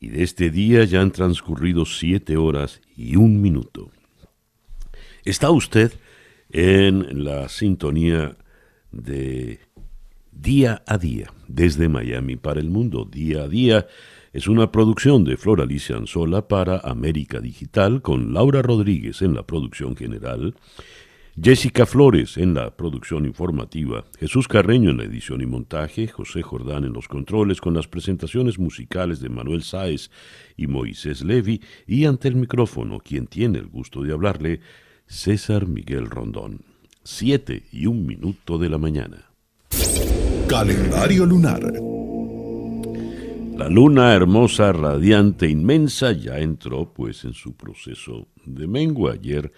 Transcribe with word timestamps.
y 0.00 0.08
de 0.08 0.22
este 0.22 0.50
día 0.50 0.84
ya 0.84 1.00
han 1.00 1.10
transcurrido 1.10 1.84
siete 1.84 2.36
horas 2.36 2.80
y 2.96 3.16
un 3.16 3.42
minuto. 3.42 3.90
Está 5.24 5.50
usted 5.50 5.92
en 6.50 7.24
la 7.24 7.48
sintonía 7.48 8.36
de 8.92 9.60
Día 10.30 10.82
a 10.86 10.98
Día, 10.98 11.32
desde 11.48 11.88
Miami 11.88 12.36
para 12.36 12.60
el 12.60 12.70
mundo. 12.70 13.04
Día 13.04 13.42
a 13.42 13.48
Día 13.48 13.86
es 14.32 14.46
una 14.46 14.70
producción 14.70 15.24
de 15.24 15.36
Flor 15.36 15.60
Alicia 15.60 15.96
Anzola 15.96 16.46
para 16.46 16.78
América 16.78 17.40
Digital, 17.40 18.02
con 18.02 18.32
Laura 18.32 18.62
Rodríguez 18.62 19.20
en 19.22 19.34
la 19.34 19.44
producción 19.44 19.96
general, 19.96 20.54
Jessica 21.40 21.86
Flores 21.86 22.36
en 22.36 22.54
la 22.54 22.76
producción 22.76 23.24
informativa, 23.24 24.04
Jesús 24.18 24.48
Carreño 24.48 24.90
en 24.90 24.96
la 24.96 25.04
edición 25.04 25.40
y 25.40 25.46
montaje, 25.46 26.08
José 26.08 26.42
Jordán 26.42 26.84
en 26.84 26.92
los 26.92 27.06
controles, 27.06 27.60
con 27.60 27.74
las 27.74 27.86
presentaciones 27.86 28.58
musicales 28.58 29.20
de 29.20 29.28
Manuel 29.28 29.62
Sáez 29.62 30.10
y 30.56 30.66
Moisés 30.66 31.22
Levi, 31.22 31.60
y 31.86 32.06
ante 32.06 32.26
el 32.26 32.34
micrófono, 32.34 32.98
quien 32.98 33.28
tiene 33.28 33.58
el 33.58 33.68
gusto 33.68 34.02
de 34.02 34.12
hablarle, 34.12 34.60
César 35.06 35.68
Miguel 35.68 36.10
Rondón. 36.10 36.62
Siete 37.04 37.62
y 37.70 37.86
un 37.86 38.04
minuto 38.04 38.58
de 38.58 38.68
la 38.68 38.78
mañana. 38.78 39.30
Calendario 40.48 41.24
lunar. 41.24 41.72
La 43.56 43.68
luna 43.68 44.14
hermosa, 44.14 44.72
radiante, 44.72 45.48
inmensa, 45.48 46.12
ya 46.12 46.38
entró 46.38 46.92
pues 46.92 47.24
en 47.24 47.34
su 47.34 47.54
proceso 47.54 48.28
de 48.44 48.66
mengua. 48.66 49.12
Ayer 49.12 49.52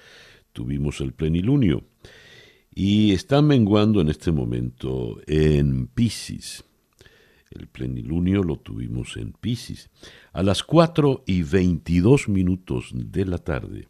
tuvimos 0.53 1.01
el 1.01 1.13
plenilunio 1.13 1.85
y 2.73 3.13
está 3.13 3.43
menguando 3.43 4.01
en 4.01 4.09
este 4.09 4.33
momento 4.33 5.21
en 5.27 5.87
Pisces. 5.89 6.65
El 7.51 7.67
plenilunio 7.67 8.45
lo 8.45 8.57
tuvimos 8.57 9.17
en 9.17 9.33
Pisces. 9.33 9.91
A 10.33 10.43
las 10.43 10.63
4 10.63 11.25
y 11.27 11.43
22 11.43 12.29
minutos 12.29 12.91
de 12.95 13.25
la 13.25 13.39
tarde, 13.39 13.89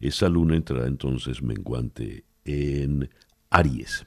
esa 0.00 0.28
luna 0.28 0.56
entrará 0.56 0.86
entonces 0.86 1.42
menguante 1.42 2.24
en 2.44 3.10
Aries. 3.50 4.06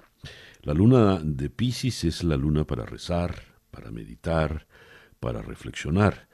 La 0.64 0.74
luna 0.74 1.22
de 1.24 1.50
Pisces 1.50 2.04
es 2.04 2.24
la 2.24 2.38
luna 2.38 2.66
para 2.66 2.86
rezar, 2.86 3.36
para 3.72 3.92
meditar, 3.92 4.68
para 5.20 5.42
reflexionar. 5.42 6.28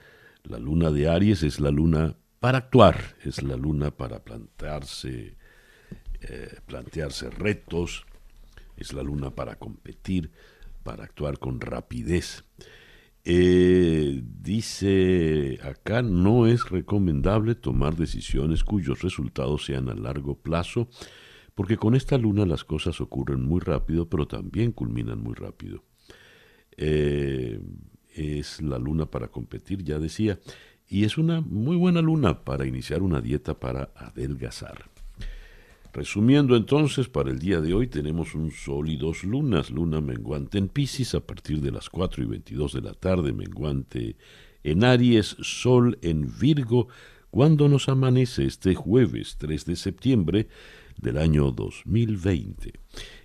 La 0.44 0.58
luna 0.58 0.90
de 0.90 1.10
Aries 1.10 1.44
es 1.44 1.60
la 1.60 1.72
luna 1.72 2.16
para 2.40 2.58
actuar, 2.58 3.16
es 3.24 3.44
la 3.44 3.56
luna 3.56 3.92
para 3.92 4.24
plantearse, 4.24 5.38
eh, 6.28 6.60
plantearse 6.66 7.30
retos, 7.30 8.06
es 8.78 8.94
la 8.94 9.04
luna 9.04 9.32
para 9.32 9.56
competir, 9.56 10.32
para 10.84 11.04
actuar 11.04 11.40
con 11.40 11.62
rapidez. 11.62 12.44
Eh, 13.26 14.22
dice 14.24 15.60
acá, 15.64 16.02
no 16.02 16.46
es 16.48 16.70
recomendable 16.70 17.56
tomar 17.56 17.96
decisiones 17.96 18.64
cuyos 18.64 19.02
resultados 19.02 19.66
sean 19.66 19.88
a 19.88 19.94
largo 19.94 20.36
plazo 20.36 20.90
porque 21.56 21.78
con 21.78 21.96
esta 21.96 22.18
luna 22.18 22.46
las 22.46 22.64
cosas 22.64 23.00
ocurren 23.02 23.44
muy 23.44 23.60
rápido, 23.60 24.10
pero 24.10 24.28
también 24.28 24.72
culminan 24.72 25.22
muy 25.22 25.36
rápido. 25.36 25.84
Eh, 26.78 27.62
es 28.16 28.62
la 28.62 28.80
luna 28.80 29.06
para 29.06 29.28
competir, 29.28 29.84
ya 29.84 30.00
decía, 30.00 30.40
y 30.88 31.04
es 31.04 31.18
una 31.18 31.42
muy 31.42 31.76
buena 31.76 32.02
luna 32.02 32.44
para 32.44 32.66
iniciar 32.66 33.02
una 33.02 33.22
dieta 33.22 33.60
para 33.60 33.92
adelgazar. 33.96 34.93
Resumiendo 35.94 36.56
entonces, 36.56 37.08
para 37.08 37.30
el 37.30 37.38
día 37.38 37.62
de 37.62 37.76
hoy 37.76 37.86
tenemos 37.86 38.34
un 38.34 38.50
sol 38.50 38.90
y 38.90 38.98
dos 38.98 39.24
lunas, 39.24 39.70
luna 39.70 40.02
menguante 40.02 40.58
en 40.58 40.68
Pisces 40.68 41.14
a 41.14 41.20
partir 41.20 41.62
de 41.62 41.72
las 41.72 41.88
4 41.92 42.24
y 42.24 42.26
22 42.26 42.74
de 42.74 42.82
la 42.82 42.94
tarde, 42.96 43.32
menguante 43.32 44.16
en 44.64 44.84
Aries, 44.84 45.38
sol 45.42 46.00
en 46.02 46.32
Virgo, 46.40 46.88
cuando 47.30 47.70
nos 47.70 47.90
amanece 47.90 48.46
este 48.46 48.74
jueves 48.74 49.38
3 49.38 49.66
de 49.66 49.76
septiembre, 49.76 50.48
del 50.98 51.18
año 51.18 51.52
2020. 51.52 52.74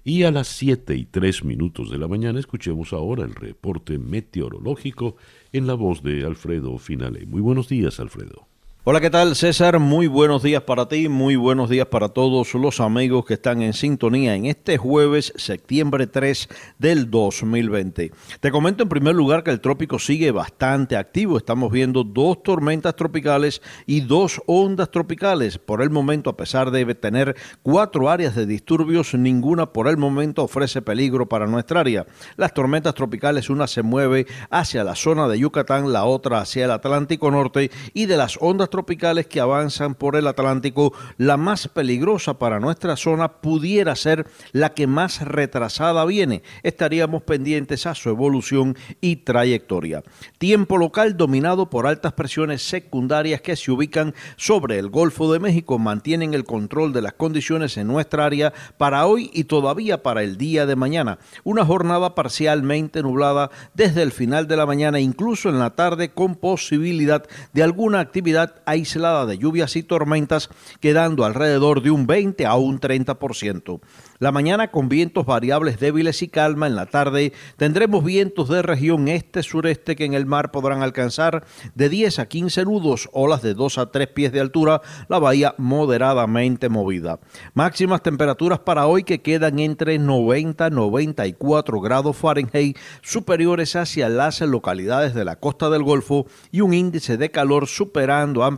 Y 0.05 0.25
a 0.25 0.31
las 0.31 0.49
7 0.49 0.95
y 0.95 1.07
3 1.07 1.45
minutos 1.45 1.91
de 1.91 1.97
la 1.97 2.07
mañana 2.07 2.39
escuchemos 2.39 2.93
ahora 2.93 3.25
el 3.25 3.35
reporte 3.35 3.99
meteorológico 3.99 5.17
en 5.53 5.67
la 5.67 5.75
voz 5.75 6.03
de 6.03 6.23
Alfredo 6.25 6.77
Finale. 6.77 7.25
Muy 7.25 7.41
buenos 7.41 7.69
días, 7.69 7.99
Alfredo. 7.99 8.47
Hola, 8.85 9.01
¿qué 9.01 9.11
tal 9.11 9.35
César? 9.35 9.81
Muy 9.81 10.07
buenos 10.07 10.43
días 10.43 10.63
para 10.63 10.89
ti, 10.89 11.09
muy 11.11 11.37
buenos 11.37 11.69
días 11.69 11.89
para 11.89 12.09
todos 12.09 12.55
los 12.55 12.81
amigos 12.81 13.27
que 13.27 13.35
están 13.35 13.61
en 13.61 13.75
sintonía 13.75 14.35
en 14.35 14.47
este 14.47 14.79
jueves, 14.79 15.33
septiembre 15.37 16.07
3 16.07 16.49
del 16.79 17.11
2020. 17.11 18.13
Te 18.41 18.51
comento 18.51 18.85
en 18.85 18.89
primer 18.89 19.15
lugar 19.17 19.43
que 19.43 19.51
el 19.51 19.61
trópico 19.61 19.99
sigue 19.99 20.31
bastante 20.31 20.97
activo. 20.97 21.37
Estamos 21.37 21.71
viendo 21.71 22.03
dos 22.03 22.43
tormentas 22.43 22.95
tropicales 22.97 23.61
y 23.85 24.01
dos 24.01 24.41
ondas 24.47 24.91
tropicales. 24.91 25.59
Por 25.59 25.83
el 25.83 25.91
momento, 25.91 26.31
a 26.31 26.37
pesar 26.37 26.71
de 26.71 26.95
tener 26.95 27.37
cuatro 27.63 28.09
áreas 28.09 28.37
de 28.37 28.47
disturbios, 28.47 29.13
ninguna 29.13 29.71
por 29.71 29.89
el 29.89 29.99
momento 29.99 30.45
ofrece 30.45 30.81
peligro 30.83 31.29
para 31.29 31.47
nuestra 31.47 31.81
área. 31.81 32.07
Las 32.37 32.55
tormentas 32.55 32.95
tropicales, 32.95 33.51
una 33.51 33.67
se 33.67 33.83
mueve 33.83 34.27
hacia 34.49 34.85
la 34.85 34.95
zona 34.95 35.29
de 35.29 35.41
Yucatán, 35.41 35.93
la 35.93 36.05
otra 36.05 36.41
hacia 36.41 36.65
el 36.65 36.71
Atlántico 36.71 37.31
Norte 37.31 37.71
y 37.93 38.07
de 38.07 38.17
las 38.17 38.39
ondas 38.41 38.68
tropicales 38.71 39.27
que 39.27 39.41
avanzan 39.41 39.95
por 39.95 40.17
el 40.17 40.27
Atlántico, 40.27 40.93
la 41.17 41.37
más 41.37 41.69
peligrosa 41.69 42.39
para 42.39 42.61
nuestra 42.61 42.97
zona 42.97 43.41
pudiera 43.41 43.95
ser 43.97 44.27
la 44.53 44.75
que 44.75 44.87
más 44.87 45.23
retrasada 45.23 46.05
viene. 46.05 46.43
Estaríamos 46.63 47.23
pendientes 47.23 47.87
a 47.87 47.95
su 47.95 48.09
evolución 48.09 48.77
y 49.01 49.17
trayectoria. 49.17 50.03
Tiempo 50.39 50.79
local 50.79 51.17
dominado 51.17 51.71
por 51.71 51.87
altas 51.87 52.13
presiones 52.13 52.63
secundarias 52.63 53.41
que 53.41 53.57
se 53.57 53.71
ubican 53.71 54.15
sobre 54.37 54.79
el 54.79 54.89
Golfo 54.89 55.33
de 55.33 55.41
México, 55.41 55.79
mantienen 55.79 56.35
el 56.35 56.45
control 56.45 56.93
de 56.93 57.03
las 57.03 57.15
condiciones 57.15 57.77
en 57.77 57.87
nuestra 57.87 58.25
área 58.25 58.53
para 58.77 59.07
hoy 59.07 59.31
y 59.33 59.45
todavía 59.45 60.03
para 60.03 60.23
el 60.23 60.37
día 60.37 60.67
de 60.67 60.77
mañana. 60.77 61.19
Una 61.45 61.65
jornada 61.65 62.15
parcialmente 62.15 63.03
nublada 63.03 63.51
desde 63.75 64.03
el 64.03 64.13
final 64.13 64.47
de 64.49 64.57
la 64.57 64.67
mañana, 64.67 65.01
incluso 65.01 65.49
en 65.49 65.59
la 65.59 65.71
tarde, 65.71 66.11
con 66.11 66.35
posibilidad 66.35 67.27
de 67.53 67.63
alguna 67.63 68.01
actividad 68.01 68.57
aislada 68.69 69.25
de 69.27 69.39
lluvias 69.39 69.77
y 69.77 69.83
tormentas, 69.83 70.51
quedando 70.81 71.25
alrededor 71.25 71.83
de 71.83 71.91
un 71.91 72.07
20 72.07 72.45
a 72.47 72.57
un 72.57 72.81
30%. 72.81 73.81
La 74.19 74.33
mañana 74.33 74.71
con 74.71 74.89
vientos 74.89 75.27
variables 75.27 75.79
débiles 75.79 76.23
y 76.23 76.29
calma. 76.29 76.67
En 76.67 76.75
la 76.75 76.87
tarde 76.87 77.33
tendremos 77.57 78.05
vientos 78.05 78.49
de 78.49 78.63
región 78.63 79.09
este-sureste 79.09 79.97
que 79.97 80.05
en 80.05 80.15
el 80.15 80.27
mar 80.27 80.51
podrán 80.51 80.83
alcanzar 80.83 81.45
de 81.75 81.89
10 81.89 82.19
a 82.19 82.27
15 82.27 82.65
nudos, 82.65 83.09
olas 83.13 83.43
de 83.43 83.55
2 83.55 83.79
a 83.79 83.91
3 83.91 84.09
pies 84.09 84.33
de 84.33 84.41
altura, 84.41 84.83
la 85.09 85.19
bahía 85.19 85.55
moderadamente 85.57 86.69
movida. 86.69 87.21
Máximas 87.55 88.03
temperaturas 88.03 88.59
para 88.59 88.87
hoy 88.87 89.05
que 89.05 89.23
quedan 89.23 89.59
entre 89.61 89.99
90 89.99 90.67
a 90.67 90.71
94 90.71 91.81
grados 91.81 92.17
Fahrenheit, 92.17 92.77
superiores 93.03 93.77
hacia 93.77 94.09
las 94.09 94.41
localidades 94.41 95.15
de 95.15 95.25
la 95.25 95.37
costa 95.37 95.71
del 95.71 95.83
Golfo 95.83 96.27
y 96.51 96.61
un 96.61 96.75
índice 96.75 97.17
de 97.17 97.31
calor 97.31 97.67
superando 97.67 98.45
ampliamente 98.45 98.58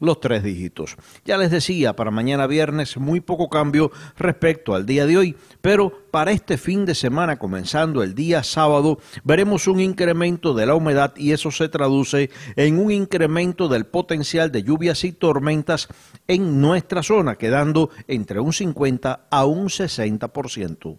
los 0.00 0.20
tres 0.20 0.42
dígitos. 0.42 0.96
Ya 1.24 1.36
les 1.36 1.50
decía, 1.50 1.94
para 1.94 2.10
mañana 2.10 2.46
viernes 2.46 2.96
muy 2.96 3.20
poco 3.20 3.48
cambio 3.48 3.90
respecto 4.18 4.74
al 4.74 4.86
día 4.86 5.06
de 5.06 5.16
hoy, 5.16 5.36
pero 5.60 5.92
para 6.10 6.32
este 6.32 6.58
fin 6.58 6.84
de 6.84 6.94
semana, 6.94 7.38
comenzando 7.38 8.02
el 8.02 8.14
día 8.14 8.42
sábado, 8.42 8.98
veremos 9.24 9.68
un 9.68 9.80
incremento 9.80 10.54
de 10.54 10.66
la 10.66 10.74
humedad 10.74 11.14
y 11.16 11.32
eso 11.32 11.50
se 11.50 11.68
traduce 11.68 12.30
en 12.56 12.78
un 12.78 12.90
incremento 12.90 13.68
del 13.68 13.86
potencial 13.86 14.50
de 14.50 14.62
lluvias 14.62 15.04
y 15.04 15.12
tormentas 15.12 15.88
en 16.26 16.60
nuestra 16.60 17.02
zona, 17.02 17.36
quedando 17.36 17.90
entre 18.08 18.40
un 18.40 18.52
50 18.52 19.26
a 19.30 19.44
un 19.44 19.68
60%. 19.68 20.98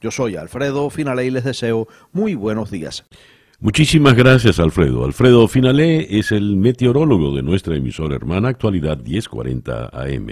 Yo 0.00 0.10
soy 0.10 0.36
Alfredo 0.36 0.90
Finale 0.90 1.24
y 1.24 1.30
les 1.30 1.44
deseo 1.44 1.86
muy 2.12 2.34
buenos 2.34 2.70
días. 2.70 3.04
Muchísimas 3.62 4.16
gracias, 4.16 4.58
Alfredo. 4.58 5.04
Alfredo 5.04 5.46
Finale 5.46 6.18
es 6.18 6.32
el 6.32 6.56
meteorólogo 6.56 7.32
de 7.32 7.44
nuestra 7.44 7.76
emisora 7.76 8.16
hermana 8.16 8.48
Actualidad 8.48 8.98
1040 9.00 9.88
AM. 9.92 10.30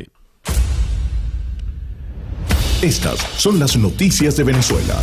Estas 2.82 3.20
son 3.40 3.60
las 3.60 3.76
noticias 3.76 4.36
de 4.36 4.42
Venezuela. 4.42 5.00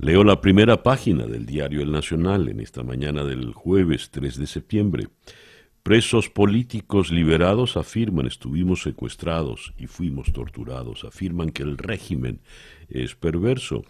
Leo 0.00 0.24
la 0.24 0.40
primera 0.40 0.82
página 0.82 1.26
del 1.26 1.46
diario 1.46 1.80
El 1.80 1.92
Nacional 1.92 2.48
en 2.48 2.58
esta 2.58 2.82
mañana 2.82 3.22
del 3.22 3.52
jueves 3.52 4.10
3 4.10 4.36
de 4.36 4.48
septiembre. 4.48 5.06
Presos 5.84 6.28
políticos 6.28 7.12
liberados 7.12 7.76
afirman 7.76 8.26
estuvimos 8.26 8.82
secuestrados 8.82 9.72
y 9.78 9.86
fuimos 9.86 10.32
torturados. 10.32 11.04
Afirman 11.04 11.50
que 11.50 11.62
el 11.62 11.78
régimen 11.78 12.40
es 12.88 13.14
perverso. 13.14 13.84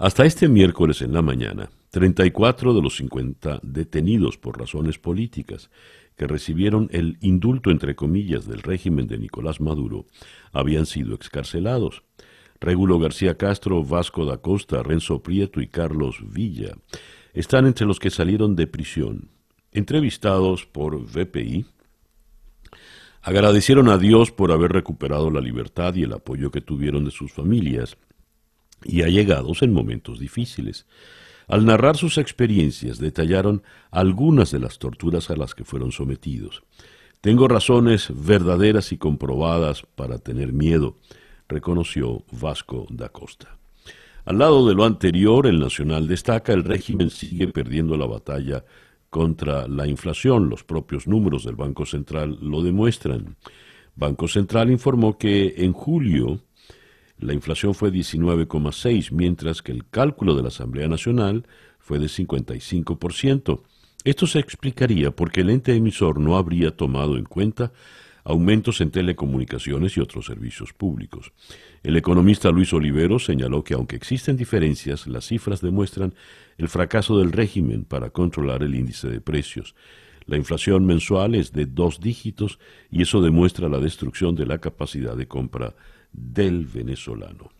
Hasta 0.00 0.24
este 0.24 0.46
miércoles 0.46 1.02
en 1.02 1.12
la 1.12 1.22
mañana, 1.22 1.70
34 1.90 2.72
de 2.72 2.82
los 2.82 2.98
50 2.98 3.58
detenidos 3.64 4.38
por 4.38 4.56
razones 4.56 4.96
políticas 4.96 5.70
que 6.16 6.28
recibieron 6.28 6.88
el 6.92 7.18
indulto 7.20 7.72
entre 7.72 7.96
comillas 7.96 8.46
del 8.46 8.62
régimen 8.62 9.08
de 9.08 9.18
Nicolás 9.18 9.60
Maduro 9.60 10.06
habían 10.52 10.86
sido 10.86 11.16
excarcelados. 11.16 12.04
Regulo 12.60 13.00
García 13.00 13.36
Castro, 13.36 13.82
Vasco 13.82 14.24
da 14.24 14.38
Costa, 14.38 14.84
Renzo 14.84 15.20
Prieto 15.20 15.60
y 15.60 15.66
Carlos 15.66 16.18
Villa 16.22 16.76
están 17.34 17.66
entre 17.66 17.84
los 17.84 17.98
que 17.98 18.10
salieron 18.10 18.54
de 18.54 18.68
prisión. 18.68 19.30
Entrevistados 19.72 20.64
por 20.64 20.96
VPI, 20.96 21.66
agradecieron 23.20 23.88
a 23.88 23.98
Dios 23.98 24.30
por 24.30 24.52
haber 24.52 24.70
recuperado 24.70 25.28
la 25.28 25.40
libertad 25.40 25.96
y 25.96 26.04
el 26.04 26.12
apoyo 26.12 26.52
que 26.52 26.60
tuvieron 26.60 27.04
de 27.04 27.10
sus 27.10 27.32
familias 27.32 27.96
y 28.84 29.02
allegados 29.02 29.62
en 29.62 29.72
momentos 29.72 30.18
difíciles. 30.18 30.86
Al 31.46 31.64
narrar 31.64 31.96
sus 31.96 32.18
experiencias 32.18 32.98
detallaron 32.98 33.62
algunas 33.90 34.50
de 34.50 34.60
las 34.60 34.78
torturas 34.78 35.30
a 35.30 35.36
las 35.36 35.54
que 35.54 35.64
fueron 35.64 35.92
sometidos. 35.92 36.62
Tengo 37.20 37.48
razones 37.48 38.12
verdaderas 38.14 38.92
y 38.92 38.98
comprobadas 38.98 39.82
para 39.94 40.18
tener 40.18 40.52
miedo, 40.52 40.96
reconoció 41.48 42.24
Vasco 42.30 42.86
da 42.90 43.08
Costa. 43.08 43.58
Al 44.24 44.38
lado 44.38 44.68
de 44.68 44.74
lo 44.74 44.84
anterior, 44.84 45.46
el 45.46 45.58
Nacional 45.58 46.06
destaca 46.06 46.52
el 46.52 46.62
régimen 46.62 47.08
sigue 47.08 47.48
perdiendo 47.48 47.96
la 47.96 48.04
batalla 48.04 48.62
contra 49.08 49.66
la 49.66 49.86
inflación. 49.86 50.50
Los 50.50 50.64
propios 50.64 51.06
números 51.06 51.44
del 51.44 51.56
Banco 51.56 51.86
Central 51.86 52.38
lo 52.42 52.62
demuestran. 52.62 53.36
Banco 53.96 54.28
Central 54.28 54.70
informó 54.70 55.16
que 55.16 55.54
en 55.56 55.72
julio 55.72 56.40
la 57.18 57.34
inflación 57.34 57.74
fue 57.74 57.90
19,6, 57.90 59.10
mientras 59.12 59.62
que 59.62 59.72
el 59.72 59.86
cálculo 59.88 60.34
de 60.34 60.42
la 60.42 60.48
Asamblea 60.48 60.88
Nacional 60.88 61.46
fue 61.78 61.98
de 61.98 62.06
55%. 62.06 63.62
Esto 64.04 64.26
se 64.26 64.38
explicaría 64.38 65.10
porque 65.10 65.40
el 65.40 65.50
ente 65.50 65.74
emisor 65.74 66.20
no 66.20 66.36
habría 66.36 66.76
tomado 66.76 67.16
en 67.16 67.24
cuenta 67.24 67.72
aumentos 68.24 68.80
en 68.82 68.90
telecomunicaciones 68.90 69.96
y 69.96 70.00
otros 70.00 70.26
servicios 70.26 70.72
públicos. 70.72 71.32
El 71.82 71.96
economista 71.96 72.50
Luis 72.50 72.72
Olivero 72.72 73.18
señaló 73.18 73.64
que 73.64 73.74
aunque 73.74 73.96
existen 73.96 74.36
diferencias, 74.36 75.06
las 75.06 75.26
cifras 75.26 75.60
demuestran 75.62 76.14
el 76.58 76.68
fracaso 76.68 77.18
del 77.18 77.32
régimen 77.32 77.84
para 77.84 78.10
controlar 78.10 78.62
el 78.62 78.74
índice 78.74 79.08
de 79.08 79.20
precios. 79.20 79.74
La 80.26 80.36
inflación 80.36 80.84
mensual 80.84 81.34
es 81.34 81.52
de 81.52 81.64
dos 81.64 82.00
dígitos 82.00 82.58
y 82.90 83.00
eso 83.00 83.22
demuestra 83.22 83.68
la 83.70 83.78
destrucción 83.78 84.34
de 84.34 84.44
la 84.44 84.58
capacidad 84.58 85.16
de 85.16 85.26
compra 85.26 85.74
del 86.12 86.66
venezolano. 86.66 87.50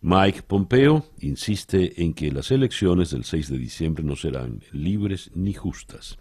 Mike 0.00 0.42
Pompeo 0.42 1.06
insiste 1.20 2.02
en 2.02 2.14
que 2.14 2.30
las 2.30 2.50
elecciones 2.50 3.10
del 3.10 3.24
6 3.24 3.50
de 3.50 3.58
diciembre 3.58 4.04
no 4.04 4.14
serán 4.14 4.62
libres 4.72 5.30
ni 5.34 5.52
justas. 5.52 6.18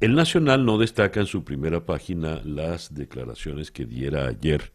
El 0.00 0.14
Nacional 0.14 0.66
no 0.66 0.76
destaca 0.76 1.20
en 1.20 1.26
su 1.26 1.44
primera 1.44 1.86
página 1.86 2.42
las 2.44 2.92
declaraciones 2.92 3.70
que 3.70 3.86
diera 3.86 4.26
ayer 4.26 4.72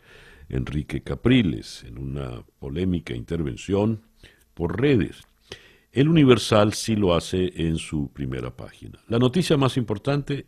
Enrique 0.49 1.01
Capriles 1.01 1.83
en 1.83 1.99
una 1.99 2.43
polémica 2.57 3.13
intervención 3.13 4.01
por 4.53 4.81
redes. 4.81 5.21
El 5.91 6.07
Universal 6.07 6.73
sí 6.73 6.95
lo 6.95 7.13
hace 7.13 7.51
en 7.55 7.77
su 7.77 8.11
primera 8.11 8.55
página. 8.55 8.99
La 9.07 9.19
noticia 9.19 9.57
más 9.57 9.77
importante 9.77 10.47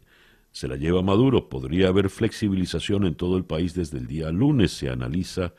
se 0.52 0.68
la 0.68 0.76
lleva 0.76 1.02
Maduro. 1.02 1.50
Podría 1.50 1.88
haber 1.88 2.10
flexibilización 2.10 3.06
en 3.06 3.16
todo 3.16 3.38
el 3.38 3.46
país 3.46 3.74
desde 3.74 3.98
el 3.98 4.08
día 4.08 4.32
lunes. 4.32 4.72
Se 4.72 4.90
analiza 4.90 5.54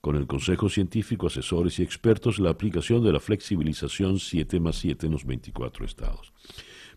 con 0.00 0.16
el 0.16 0.26
Consejo 0.26 0.68
Científico, 0.68 1.26
asesores 1.26 1.78
y 1.78 1.82
expertos 1.82 2.38
la 2.38 2.50
aplicación 2.50 3.04
de 3.04 3.12
la 3.12 3.20
flexibilización 3.20 4.18
7 4.18 4.60
más 4.60 4.76
7 4.76 5.06
en 5.06 5.12
los 5.12 5.26
24 5.26 5.84
estados. 5.84 6.32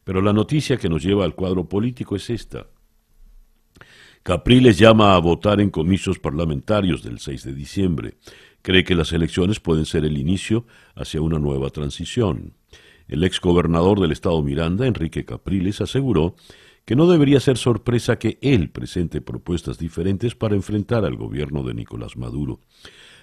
Pero 0.03 0.21
la 0.21 0.33
noticia 0.33 0.77
que 0.77 0.89
nos 0.89 1.03
lleva 1.03 1.25
al 1.25 1.35
cuadro 1.35 1.67
político 1.67 2.15
es 2.15 2.29
esta. 2.29 2.67
Capriles 4.23 4.77
llama 4.77 5.15
a 5.15 5.19
votar 5.19 5.59
en 5.59 5.69
comicios 5.69 6.17
parlamentarios 6.17 7.03
del 7.03 7.19
6 7.19 7.43
de 7.43 7.53
diciembre. 7.53 8.13
Cree 8.61 8.85
que 8.85 8.95
las 8.95 9.11
elecciones 9.11 9.59
pueden 9.59 9.85
ser 9.85 10.05
el 10.05 10.17
inicio 10.17 10.65
hacia 10.95 11.21
una 11.21 11.39
nueva 11.39 11.69
transición. 11.71 12.53
El 13.09 13.25
ex 13.25 13.41
gobernador 13.41 13.99
del 13.99 14.13
estado 14.13 14.41
Miranda, 14.41 14.87
Enrique 14.87 15.25
Capriles, 15.25 15.81
aseguró 15.81 16.35
que 16.85 16.95
no 16.95 17.07
debería 17.07 17.39
ser 17.39 17.57
sorpresa 17.57 18.19
que 18.19 18.38
él 18.41 18.69
presente 18.69 19.21
propuestas 19.21 19.77
diferentes 19.77 20.35
para 20.35 20.56
enfrentar 20.56 21.06
al 21.06 21.15
gobierno 21.15 21.63
de 21.63 21.74
Nicolás 21.74 22.18
Maduro. 22.18 22.59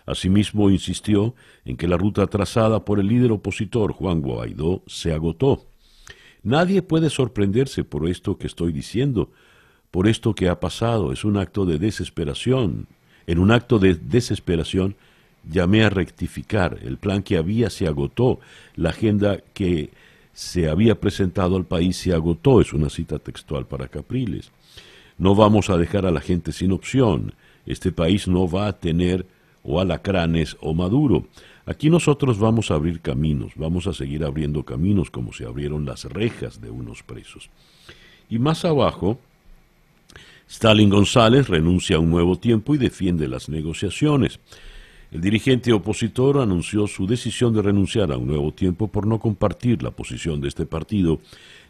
Asimismo, 0.07 0.71
insistió 0.71 1.35
en 1.65 1.77
que 1.77 1.87
la 1.87 1.97
ruta 1.97 2.27
trazada 2.27 2.85
por 2.85 2.99
el 3.01 3.09
líder 3.09 3.33
opositor 3.33 3.93
Juan 3.93 4.23
Guaidó 4.23 4.83
se 4.87 5.12
agotó 5.12 5.67
Nadie 6.43 6.83
puede 6.83 7.11
sorprenderse 7.11 7.85
por 7.85 8.09
esto 8.09 8.39
que 8.39 8.47
estoy 8.47 8.73
diciendo, 8.73 9.31
por 9.91 10.09
esto 10.09 10.35
que 10.35 10.49
ha 10.49 10.61
pasado. 10.61 11.13
Es 11.13 11.25
un 11.25 11.37
acto 11.37 11.67
de 11.67 11.79
desesperación. 11.79 12.87
En 13.27 13.39
un 13.39 13.51
acto 13.51 13.79
de 13.79 13.95
desesperación 13.95 14.97
llamé 15.49 15.85
a 15.85 15.91
rectificar. 15.91 16.79
El 16.83 16.97
plan 16.97 17.23
que 17.23 17.37
había 17.37 17.69
se 17.69 17.87
agotó. 17.87 18.41
La 18.75 18.91
agenda 18.91 19.43
que 19.53 19.91
se 20.32 20.69
había 20.69 21.00
presentado 21.00 21.56
al 21.56 21.65
país 21.65 21.97
se 21.97 22.12
agotó. 22.12 22.61
Es 22.61 22.73
una 22.73 22.91
cita 22.91 23.19
textual 23.19 23.67
para 23.67 23.88
Capriles. 23.88 24.50
No 25.19 25.35
vamos 25.35 25.71
a 25.71 25.77
dejar 25.77 26.06
a 26.06 26.11
la 26.11 26.21
gente 26.21 26.53
sin 26.53 26.73
opción. 26.73 27.35
Este 27.67 27.93
país 27.93 28.27
no 28.27 28.49
va 28.49 28.69
a 28.69 28.79
tener 28.79 29.27
o 29.62 29.81
alacranes 29.81 30.56
o 30.61 30.75
maduro. 30.75 31.27
Aquí 31.67 31.91
nosotros 31.91 32.38
vamos 32.38 32.71
a 32.71 32.75
abrir 32.75 33.00
caminos, 33.00 33.53
vamos 33.55 33.87
a 33.87 33.93
seguir 33.93 34.25
abriendo 34.25 34.65
caminos 34.65 35.11
como 35.11 35.32
se 35.32 35.44
abrieron 35.44 35.85
las 35.85 36.05
rejas 36.05 36.61
de 36.61 36.71
unos 36.71 37.03
presos. 37.03 37.50
Y 38.29 38.38
más 38.38 38.65
abajo, 38.65 39.19
Stalin 40.49 40.91
González 40.91 41.49
renuncia 41.49 41.97
a 41.97 42.00
un 42.00 42.11
nuevo 42.11 42.38
tiempo 42.38 42.75
y 42.75 42.79
defiende 42.79 43.29
las 43.29 43.49
negociaciones. 43.49 44.41
El 45.11 45.21
dirigente 45.21 45.73
opositor 45.73 46.39
anunció 46.39 46.87
su 46.87 47.05
decisión 47.05 47.53
de 47.53 47.62
renunciar 47.62 48.12
a 48.12 48.17
un 48.17 48.29
nuevo 48.29 48.53
tiempo 48.53 48.87
por 48.87 49.09
no 49.09 49.19
compartir 49.19 49.82
la 49.82 49.91
posición 49.91 50.41
de 50.41 50.46
este 50.46 50.67
partido 50.67 51.19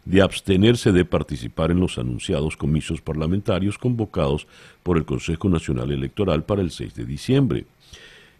de 0.05 0.21
abstenerse 0.21 0.91
de 0.91 1.05
participar 1.05 1.71
en 1.71 1.79
los 1.79 1.97
anunciados 1.97 2.55
comicios 2.55 3.01
parlamentarios 3.01 3.79
convocados 3.79 4.45
por 4.83 4.97
el 4.97 5.05
Consejo 5.05 5.49
Nacional 5.49 5.91
Electoral 5.91 6.43
para 6.43 6.61
el 6.61 6.69
6 6.69 6.93
de 6.93 7.05
diciembre. 7.05 7.65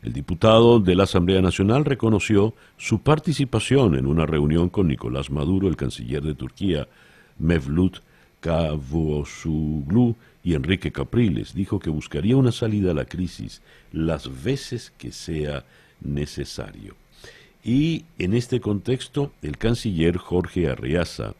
El 0.03 0.13
diputado 0.13 0.79
de 0.79 0.95
la 0.95 1.03
Asamblea 1.03 1.41
Nacional 1.41 1.83
reconoció 1.83 2.53
su 2.77 3.01
participación 3.01 3.95
en 3.95 4.05
una 4.05 4.27
reunión 4.27 4.69
con 4.69 4.87
Nicolás 4.87 5.31
Maduro, 5.31 5.67
el 5.67 5.77
canciller 5.77 6.21
de 6.21 6.35
Turquía, 6.35 6.87
Mevlut 7.39 7.97
Cavusoglu 8.39 10.15
y 10.43 10.53
Enrique 10.53 10.91
Capriles. 10.91 11.53
Dijo 11.53 11.79
que 11.79 11.89
buscaría 11.89 12.37
una 12.37 12.51
salida 12.51 12.91
a 12.91 12.95
la 12.95 13.05
crisis 13.05 13.61
las 13.91 14.43
veces 14.43 14.91
que 14.97 15.11
sea 15.11 15.65
necesario. 16.01 16.95
Y 17.63 18.05
en 18.17 18.33
este 18.33 18.59
contexto, 18.59 19.33
el 19.41 19.57
canciller 19.57 20.17
Jorge 20.17 20.67
Arriaza 20.67 21.35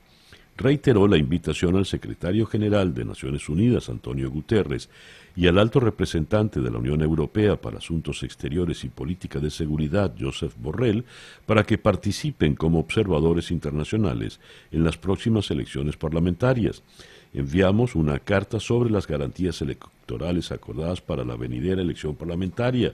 reiteró 0.58 1.08
la 1.08 1.18
invitación 1.18 1.76
al 1.76 1.86
secretario 1.86 2.46
general 2.46 2.94
de 2.94 3.06
Naciones 3.06 3.50
Unidas, 3.50 3.90
Antonio 3.90 4.30
Guterres, 4.30 4.90
y 5.36 5.48
al 5.48 5.58
alto 5.58 5.80
representante 5.80 6.60
de 6.60 6.70
la 6.70 6.78
Unión 6.78 7.02
Europea 7.02 7.60
para 7.60 7.78
Asuntos 7.78 8.22
Exteriores 8.24 8.84
y 8.84 8.90
Política 8.90 9.40
de 9.40 9.50
Seguridad, 9.50 10.14
Joseph 10.20 10.54
Borrell, 10.58 11.06
para 11.46 11.64
que 11.64 11.78
participen 11.78 12.56
como 12.56 12.80
observadores 12.80 13.50
internacionales 13.50 14.40
en 14.72 14.84
las 14.84 14.98
próximas 14.98 15.50
elecciones 15.50 15.96
parlamentarias. 15.96 16.84
Enviamos 17.34 17.96
una 17.96 18.20
carta 18.20 18.60
sobre 18.60 18.90
las 18.90 19.08
garantías 19.08 19.62
electorales 19.62 20.52
acordadas 20.52 21.02
para 21.02 21.24
la 21.24 21.36
venidera 21.36 21.82
elección 21.82 22.16
parlamentaria, 22.16 22.94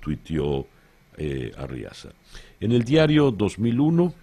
tuiteó 0.00 0.66
eh, 1.18 1.52
Arriaza. 1.56 2.10
En 2.60 2.72
el 2.72 2.84
diario 2.84 3.30
2001, 3.30 4.14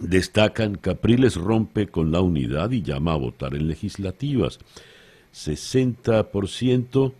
Destacan 0.00 0.76
Capriles 0.76 1.36
rompe 1.36 1.88
con 1.88 2.10
la 2.10 2.20
unidad 2.20 2.70
y 2.70 2.82
llama 2.82 3.12
a 3.12 3.16
votar 3.16 3.54
en 3.54 3.68
legislativas. 3.68 4.58
60% 5.32 7.12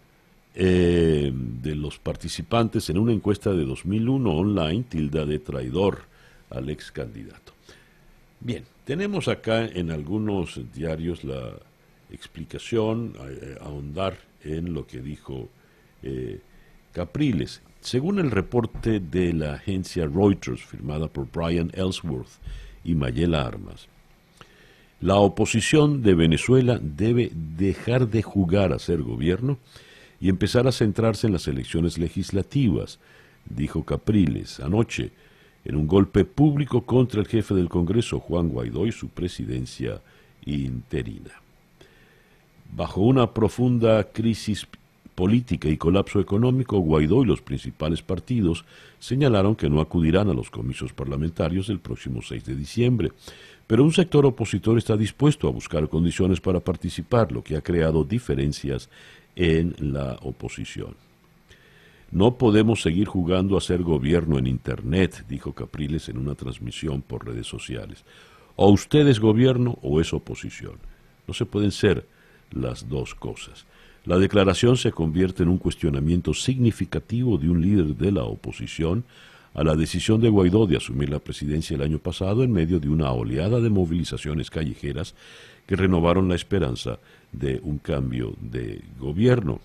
eh, 0.57 1.33
de 1.35 1.75
los 1.75 1.99
participantes 1.99 2.89
en 2.91 2.99
una 2.99 3.13
encuesta 3.13 3.53
de 3.53 3.65
2001 3.65 4.31
online 4.31 4.85
tilda 4.89 5.27
de 5.27 5.41
traidor 5.41 6.03
al 6.51 6.71
ex 6.71 6.93
candidato. 6.93 7.53
Bien, 8.39 8.65
tenemos 8.85 9.29
acá 9.29 9.65
en 9.67 9.91
algunos 9.91 10.61
diarios 10.73 11.25
la 11.25 11.55
explicación, 12.11 13.15
a, 13.19 13.65
ahondar 13.65 14.17
en 14.45 14.75
lo 14.75 14.87
que 14.87 15.01
dijo 15.01 15.49
eh, 16.03 16.41
Capriles. 16.93 17.63
Según 17.81 18.19
el 18.19 18.31
reporte 18.31 19.01
de 19.01 19.33
la 19.33 19.55
agencia 19.55 20.07
Reuters, 20.07 20.63
firmada 20.63 21.09
por 21.09 21.31
Brian 21.31 21.71
Ellsworth 21.75 22.39
y 22.85 22.95
Mayela 22.95 23.45
Armas, 23.45 23.89
la 25.01 25.17
oposición 25.17 26.03
de 26.03 26.15
Venezuela 26.15 26.79
debe 26.81 27.31
dejar 27.35 28.09
de 28.09 28.23
jugar 28.23 28.73
a 28.73 28.79
ser 28.79 29.03
gobierno 29.03 29.59
y 30.21 30.31
empezar 30.31 30.67
a 30.67 30.73
centrarse 30.73 31.27
en 31.27 31.35
las 31.35 31.47
elecciones 31.47 31.99
legislativas, 31.99 32.99
dijo 33.45 33.85
Capriles 33.85 34.61
anoche 34.61 35.11
en 35.65 35.77
un 35.77 35.87
golpe 35.87 36.25
público 36.25 36.83
contra 36.83 37.21
el 37.21 37.27
jefe 37.27 37.55
del 37.55 37.69
Congreso, 37.69 38.21
Juan 38.21 38.49
Guaidó, 38.49 38.87
y 38.87 38.93
su 38.93 39.09
presidencia 39.09 40.01
interina. 40.45 41.31
Bajo 42.77 43.01
una 43.01 43.33
profunda 43.33 44.05
crisis 44.05 44.67
política 45.15 45.69
y 45.69 45.77
colapso 45.77 46.21
económico, 46.21 46.79
Guaidó 46.79 47.23
y 47.23 47.27
los 47.27 47.41
principales 47.41 48.03
partidos 48.03 48.65
señalaron 48.99 49.55
que 49.55 49.71
no 49.71 49.81
acudirán 49.81 50.29
a 50.29 50.35
los 50.35 50.51
comicios 50.51 50.93
parlamentarios 50.93 51.69
del 51.69 51.79
próximo 51.79 52.21
6 52.21 52.45
de 52.45 52.57
diciembre. 52.57 53.13
Pero 53.67 53.85
un 53.85 53.93
sector 53.93 54.27
opositor 54.27 54.77
está 54.77 54.97
dispuesto 54.97 55.49
a 55.49 55.53
buscar 55.53 55.89
condiciones 55.89 56.41
para 56.41 56.61
participar, 56.61 57.33
lo 57.33 57.43
que 57.43 57.57
ha 57.57 57.63
creado 57.63 58.05
diferencias 58.05 58.91
en 59.37 59.75
la 59.79 60.19
oposición. 60.23 60.95
No 62.15 62.39
podemos 62.39 62.81
seguir 62.81 63.09
jugando 63.09 63.57
a 63.57 63.61
ser 63.61 63.83
gobierno 63.83 64.39
en 64.39 64.47
Internet, 64.47 65.25
dijo 65.29 65.53
Capriles 65.53 66.09
en 66.09 66.17
una 66.17 66.37
transmisión 66.37 67.03
por 67.03 67.27
redes 67.27 67.49
sociales. 67.49 68.05
O 68.55 68.71
usted 68.71 69.09
es 69.09 69.19
gobierno 69.19 69.81
o 69.83 70.01
es 70.01 70.15
oposición. 70.15 70.79
No 71.27 71.35
se 71.35 71.45
pueden 71.45 71.73
ser 71.73 72.07
las 72.53 72.89
dos 72.89 73.17
cosas. 73.17 73.67
La 74.05 74.17
declaración 74.17 74.77
se 74.77 74.93
convierte 74.93 75.43
en 75.43 75.49
un 75.49 75.59
cuestionamiento 75.59 76.35
significativo 76.35 77.37
de 77.37 77.51
un 77.51 77.61
líder 77.61 77.97
de 77.97 78.13
la 78.13 78.23
oposición 78.23 79.03
a 79.53 79.65
la 79.65 79.75
decisión 79.75 80.21
de 80.21 80.29
Guaidó 80.29 80.69
de 80.69 80.77
asumir 80.77 81.11
la 81.11 81.19
presidencia 81.19 81.75
el 81.75 81.83
año 81.83 81.99
pasado 81.99 82.45
en 82.45 82.53
medio 82.53 82.79
de 82.79 82.91
una 82.91 83.11
oleada 83.11 83.59
de 83.59 83.71
movilizaciones 83.71 84.51
callejeras 84.51 85.17
que 85.67 85.75
renovaron 85.75 86.29
la 86.29 86.37
esperanza 86.37 87.01
de 87.33 87.59
un 87.65 87.79
cambio 87.79 88.37
de 88.41 88.85
gobierno. 89.01 89.59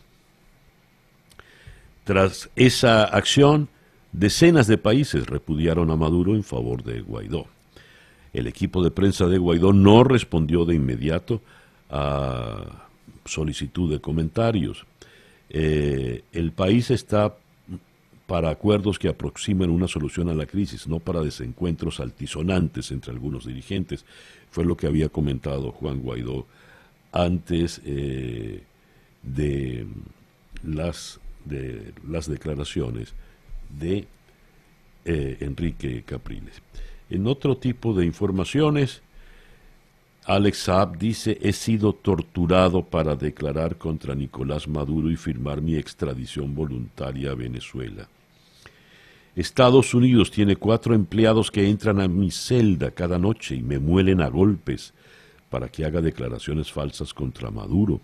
Tras 2.09 2.49
esa 2.55 3.03
acción, 3.03 3.69
decenas 4.13 4.65
de 4.65 4.79
países 4.79 5.27
repudiaron 5.27 5.91
a 5.91 5.95
Maduro 5.95 6.33
en 6.33 6.43
favor 6.43 6.81
de 6.81 7.01
Guaidó. 7.01 7.45
El 8.33 8.47
equipo 8.47 8.83
de 8.83 8.89
prensa 8.89 9.27
de 9.27 9.37
Guaidó 9.37 9.73
no 9.73 10.03
respondió 10.03 10.65
de 10.65 10.73
inmediato 10.73 11.39
a 11.87 12.87
solicitud 13.25 13.91
de 13.91 14.01
comentarios. 14.01 14.87
Eh, 15.51 16.23
el 16.31 16.51
país 16.51 16.89
está 16.89 17.35
para 18.25 18.49
acuerdos 18.49 18.97
que 18.97 19.09
aproximen 19.09 19.69
una 19.69 19.87
solución 19.87 20.29
a 20.29 20.33
la 20.33 20.47
crisis, 20.47 20.87
no 20.87 20.97
para 20.97 21.21
desencuentros 21.21 21.99
altisonantes 21.99 22.89
entre 22.89 23.11
algunos 23.11 23.45
dirigentes. 23.45 24.03
Fue 24.49 24.65
lo 24.65 24.75
que 24.75 24.87
había 24.87 25.09
comentado 25.09 25.71
Juan 25.73 25.99
Guaidó 25.99 26.47
antes 27.11 27.81
eh, 27.85 28.63
de 29.21 29.85
las 30.63 31.19
de 31.45 31.93
las 32.07 32.27
declaraciones 32.29 33.13
de 33.69 34.07
eh, 35.05 35.37
Enrique 35.41 36.03
Capriles. 36.05 36.61
En 37.09 37.27
otro 37.27 37.57
tipo 37.57 37.93
de 37.93 38.05
informaciones, 38.05 39.01
Alex 40.25 40.57
Saab 40.59 40.97
dice, 40.97 41.39
he 41.41 41.53
sido 41.53 41.93
torturado 41.93 42.83
para 42.83 43.15
declarar 43.15 43.77
contra 43.77 44.13
Nicolás 44.13 44.67
Maduro 44.67 45.09
y 45.09 45.15
firmar 45.15 45.61
mi 45.61 45.75
extradición 45.75 46.53
voluntaria 46.53 47.31
a 47.31 47.35
Venezuela. 47.35 48.07
Estados 49.35 49.93
Unidos 49.93 50.31
tiene 50.31 50.55
cuatro 50.55 50.93
empleados 50.93 51.49
que 51.49 51.67
entran 51.67 52.01
a 52.01 52.07
mi 52.07 52.29
celda 52.29 52.91
cada 52.91 53.17
noche 53.17 53.55
y 53.55 53.63
me 53.63 53.79
muelen 53.79 54.21
a 54.21 54.27
golpes 54.27 54.93
para 55.49 55.69
que 55.69 55.85
haga 55.85 56.01
declaraciones 56.01 56.71
falsas 56.71 57.13
contra 57.13 57.49
Maduro. 57.49 58.01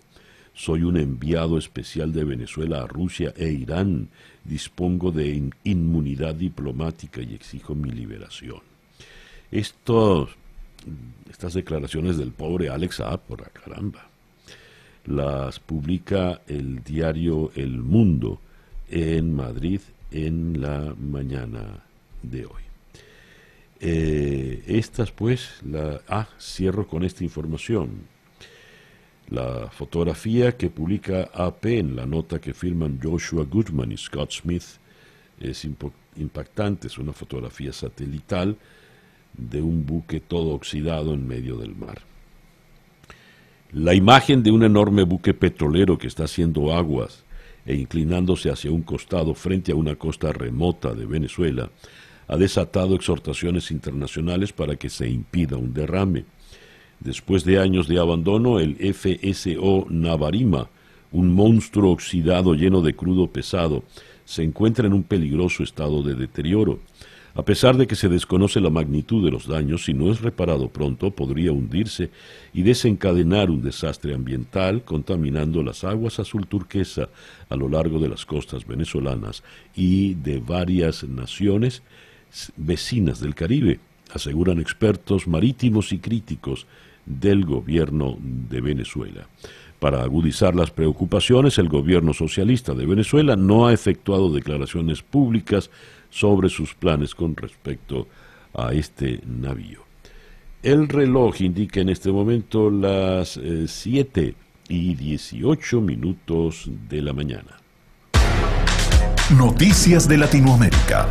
Soy 0.56 0.84
un 0.84 0.96
enviado 0.96 1.58
especial 1.58 2.14
de 2.14 2.24
Venezuela 2.24 2.80
a 2.82 2.86
Rusia 2.86 3.34
e 3.36 3.50
Irán. 3.50 4.08
Dispongo 4.42 5.12
de 5.12 5.50
inmunidad 5.64 6.34
diplomática 6.34 7.20
y 7.20 7.34
exijo 7.34 7.74
mi 7.74 7.90
liberación. 7.90 8.62
Estos, 9.50 10.30
estas 11.28 11.52
declaraciones 11.52 12.16
del 12.16 12.32
pobre 12.32 12.70
Alex 12.70 13.00
A. 13.00 13.18
por 13.18 13.42
la 13.42 13.48
caramba, 13.48 14.08
las 15.04 15.60
publica 15.60 16.40
el 16.46 16.82
diario 16.82 17.52
El 17.54 17.82
Mundo 17.82 18.40
en 18.88 19.34
Madrid 19.34 19.82
en 20.10 20.58
la 20.62 20.94
mañana 20.98 21.84
de 22.22 22.46
hoy. 22.46 22.62
Eh, 23.78 24.64
estas 24.68 25.12
pues, 25.12 25.60
la, 25.66 26.00
ah, 26.08 26.28
cierro 26.40 26.86
con 26.86 27.04
esta 27.04 27.24
información. 27.24 28.15
La 29.28 29.68
fotografía 29.70 30.56
que 30.56 30.70
publica 30.70 31.30
AP 31.34 31.66
en 31.66 31.96
la 31.96 32.06
nota 32.06 32.40
que 32.40 32.54
firman 32.54 33.00
Joshua 33.02 33.44
Goodman 33.44 33.90
y 33.90 33.96
Scott 33.96 34.30
Smith 34.30 34.78
es 35.40 35.66
impactante, 36.16 36.86
es 36.86 36.96
una 36.98 37.12
fotografía 37.12 37.72
satelital 37.72 38.56
de 39.36 39.60
un 39.60 39.84
buque 39.84 40.20
todo 40.20 40.50
oxidado 40.50 41.12
en 41.12 41.26
medio 41.26 41.56
del 41.56 41.74
mar. 41.74 42.02
La 43.72 43.94
imagen 43.94 44.42
de 44.42 44.52
un 44.52 44.62
enorme 44.62 45.02
buque 45.02 45.34
petrolero 45.34 45.98
que 45.98 46.06
está 46.06 46.24
haciendo 46.24 46.72
aguas 46.72 47.24
e 47.66 47.74
inclinándose 47.74 48.48
hacia 48.48 48.70
un 48.70 48.82
costado 48.82 49.34
frente 49.34 49.72
a 49.72 49.74
una 49.74 49.96
costa 49.96 50.32
remota 50.32 50.94
de 50.94 51.04
Venezuela 51.04 51.70
ha 52.28 52.36
desatado 52.36 52.94
exhortaciones 52.94 53.70
internacionales 53.70 54.52
para 54.52 54.76
que 54.76 54.88
se 54.88 55.08
impida 55.08 55.56
un 55.56 55.74
derrame. 55.74 56.24
Después 57.00 57.44
de 57.44 57.58
años 57.58 57.88
de 57.88 57.98
abandono, 57.98 58.58
el 58.58 58.76
FSO 58.76 59.86
Navarima, 59.90 60.68
un 61.12 61.32
monstruo 61.32 61.92
oxidado 61.92 62.54
lleno 62.54 62.82
de 62.82 62.94
crudo 62.94 63.28
pesado, 63.28 63.84
se 64.24 64.42
encuentra 64.42 64.86
en 64.86 64.92
un 64.92 65.02
peligroso 65.02 65.62
estado 65.62 66.02
de 66.02 66.14
deterioro. 66.14 66.80
A 67.34 67.44
pesar 67.44 67.76
de 67.76 67.86
que 67.86 67.96
se 67.96 68.08
desconoce 68.08 68.62
la 68.62 68.70
magnitud 68.70 69.22
de 69.22 69.30
los 69.30 69.46
daños, 69.46 69.84
si 69.84 69.92
no 69.92 70.10
es 70.10 70.22
reparado 70.22 70.68
pronto, 70.70 71.10
podría 71.10 71.52
hundirse 71.52 72.08
y 72.54 72.62
desencadenar 72.62 73.50
un 73.50 73.60
desastre 73.60 74.14
ambiental, 74.14 74.82
contaminando 74.84 75.62
las 75.62 75.84
aguas 75.84 76.18
azul 76.18 76.46
turquesa 76.46 77.10
a 77.50 77.56
lo 77.56 77.68
largo 77.68 77.98
de 77.98 78.08
las 78.08 78.24
costas 78.24 78.66
venezolanas 78.66 79.42
y 79.74 80.14
de 80.14 80.38
varias 80.38 81.04
naciones 81.04 81.82
vecinas 82.56 83.20
del 83.20 83.34
Caribe, 83.34 83.80
aseguran 84.14 84.58
expertos 84.58 85.28
marítimos 85.28 85.92
y 85.92 85.98
críticos 85.98 86.66
del 87.06 87.44
gobierno 87.44 88.18
de 88.20 88.60
Venezuela. 88.60 89.26
Para 89.78 90.02
agudizar 90.02 90.54
las 90.54 90.70
preocupaciones, 90.70 91.58
el 91.58 91.68
gobierno 91.68 92.12
socialista 92.12 92.74
de 92.74 92.86
Venezuela 92.86 93.36
no 93.36 93.66
ha 93.66 93.72
efectuado 93.72 94.32
declaraciones 94.32 95.02
públicas 95.02 95.70
sobre 96.10 96.48
sus 96.48 96.74
planes 96.74 97.14
con 97.14 97.36
respecto 97.36 98.08
a 98.54 98.72
este 98.72 99.20
navío. 99.26 99.80
El 100.62 100.88
reloj 100.88 101.42
indica 101.42 101.80
en 101.80 101.90
este 101.90 102.10
momento 102.10 102.70
las 102.70 103.38
7 103.66 104.20
eh, 104.20 104.34
y 104.68 104.94
18 104.94 105.80
minutos 105.80 106.68
de 106.88 107.02
la 107.02 107.12
mañana. 107.12 107.60
Noticias 109.38 110.08
de 110.08 110.18
Latinoamérica. 110.18 111.06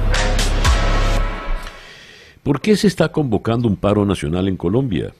¿Por 2.43 2.61
qué 2.61 2.75
se 2.75 2.87
está 2.87 3.11
convocando 3.11 3.67
un 3.67 3.75
paro 3.75 4.05
nacional 4.05 4.47
en 4.47 4.57
Colombia? 4.57 5.13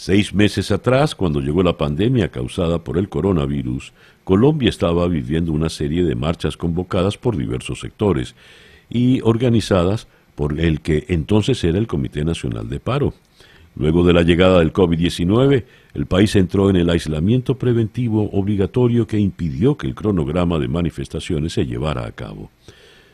Seis 0.00 0.32
meses 0.32 0.70
atrás, 0.70 1.16
cuando 1.16 1.40
llegó 1.40 1.64
la 1.64 1.76
pandemia 1.76 2.28
causada 2.28 2.84
por 2.84 2.98
el 2.98 3.08
coronavirus, 3.08 3.92
Colombia 4.22 4.68
estaba 4.68 5.08
viviendo 5.08 5.50
una 5.50 5.68
serie 5.68 6.04
de 6.04 6.14
marchas 6.14 6.56
convocadas 6.56 7.18
por 7.18 7.36
diversos 7.36 7.80
sectores 7.80 8.36
y 8.88 9.20
organizadas 9.22 10.06
por 10.36 10.60
el 10.60 10.82
que 10.82 11.04
entonces 11.08 11.64
era 11.64 11.78
el 11.78 11.88
Comité 11.88 12.24
Nacional 12.24 12.68
de 12.68 12.78
Paro. 12.78 13.12
Luego 13.74 14.04
de 14.04 14.12
la 14.12 14.22
llegada 14.22 14.60
del 14.60 14.72
COVID-19, 14.72 15.64
el 15.94 16.06
país 16.06 16.36
entró 16.36 16.70
en 16.70 16.76
el 16.76 16.90
aislamiento 16.90 17.58
preventivo 17.58 18.30
obligatorio 18.30 19.04
que 19.04 19.18
impidió 19.18 19.76
que 19.76 19.88
el 19.88 19.96
cronograma 19.96 20.60
de 20.60 20.68
manifestaciones 20.68 21.54
se 21.54 21.66
llevara 21.66 22.06
a 22.06 22.12
cabo. 22.12 22.52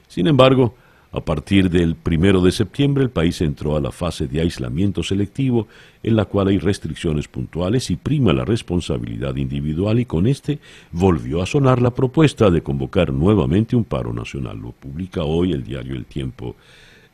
Sin 0.06 0.26
embargo, 0.26 0.74
a 1.14 1.20
partir 1.20 1.70
del 1.70 1.94
primero 1.94 2.40
de 2.40 2.50
septiembre, 2.50 3.04
el 3.04 3.10
país 3.10 3.40
entró 3.40 3.76
a 3.76 3.80
la 3.80 3.92
fase 3.92 4.26
de 4.26 4.40
aislamiento 4.40 5.04
selectivo, 5.04 5.68
en 6.02 6.16
la 6.16 6.24
cual 6.24 6.48
hay 6.48 6.58
restricciones 6.58 7.28
puntuales 7.28 7.88
y 7.90 7.96
prima 7.96 8.32
la 8.32 8.44
responsabilidad 8.44 9.36
individual, 9.36 10.00
y 10.00 10.06
con 10.06 10.26
este 10.26 10.58
volvió 10.90 11.40
a 11.40 11.46
sonar 11.46 11.80
la 11.80 11.94
propuesta 11.94 12.50
de 12.50 12.62
convocar 12.62 13.12
nuevamente 13.12 13.76
un 13.76 13.84
paro 13.84 14.12
nacional. 14.12 14.58
Lo 14.58 14.72
publica 14.72 15.22
hoy 15.22 15.52
el 15.52 15.62
diario 15.62 15.94
El 15.94 16.06
Tiempo 16.06 16.56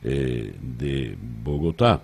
eh, 0.03 0.51
de 0.59 1.15
Bogotá. 1.43 2.01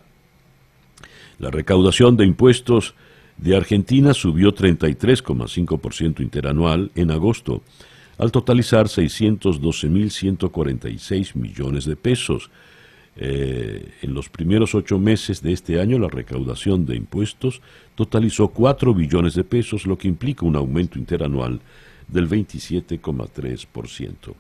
La 1.39 1.50
recaudación 1.50 2.16
de 2.16 2.25
impuestos 2.25 2.94
de 3.38 3.56
Argentina 3.56 4.13
subió 4.13 4.54
33,5% 4.54 6.22
interanual 6.22 6.92
en 6.94 7.10
agosto 7.10 7.63
al 8.17 8.31
totalizar 8.31 8.88
612.146 8.88 11.36
millones 11.36 11.86
de 11.86 11.95
pesos. 11.95 12.50
Eh, 13.19 13.93
en 14.03 14.13
los 14.13 14.29
primeros 14.29 14.75
ocho 14.75 15.00
meses 15.00 15.41
de 15.41 15.51
este 15.51 15.79
año, 15.79 15.97
la 15.97 16.07
recaudación 16.07 16.86
de 16.86 16.95
impuestos 16.95 17.63
totalizó 17.95 18.50
4 18.50 18.93
billones 18.93 19.33
de 19.33 19.43
pesos, 19.43 19.88
lo 19.88 19.97
que 19.97 20.07
implica 20.07 20.45
un 20.45 20.55
aumento 20.55 21.00
interanual 21.00 21.59
del 22.07 22.29
27,3%. 22.29 24.36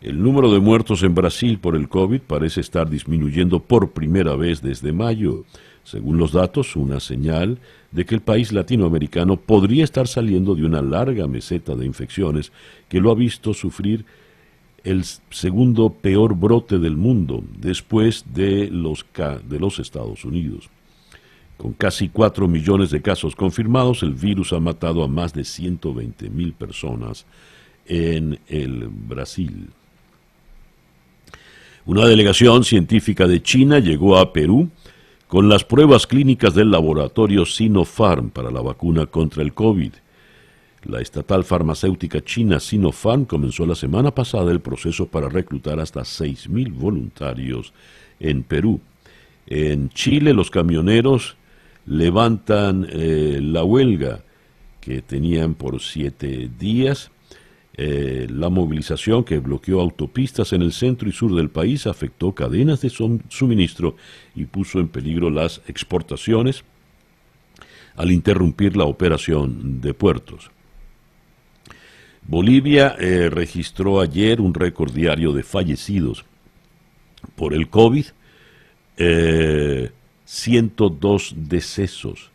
El 0.00 0.22
número 0.22 0.52
de 0.52 0.60
muertos 0.60 1.02
en 1.02 1.16
Brasil 1.16 1.58
por 1.58 1.74
el 1.74 1.88
COVID 1.88 2.20
parece 2.20 2.60
estar 2.60 2.88
disminuyendo 2.88 3.58
por 3.58 3.90
primera 3.90 4.36
vez 4.36 4.62
desde 4.62 4.92
mayo. 4.92 5.44
Según 5.90 6.18
los 6.18 6.32
datos, 6.32 6.76
una 6.76 7.00
señal 7.00 7.58
de 7.92 8.04
que 8.04 8.14
el 8.14 8.20
país 8.20 8.52
latinoamericano 8.52 9.38
podría 9.38 9.84
estar 9.84 10.06
saliendo 10.06 10.54
de 10.54 10.66
una 10.66 10.82
larga 10.82 11.26
meseta 11.26 11.74
de 11.74 11.86
infecciones 11.86 12.52
que 12.90 13.00
lo 13.00 13.10
ha 13.10 13.14
visto 13.14 13.54
sufrir 13.54 14.04
el 14.84 15.02
segundo 15.30 15.88
peor 15.88 16.34
brote 16.34 16.78
del 16.78 16.94
mundo 16.94 17.42
después 17.58 18.26
de 18.34 18.68
los, 18.70 19.06
de 19.48 19.58
los 19.58 19.78
Estados 19.78 20.26
Unidos. 20.26 20.68
Con 21.56 21.72
casi 21.72 22.10
4 22.10 22.46
millones 22.48 22.90
de 22.90 23.00
casos 23.00 23.34
confirmados, 23.34 24.02
el 24.02 24.12
virus 24.12 24.52
ha 24.52 24.60
matado 24.60 25.02
a 25.02 25.08
más 25.08 25.32
de 25.32 25.44
120 25.44 26.28
mil 26.28 26.52
personas 26.52 27.24
en 27.86 28.38
el 28.46 28.88
Brasil. 28.88 29.70
Una 31.86 32.06
delegación 32.06 32.62
científica 32.64 33.26
de 33.26 33.42
China 33.42 33.78
llegó 33.78 34.18
a 34.18 34.34
Perú 34.34 34.68
con 35.28 35.50
las 35.50 35.62
pruebas 35.62 36.06
clínicas 36.06 36.54
del 36.54 36.70
laboratorio 36.70 37.44
Sinopharm 37.44 38.30
para 38.30 38.50
la 38.50 38.62
vacuna 38.62 39.04
contra 39.06 39.42
el 39.42 39.52
COVID. 39.52 39.92
La 40.84 41.00
estatal 41.00 41.44
farmacéutica 41.44 42.22
china 42.22 42.58
Sinopharm 42.58 43.26
comenzó 43.26 43.66
la 43.66 43.74
semana 43.74 44.10
pasada 44.10 44.50
el 44.50 44.60
proceso 44.60 45.06
para 45.06 45.28
reclutar 45.28 45.80
hasta 45.80 46.00
6.000 46.00 46.72
voluntarios 46.72 47.74
en 48.18 48.42
Perú. 48.42 48.80
En 49.46 49.90
Chile 49.90 50.32
los 50.32 50.50
camioneros 50.50 51.36
levantan 51.84 52.86
eh, 52.90 53.38
la 53.42 53.64
huelga 53.64 54.20
que 54.80 55.02
tenían 55.02 55.54
por 55.54 55.80
siete 55.80 56.48
días 56.58 57.10
eh, 57.80 58.26
la 58.28 58.48
movilización 58.48 59.22
que 59.22 59.38
bloqueó 59.38 59.80
autopistas 59.80 60.52
en 60.52 60.62
el 60.62 60.72
centro 60.72 61.08
y 61.08 61.12
sur 61.12 61.36
del 61.36 61.48
país 61.48 61.86
afectó 61.86 62.32
cadenas 62.32 62.80
de 62.80 62.90
suministro 62.90 63.94
y 64.34 64.46
puso 64.46 64.80
en 64.80 64.88
peligro 64.88 65.30
las 65.30 65.60
exportaciones 65.68 66.64
al 67.94 68.10
interrumpir 68.10 68.76
la 68.76 68.82
operación 68.82 69.80
de 69.80 69.94
puertos. 69.94 70.50
Bolivia 72.26 72.96
eh, 72.98 73.30
registró 73.30 74.00
ayer 74.00 74.40
un 74.40 74.54
récord 74.54 74.92
diario 74.92 75.32
de 75.32 75.44
fallecidos 75.44 76.24
por 77.36 77.54
el 77.54 77.68
COVID, 77.68 78.06
102 78.96 78.96
eh, 78.96 79.92
decesos 81.36 82.32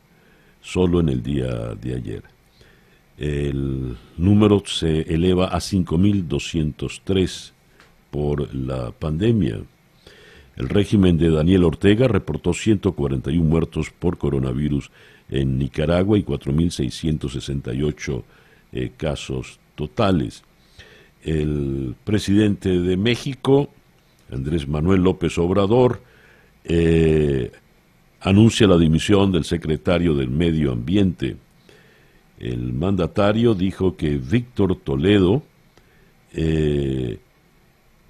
solo 0.62 1.02
en 1.02 1.10
el 1.10 1.22
día 1.22 1.76
de 1.76 1.96
ayer 1.96 2.24
el 3.18 3.98
número 4.18 4.64
se 4.66 5.02
eleva 5.02 5.48
a 5.48 5.58
5.203 5.58 7.52
por 8.10 8.54
la 8.54 8.92
pandemia. 8.92 9.62
El 10.56 10.70
régimen 10.70 11.18
de 11.18 11.32
Daniel 11.32 11.64
Ortega 11.64 12.08
reportó 12.08 12.54
141 12.54 13.44
muertos 13.44 13.90
por 13.90 14.18
coronavirus 14.18 14.92
en 15.30 15.58
Nicaragua 15.58 16.18
y 16.18 16.24
4.668 16.24 18.24
eh, 18.72 18.92
casos 18.96 19.60
totales. 19.76 20.44
El 21.24 21.96
presidente 22.04 22.80
de 22.80 22.98
México, 22.98 23.70
Andrés 24.32 24.68
Manuel 24.68 25.02
López 25.02 25.38
Obrador, 25.38 26.02
eh, 26.66 27.52
anuncia 28.22 28.68
la 28.68 28.78
dimisión 28.78 29.32
del 29.32 29.44
secretario 29.44 30.16
del 30.16 30.30
Medio 30.30 30.72
Ambiente, 30.72 31.38
el 32.44 32.74
mandatario 32.74 33.56
dijo 33.56 33.96
que 33.96 34.18
Víctor 34.18 34.76
Toledo, 34.76 35.44
eh, 36.34 37.18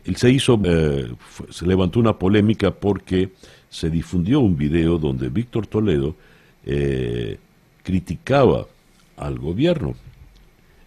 él 0.06 0.16
se 0.16 0.32
hizo, 0.32 0.60
eh, 0.66 1.14
se 1.52 1.68
levantó 1.68 2.00
una 2.00 2.18
polémica 2.18 2.72
porque 2.72 3.30
se 3.70 3.92
difundió 3.92 4.40
un 4.40 4.58
video 4.58 4.98
donde 4.98 5.30
Víctor 5.30 5.68
Toledo 5.68 6.16
eh, 6.66 7.38
criticaba 7.84 8.66
al 9.18 9.38
gobierno. 9.38 9.94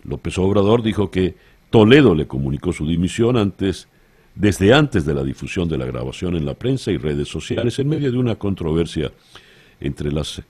López 0.02 0.37
Obrador 0.38 0.82
dijo 0.82 1.12
que 1.12 1.37
Toledo 1.70 2.16
le 2.16 2.26
comunicó 2.26 2.72
su 2.72 2.85
dimisión 2.85 3.37
antes, 3.37 3.87
desde 4.35 4.74
antes 4.74 5.06
de 5.06 5.14
la 5.14 5.22
difusión 5.22 5.68
de 5.68 5.78
la 5.78 5.87
grabación 5.87 6.35
en 6.35 6.46
la 6.46 6.54
prensa 6.54 6.90
y 6.90 6.96
redes 6.96 7.28
sociales 7.28 7.78
en 7.78 7.88
medio 7.88 8.11
de 8.11 8.18
una 8.18 8.35
controversia 8.35 9.12
entre 9.78 10.11
las 10.11 10.42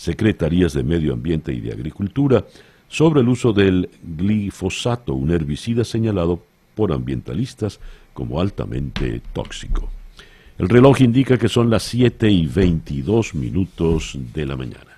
secretarías 0.00 0.72
de 0.72 0.82
Medio 0.82 1.12
Ambiente 1.12 1.52
y 1.52 1.60
de 1.60 1.72
Agricultura 1.72 2.46
sobre 2.88 3.20
el 3.20 3.28
uso 3.28 3.52
del 3.52 3.90
glifosato, 4.02 5.12
un 5.12 5.30
herbicida 5.30 5.84
señalado 5.84 6.42
por 6.74 6.90
ambientalistas 6.90 7.80
como 8.14 8.40
altamente 8.40 9.20
tóxico. 9.34 9.90
El 10.56 10.70
reloj 10.70 11.02
indica 11.02 11.36
que 11.36 11.50
son 11.50 11.68
las 11.68 11.82
7 11.82 12.30
y 12.30 12.46
22 12.46 13.34
minutos 13.34 14.18
de 14.32 14.46
la 14.46 14.56
mañana. 14.56 14.96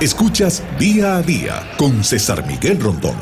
Escuchas 0.00 0.64
día 0.78 1.16
a 1.16 1.22
día 1.22 1.70
con 1.76 2.02
César 2.02 2.46
Miguel 2.46 2.80
Rondón. 2.80 3.16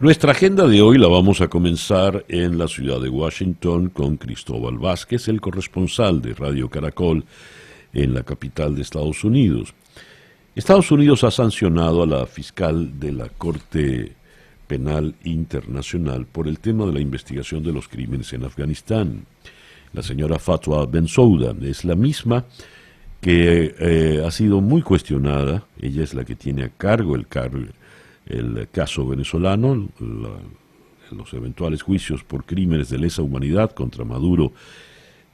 Nuestra 0.00 0.32
agenda 0.32 0.66
de 0.66 0.80
hoy 0.80 0.96
la 0.96 1.08
vamos 1.08 1.42
a 1.42 1.48
comenzar 1.48 2.24
en 2.28 2.56
la 2.56 2.68
ciudad 2.68 3.02
de 3.02 3.10
Washington 3.10 3.90
con 3.90 4.16
Cristóbal 4.16 4.78
Vázquez, 4.78 5.28
el 5.28 5.42
corresponsal 5.42 6.22
de 6.22 6.32
Radio 6.32 6.70
Caracol 6.70 7.24
en 7.96 8.12
la 8.12 8.22
capital 8.22 8.74
de 8.74 8.82
Estados 8.82 9.24
Unidos. 9.24 9.74
Estados 10.54 10.90
Unidos 10.90 11.24
ha 11.24 11.30
sancionado 11.30 12.02
a 12.02 12.06
la 12.06 12.26
fiscal 12.26 13.00
de 13.00 13.12
la 13.12 13.28
Corte 13.30 14.12
Penal 14.66 15.14
Internacional 15.24 16.26
por 16.26 16.46
el 16.46 16.58
tema 16.58 16.84
de 16.84 16.92
la 16.92 17.00
investigación 17.00 17.62
de 17.62 17.72
los 17.72 17.88
crímenes 17.88 18.32
en 18.34 18.44
Afganistán. 18.44 19.24
La 19.94 20.02
señora 20.02 20.38
Fatwa 20.38 20.84
Bensouda 20.84 21.54
es 21.62 21.86
la 21.86 21.94
misma 21.94 22.44
que 23.20 23.74
eh, 23.78 24.22
ha 24.26 24.30
sido 24.30 24.60
muy 24.60 24.82
cuestionada. 24.82 25.64
Ella 25.80 26.04
es 26.04 26.12
la 26.12 26.24
que 26.24 26.34
tiene 26.36 26.64
a 26.64 26.68
cargo 26.68 27.16
el, 27.16 27.26
el 28.26 28.68
caso 28.72 29.06
venezolano, 29.06 29.88
los 29.98 31.32
eventuales 31.32 31.80
juicios 31.80 32.24
por 32.24 32.44
crímenes 32.44 32.90
de 32.90 32.98
lesa 32.98 33.22
humanidad 33.22 33.70
contra 33.70 34.04
Maduro 34.04 34.52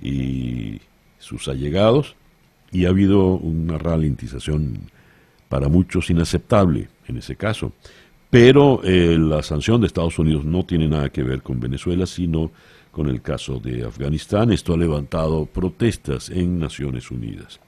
y 0.00 0.80
sus 1.18 1.48
allegados 1.48 2.14
y 2.72 2.86
ha 2.86 2.88
habido 2.88 3.34
una 3.34 3.78
ralentización 3.78 4.90
para 5.48 5.68
muchos 5.68 6.10
inaceptable 6.10 6.88
en 7.06 7.18
ese 7.18 7.36
caso. 7.36 7.72
Pero 8.30 8.80
eh, 8.82 9.18
la 9.18 9.42
sanción 9.42 9.82
de 9.82 9.86
Estados 9.86 10.18
Unidos 10.18 10.44
no 10.44 10.64
tiene 10.64 10.88
nada 10.88 11.10
que 11.10 11.22
ver 11.22 11.42
con 11.42 11.60
Venezuela, 11.60 12.06
sino 12.06 12.50
con 12.90 13.08
el 13.08 13.20
caso 13.20 13.60
de 13.60 13.84
Afganistán. 13.84 14.52
Esto 14.52 14.72
ha 14.72 14.78
levantado 14.78 15.44
protestas 15.44 16.30
en 16.30 16.58
Naciones 16.58 17.10
Unidas. 17.10 17.60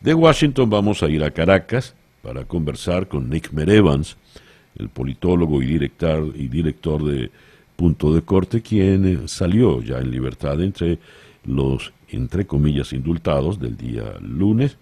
De 0.00 0.12
Washington 0.12 0.68
vamos 0.68 1.02
a 1.02 1.08
ir 1.08 1.22
a 1.22 1.30
Caracas 1.30 1.94
para 2.22 2.44
conversar 2.44 3.06
con 3.06 3.30
Nick 3.30 3.52
Merevans, 3.52 4.16
el 4.76 4.88
politólogo 4.88 5.62
y 5.62 5.66
director, 5.66 6.32
y 6.34 6.48
director 6.48 7.04
de 7.04 7.30
Punto 7.76 8.14
de 8.14 8.22
Corte, 8.22 8.62
quien 8.62 9.28
salió 9.28 9.80
ya 9.82 9.98
en 9.98 10.10
libertad 10.10 10.60
entre 10.60 10.98
los 11.44 11.92
entre 12.14 12.46
comillas, 12.46 12.92
indultados 12.92 13.58
del 13.58 13.76
día 13.76 14.14
lunes. 14.20 14.76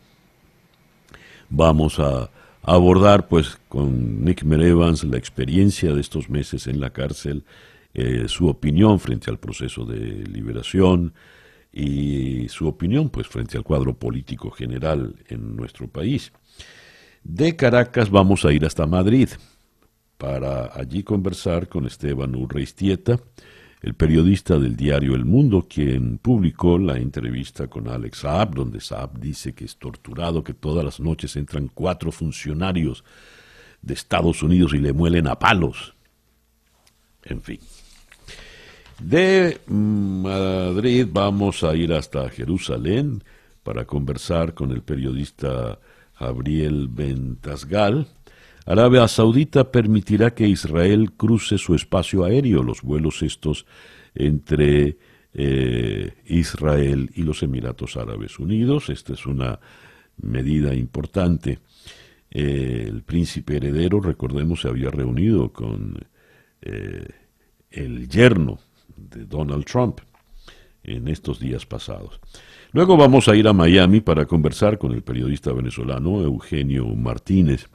Vamos 1.49 1.99
a 1.99 2.31
abordar, 2.62 3.29
pues, 3.29 3.59
con 3.68 4.25
Nick 4.25 4.45
Merevans 4.45 5.05
la 5.05 5.18
experiencia 5.18 5.95
de 5.95 6.01
estos 6.01 6.31
meses 6.31 6.66
en 6.66 6.81
la 6.81 6.90
cárcel, 6.90 7.45
eh, 7.95 8.25
su 8.29 8.49
opinión 8.49 9.01
frente 9.01 9.31
al 9.31 9.38
proceso 9.38 9.85
de 9.85 9.99
liberación 9.99 11.12
y 11.73 12.49
su 12.49 12.68
opinión, 12.68 13.11
pues, 13.11 13.27
frente 13.27 13.57
al 13.57 13.64
cuadro 13.64 13.95
político 13.95 14.51
general 14.51 15.16
en 15.29 15.57
nuestro 15.57 15.88
país. 15.88 16.33
De 17.25 17.57
Caracas 17.57 18.11
vamos 18.11 18.45
a 18.45 18.53
ir 18.53 18.64
hasta 18.64 18.87
Madrid 18.87 19.29
para 20.18 20.71
allí 20.75 21.03
conversar 21.03 21.68
con 21.68 21.87
Esteban 21.87 22.35
Urreistieta, 22.37 23.18
el 23.83 23.95
periodista 23.95 24.59
del 24.61 24.77
diario 24.77 25.16
El 25.16 25.25
Mundo, 25.25 25.66
quien 25.68 26.18
publicó 26.18 26.79
la 26.79 26.99
entrevista 26.99 27.66
con 27.66 27.88
Alex 27.88 28.18
Saab, 28.18 28.55
donde 28.55 28.81
Saab 28.81 29.18
dice 29.18 29.55
que 29.55 29.64
es 29.64 29.77
torturado, 29.77 30.45
que 30.45 30.55
todas 30.55 30.85
las 30.85 31.01
noches 31.01 31.35
entran 31.35 31.68
cuatro 31.68 32.12
funcionarios 32.12 33.03
de 33.83 33.95
Estados 33.95 34.45
Unidos 34.45 34.73
y 34.75 34.79
le 34.79 34.92
muelen 34.92 35.27
a 35.27 35.37
palos. 35.37 35.95
En 37.25 37.42
fin. 37.42 37.59
De 39.01 39.61
Madrid 39.66 41.09
vamos 41.11 41.64
a 41.64 41.75
ir 41.75 41.92
hasta 41.92 42.31
Jerusalén 42.31 43.25
para 43.64 43.85
conversar 43.85 44.55
con 44.55 44.71
el 44.71 44.83
periodista 44.83 45.81
Gabriel 46.21 46.87
Ventasgal. 46.88 48.07
Arabia 48.66 49.09
Saudita 49.09 49.70
permitirá 49.70 50.35
que 50.35 50.46
Israel 50.46 51.12
cruce 51.12 51.59
su 51.59 51.75
espacio 51.75 52.25
aéreo, 52.25 52.62
los 52.62 52.83
vuelos 52.83 53.22
estos 53.22 53.66
entre 54.14 54.96
eh, 55.35 56.12
Israel 56.27 57.11
y 57.14 57.22
los 57.22 57.42
Emiratos 57.42 57.96
Árabes 57.96 58.38
Unidos. 58.38 58.88
Esta 58.88 59.14
es 59.14 59.27
una 59.27 59.59
medida 60.18 60.75
importante. 60.75 61.59
Eh, 62.31 62.85
el 62.87 63.03
príncipe 63.03 63.57
heredero, 63.57 64.01
recordemos, 64.01 64.62
se 64.62 64.68
había 64.68 64.90
reunido 64.90 65.53
con 65.53 65.98
eh, 66.61 67.09
el 67.70 68.09
yerno 68.09 68.59
de 68.96 69.25
Donald 69.25 69.64
Trump 69.64 70.01
en 70.85 71.09
estos 71.09 71.38
días 71.38 71.66
pasados. 71.66 72.20
Luego 72.72 72.96
vamos 72.96 73.29
a 73.29 73.37
ir 73.37 73.46
a 73.48 73.53
Miami 73.53 74.01
para 74.01 74.27
conversar 74.27 74.79
con 74.79 74.92
el 74.92 75.03
periodista 75.03 75.53
venezolano 75.53 76.22
Eugenio 76.22 76.87
Martínez, 76.87 77.68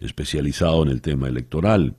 especializado 0.00 0.82
en 0.82 0.88
el 0.88 1.02
tema 1.02 1.28
electoral. 1.28 1.94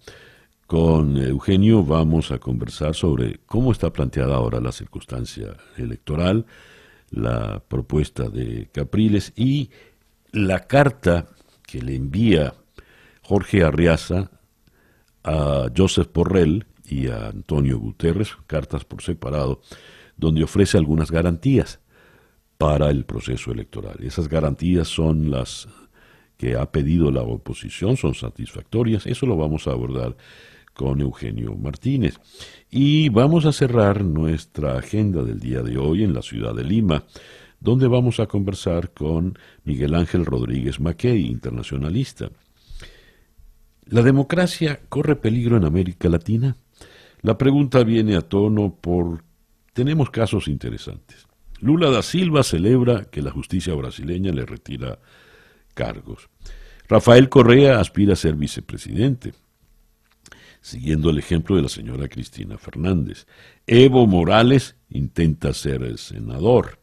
Con 0.67 1.17
Eugenio 1.17 1.83
vamos 1.83 2.31
a 2.31 2.39
conversar 2.39 2.95
sobre 2.95 3.39
cómo 3.45 3.71
está 3.71 3.91
planteada 3.91 4.35
ahora 4.35 4.59
la 4.59 4.71
circunstancia 4.71 5.57
electoral, 5.77 6.45
la 7.09 7.61
propuesta 7.67 8.29
de 8.29 8.69
Capriles 8.71 9.33
y 9.35 9.69
la 10.31 10.61
carta 10.67 11.27
que 11.67 11.81
le 11.81 11.95
envía 11.95 12.53
Jorge 13.21 13.63
Arriaza 13.63 14.31
a 15.23 15.67
Joseph 15.75 16.07
Porrell 16.07 16.65
y 16.85 17.07
a 17.07 17.27
Antonio 17.27 17.79
Guterres, 17.79 18.35
cartas 18.47 18.85
por 18.85 19.01
separado, 19.01 19.61
donde 20.17 20.43
ofrece 20.43 20.77
algunas 20.77 21.11
garantías 21.11 21.79
para 22.57 22.89
el 22.89 23.05
proceso 23.05 23.51
electoral. 23.51 23.97
Esas 24.03 24.27
garantías 24.27 24.87
son 24.87 25.31
las 25.31 25.67
que 26.41 26.55
ha 26.55 26.71
pedido 26.71 27.11
la 27.11 27.21
oposición, 27.21 27.97
son 27.97 28.15
satisfactorias, 28.15 29.05
eso 29.05 29.27
lo 29.27 29.37
vamos 29.37 29.67
a 29.67 29.73
abordar 29.73 30.17
con 30.73 30.99
Eugenio 30.99 31.53
Martínez. 31.53 32.19
Y 32.71 33.09
vamos 33.09 33.45
a 33.45 33.51
cerrar 33.51 34.03
nuestra 34.03 34.75
agenda 34.75 35.21
del 35.21 35.39
día 35.39 35.61
de 35.61 35.77
hoy 35.77 36.03
en 36.03 36.15
la 36.15 36.23
ciudad 36.23 36.55
de 36.55 36.63
Lima, 36.63 37.03
donde 37.59 37.87
vamos 37.87 38.19
a 38.19 38.25
conversar 38.25 38.89
con 38.89 39.37
Miguel 39.65 39.93
Ángel 39.93 40.25
Rodríguez 40.25 40.79
Mackey, 40.79 41.27
internacionalista. 41.27 42.31
¿La 43.85 44.01
democracia 44.01 44.79
corre 44.89 45.17
peligro 45.17 45.57
en 45.57 45.65
América 45.65 46.09
Latina? 46.09 46.57
La 47.21 47.37
pregunta 47.37 47.83
viene 47.83 48.15
a 48.15 48.21
tono 48.21 48.75
por... 48.81 49.23
Tenemos 49.73 50.09
casos 50.09 50.47
interesantes. 50.47 51.27
Lula 51.59 51.91
da 51.91 52.01
Silva 52.01 52.41
celebra 52.41 53.05
que 53.11 53.21
la 53.21 53.29
justicia 53.29 53.75
brasileña 53.75 54.31
le 54.31 54.43
retira 54.47 54.97
cargos. 55.73 56.29
Rafael 56.87 57.29
Correa 57.29 57.79
aspira 57.79 58.13
a 58.13 58.17
ser 58.17 58.35
vicepresidente 58.35 59.33
siguiendo 60.61 61.09
el 61.09 61.17
ejemplo 61.17 61.55
de 61.55 61.63
la 61.63 61.69
señora 61.69 62.07
Cristina 62.07 62.57
Fernández. 62.57 63.25
Evo 63.67 64.07
Morales 64.07 64.75
intenta 64.89 65.53
ser 65.53 65.97
senador. 65.97 66.79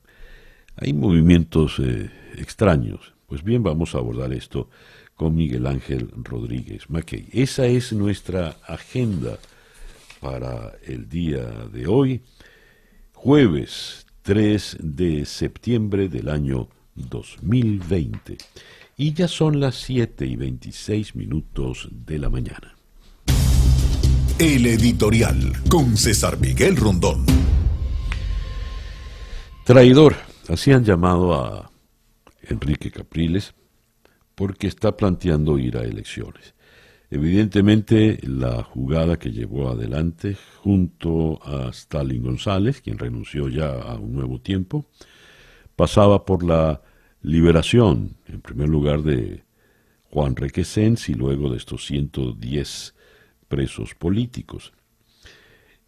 Hay 0.77 0.93
movimientos 0.93 1.79
eh, 1.79 2.11
extraños. 2.37 3.15
Pues 3.27 3.43
bien, 3.43 3.63
vamos 3.63 3.95
a 3.95 3.99
abordar 3.99 4.33
esto 4.33 4.69
con 5.15 5.35
Miguel 5.35 5.67
Ángel 5.67 6.11
Rodríguez 6.17 6.91
Mackey. 6.91 7.29
Esa 7.33 7.67
es 7.67 7.93
nuestra 7.93 8.57
agenda 8.67 9.39
para 10.21 10.73
el 10.85 11.09
día 11.09 11.45
de 11.73 11.87
hoy, 11.87 12.23
jueves 13.13 14.07
3 14.23 14.79
de 14.81 15.25
septiembre 15.25 16.09
del 16.09 16.29
año 16.29 16.69
2020. 16.95 18.39
Y 19.01 19.13
ya 19.13 19.29
son 19.29 19.61
las 19.61 19.77
7 19.77 20.27
y 20.27 20.35
26 20.35 21.15
minutos 21.15 21.89
de 21.93 22.19
la 22.19 22.29
mañana. 22.29 22.75
El 24.41 24.67
editorial 24.67 25.53
con 25.71 25.97
César 25.97 26.41
Miguel 26.41 26.75
Rondón. 26.75 27.25
Traidor, 29.65 30.17
así 30.49 30.73
han 30.73 30.85
llamado 30.85 31.33
a 31.33 31.71
Enrique 32.43 32.91
Capriles 32.91 33.55
porque 34.35 34.67
está 34.67 34.97
planteando 34.97 35.61
ir 35.61 35.77
a 35.77 35.85
elecciones. 35.85 36.57
Evidentemente, 37.09 38.19
la 38.25 38.65
jugada 38.65 39.17
que 39.17 39.31
llevó 39.31 39.69
adelante 39.69 40.37
junto 40.61 41.39
a 41.45 41.69
Stalin 41.69 42.25
González, 42.25 42.81
quien 42.81 42.99
renunció 42.99 43.49
ya 43.49 43.81
a 43.81 43.95
un 43.95 44.15
nuevo 44.15 44.41
tiempo, 44.41 44.87
pasaba 45.77 46.25
por 46.25 46.43
la 46.43 46.83
liberación, 47.23 48.17
en 48.27 48.41
primer 48.41 48.69
lugar, 48.69 49.03
de 49.03 49.45
Juan 50.11 50.37
Requesens 50.37 51.09
y 51.09 51.15
luego 51.15 51.51
de 51.51 51.59
estos 51.59 51.87
110 51.87 52.95
presos 53.49 53.95
políticos. 53.95 54.73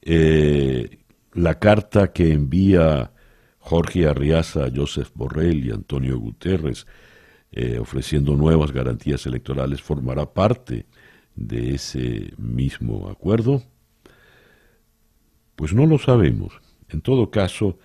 Eh, 0.02 0.98
la 1.32 1.58
carta 1.58 2.12
que 2.12 2.32
envía 2.32 3.12
Jorge 3.58 4.06
Arriaza 4.06 4.64
a 4.64 4.70
Joseph 4.74 5.10
Borrell 5.14 5.66
y 5.66 5.70
Antonio 5.70 6.18
Guterres 6.18 6.86
eh, 7.52 7.78
ofreciendo 7.78 8.36
nuevas 8.36 8.72
garantías 8.72 9.26
electorales 9.26 9.82
formará 9.82 10.32
parte 10.32 10.86
de 11.34 11.74
ese 11.74 12.32
mismo 12.36 13.08
acuerdo? 13.08 13.62
Pues 15.56 15.72
no 15.72 15.86
lo 15.86 15.98
sabemos. 15.98 16.60
En 16.88 17.00
todo 17.00 17.30
caso, 17.30 17.78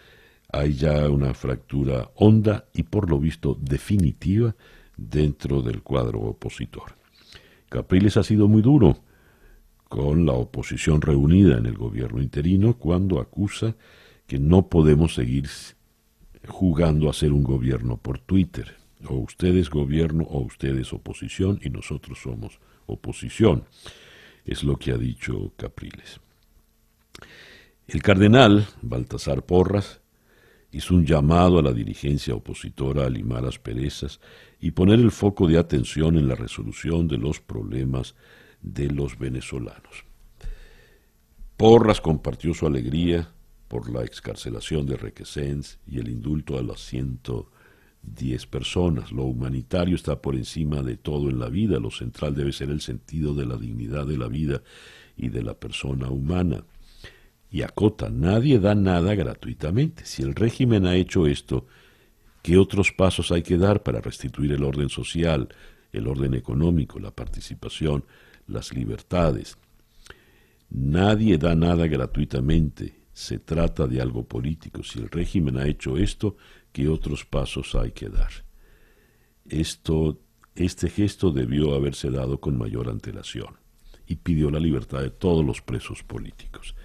hay 0.56 0.74
ya 0.74 1.10
una 1.10 1.34
fractura 1.34 2.12
honda 2.16 2.66
y 2.74 2.84
por 2.84 3.10
lo 3.10 3.20
visto 3.20 3.58
definitiva 3.60 4.56
dentro 4.96 5.62
del 5.62 5.82
cuadro 5.82 6.22
opositor. 6.22 6.96
Capriles 7.68 8.16
ha 8.16 8.24
sido 8.24 8.48
muy 8.48 8.62
duro 8.62 8.98
con 9.90 10.26
la 10.26 10.32
oposición 10.32 11.02
reunida 11.02 11.58
en 11.58 11.66
el 11.66 11.78
gobierno 11.78 12.22
interino 12.22 12.78
cuando 12.78 13.20
acusa 13.20 13.76
que 14.28 14.40
no 14.40 14.70
podemos 14.70 15.14
seguir 15.16 15.50
jugando 16.48 17.10
a 17.10 17.14
ser 17.14 17.34
un 17.34 17.44
gobierno 17.44 17.98
por 17.98 18.20
Twitter. 18.20 18.78
O 19.08 19.16
ustedes 19.16 19.70
gobierno 19.70 20.24
o 20.24 20.40
ustedes 20.40 20.94
oposición 20.94 21.60
y 21.62 21.70
nosotros 21.70 22.20
somos 22.24 22.60
oposición. 22.86 23.66
Es 24.46 24.64
lo 24.64 24.78
que 24.78 24.94
ha 24.94 24.98
dicho 24.98 25.52
Capriles. 25.58 26.22
El 27.88 28.02
cardenal 28.02 28.66
Baltasar 28.82 29.44
Porras 29.44 30.00
hizo 30.76 30.94
un 30.94 31.06
llamado 31.06 31.58
a 31.58 31.62
la 31.62 31.72
dirigencia 31.72 32.36
opositora 32.36 33.06
a 33.06 33.10
limar 33.10 33.44
las 33.44 33.58
perezas 33.58 34.20
y 34.60 34.72
poner 34.72 35.00
el 35.00 35.12
foco 35.12 35.48
de 35.48 35.58
atención 35.58 36.18
en 36.18 36.28
la 36.28 36.36
resolución 36.36 37.08
de 37.08 37.18
los 37.18 37.40
problemas 37.40 38.14
de 38.62 38.92
los 38.92 39.18
venezolanos. 39.18 40.04
Porras 41.56 42.02
compartió 42.02 42.54
su 42.54 42.68
alegría 42.68 43.32
por 43.70 43.90
la 43.90 44.04
excarcelación 44.04 44.86
de 44.86 44.98
Requesens 44.98 45.80
y 45.88 46.00
el 46.00 46.10
indulto 46.10 46.58
a 46.58 46.62
las 46.62 46.82
110 46.82 48.46
personas. 48.48 49.14
Lo 49.14 49.24
humanitario 49.24 49.96
está 49.96 50.22
por 50.22 50.36
encima 50.36 50.84
de 50.84 50.98
todo 50.98 51.30
en 51.30 51.40
la 51.40 51.48
vida. 51.48 51.80
Lo 51.80 51.90
central 51.90 52.36
debe 52.36 52.52
ser 52.52 52.70
el 52.70 52.82
sentido 52.82 53.34
de 53.34 53.46
la 53.46 53.56
dignidad 53.56 54.06
de 54.06 54.18
la 54.18 54.28
vida 54.28 54.62
y 55.16 55.30
de 55.30 55.42
la 55.42 55.54
persona 55.54 56.10
humana. 56.10 56.66
Y 57.50 57.62
acota, 57.62 58.10
nadie 58.10 58.60
da 58.60 58.76
nada 58.76 59.16
gratuitamente. 59.16 60.06
Si 60.06 60.24
el 60.24 60.36
régimen 60.36 60.86
ha 60.86 60.96
hecho 60.96 61.28
esto, 61.28 61.68
¿qué 62.42 62.58
otros 62.58 62.92
pasos 62.92 63.32
hay 63.32 63.44
que 63.44 63.58
dar 63.58 63.84
para 63.84 64.02
restituir 64.02 64.52
el 64.52 64.64
orden 64.64 64.90
social, 64.90 65.50
el 65.96 66.08
orden 66.08 66.34
económico, 66.34 67.00
la 67.00 67.12
participación, 67.12 68.06
las 68.48 68.74
libertades. 68.74 69.58
Nadie 70.70 71.38
da 71.38 71.56
nada 71.56 71.88
gratuitamente. 71.88 73.06
Se 73.14 73.40
trata 73.40 73.88
de 73.88 74.02
algo 74.02 74.24
político. 74.24 74.84
Si 74.84 75.00
el 75.00 75.10
régimen 75.10 75.58
ha 75.58 75.68
hecho 75.68 75.98
esto, 75.98 76.36
¿qué 76.72 76.90
otros 76.90 77.26
pasos 77.26 77.76
hay 77.76 77.92
que 77.92 78.10
dar? 78.10 78.32
Esto, 79.48 80.20
este 80.56 80.90
gesto 80.90 81.32
debió 81.32 81.76
haberse 81.76 82.10
dado 82.12 82.42
con 82.42 82.58
mayor 82.58 82.90
antelación 82.90 83.56
y 84.06 84.16
pidió 84.16 84.52
la 84.52 84.60
libertad 84.60 85.02
de 85.02 85.12
todos 85.12 85.46
los 85.46 85.62
presos 85.62 86.04
políticos. 86.04 86.76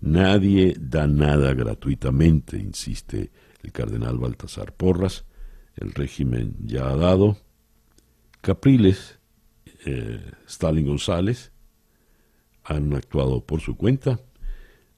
Nadie 0.00 0.74
da 0.78 1.06
nada 1.06 1.54
gratuitamente, 1.54 2.56
insiste 2.56 3.30
el 3.62 3.72
cardenal 3.72 4.18
Baltasar 4.18 4.72
Porras. 4.74 5.24
El 5.74 5.92
régimen 5.92 6.56
ya 6.64 6.90
ha 6.90 6.96
dado. 6.96 7.38
Capriles 8.40 9.18
eh, 9.84 10.20
Stalin 10.46 10.86
González 10.86 11.52
han 12.64 12.94
actuado 12.94 13.44
por 13.44 13.60
su 13.60 13.76
cuenta, 13.76 14.20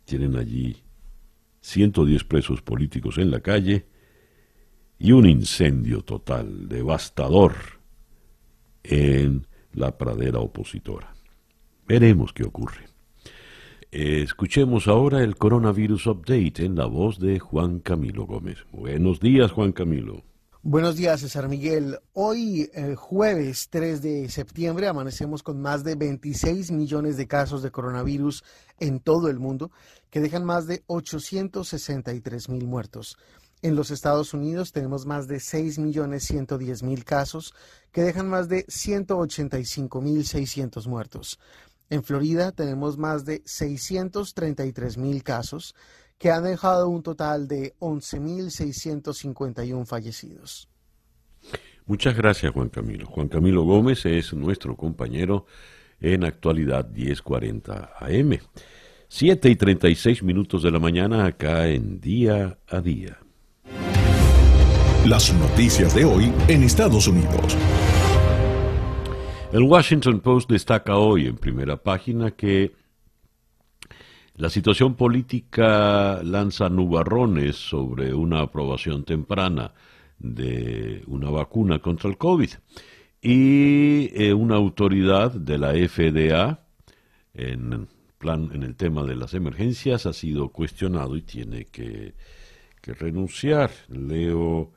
tienen 0.04 0.36
allí 0.36 0.82
110 1.60 2.24
presos 2.24 2.62
políticos 2.62 3.18
en 3.18 3.30
la 3.30 3.40
calle 3.40 3.86
y 4.98 5.12
un 5.12 5.26
incendio 5.26 6.02
total, 6.02 6.68
devastador, 6.68 7.54
en 8.82 9.46
la 9.72 9.96
pradera 9.96 10.40
opositora. 10.40 11.14
Veremos 11.86 12.32
qué 12.32 12.44
ocurre. 12.44 12.89
Escuchemos 13.92 14.86
ahora 14.86 15.24
el 15.24 15.34
coronavirus 15.34 16.06
update 16.06 16.64
en 16.64 16.76
la 16.76 16.86
voz 16.86 17.18
de 17.18 17.40
Juan 17.40 17.80
Camilo 17.80 18.24
Gómez. 18.24 18.58
Buenos 18.70 19.18
días, 19.18 19.50
Juan 19.50 19.72
Camilo. 19.72 20.22
Buenos 20.62 20.94
días, 20.94 21.22
César 21.22 21.48
Miguel. 21.48 21.98
Hoy, 22.12 22.70
eh, 22.72 22.94
jueves 22.94 23.66
3 23.68 24.00
de 24.00 24.28
septiembre, 24.28 24.86
amanecemos 24.86 25.42
con 25.42 25.60
más 25.60 25.82
de 25.82 25.96
26 25.96 26.70
millones 26.70 27.16
de 27.16 27.26
casos 27.26 27.64
de 27.64 27.72
coronavirus 27.72 28.44
en 28.78 29.00
todo 29.00 29.28
el 29.28 29.40
mundo, 29.40 29.72
que 30.08 30.20
dejan 30.20 30.44
más 30.44 30.68
de 30.68 30.84
863 30.86 32.48
mil 32.48 32.68
muertos. 32.68 33.16
En 33.62 33.74
los 33.74 33.90
Estados 33.90 34.32
Unidos 34.32 34.70
tenemos 34.72 35.04
más 35.04 35.26
de 35.26 35.40
6 35.40 35.80
millones 35.80 36.24
110 36.24 36.84
mil 36.84 37.04
casos, 37.04 37.54
que 37.90 38.02
dejan 38.02 38.28
más 38.28 38.48
de 38.48 38.64
185 38.68 40.00
mil 40.00 40.24
600 40.24 40.86
muertos. 40.86 41.40
En 41.90 42.02
Florida 42.04 42.52
tenemos 42.52 42.96
más 42.96 43.24
de 43.24 43.42
633 43.44 44.96
mil 44.96 45.24
casos, 45.24 45.74
que 46.18 46.30
han 46.30 46.44
dejado 46.44 46.88
un 46.88 47.02
total 47.02 47.48
de 47.48 47.74
11.651 47.80 49.84
fallecidos. 49.86 50.68
Muchas 51.86 52.16
gracias, 52.16 52.52
Juan 52.52 52.68
Camilo. 52.68 53.06
Juan 53.06 53.26
Camilo 53.26 53.64
Gómez 53.64 54.06
es 54.06 54.32
nuestro 54.34 54.76
compañero 54.76 55.46
en 56.00 56.22
actualidad 56.24 56.88
1040 56.88 57.94
AM. 57.98 58.38
7 59.08 59.50
y 59.50 59.56
36 59.56 60.22
minutos 60.22 60.62
de 60.62 60.70
la 60.70 60.78
mañana 60.78 61.26
acá 61.26 61.66
en 61.66 62.00
Día 62.00 62.56
a 62.68 62.80
Día. 62.80 63.18
Las 65.04 65.34
noticias 65.34 65.92
de 65.96 66.04
hoy 66.04 66.32
en 66.46 66.62
Estados 66.62 67.08
Unidos. 67.08 67.56
El 69.52 69.64
Washington 69.64 70.20
Post 70.20 70.48
destaca 70.48 70.96
hoy 70.96 71.26
en 71.26 71.36
primera 71.36 71.76
página 71.76 72.30
que 72.30 72.70
la 74.36 74.48
situación 74.48 74.94
política 74.94 76.22
lanza 76.22 76.68
nubarrones 76.68 77.56
sobre 77.56 78.14
una 78.14 78.42
aprobación 78.42 79.02
temprana 79.02 79.72
de 80.20 81.02
una 81.08 81.30
vacuna 81.30 81.80
contra 81.80 82.08
el 82.08 82.16
COVID. 82.16 82.50
Y 83.20 84.10
eh, 84.14 84.32
una 84.32 84.54
autoridad 84.54 85.32
de 85.32 85.58
la 85.58 85.72
FDA 85.72 86.64
en, 87.34 87.88
plan, 88.18 88.50
en 88.54 88.62
el 88.62 88.76
tema 88.76 89.02
de 89.02 89.16
las 89.16 89.34
emergencias 89.34 90.06
ha 90.06 90.12
sido 90.12 90.50
cuestionado 90.50 91.16
y 91.16 91.22
tiene 91.22 91.64
que, 91.66 92.14
renunciar. 92.84 93.72
Leo 93.88 94.70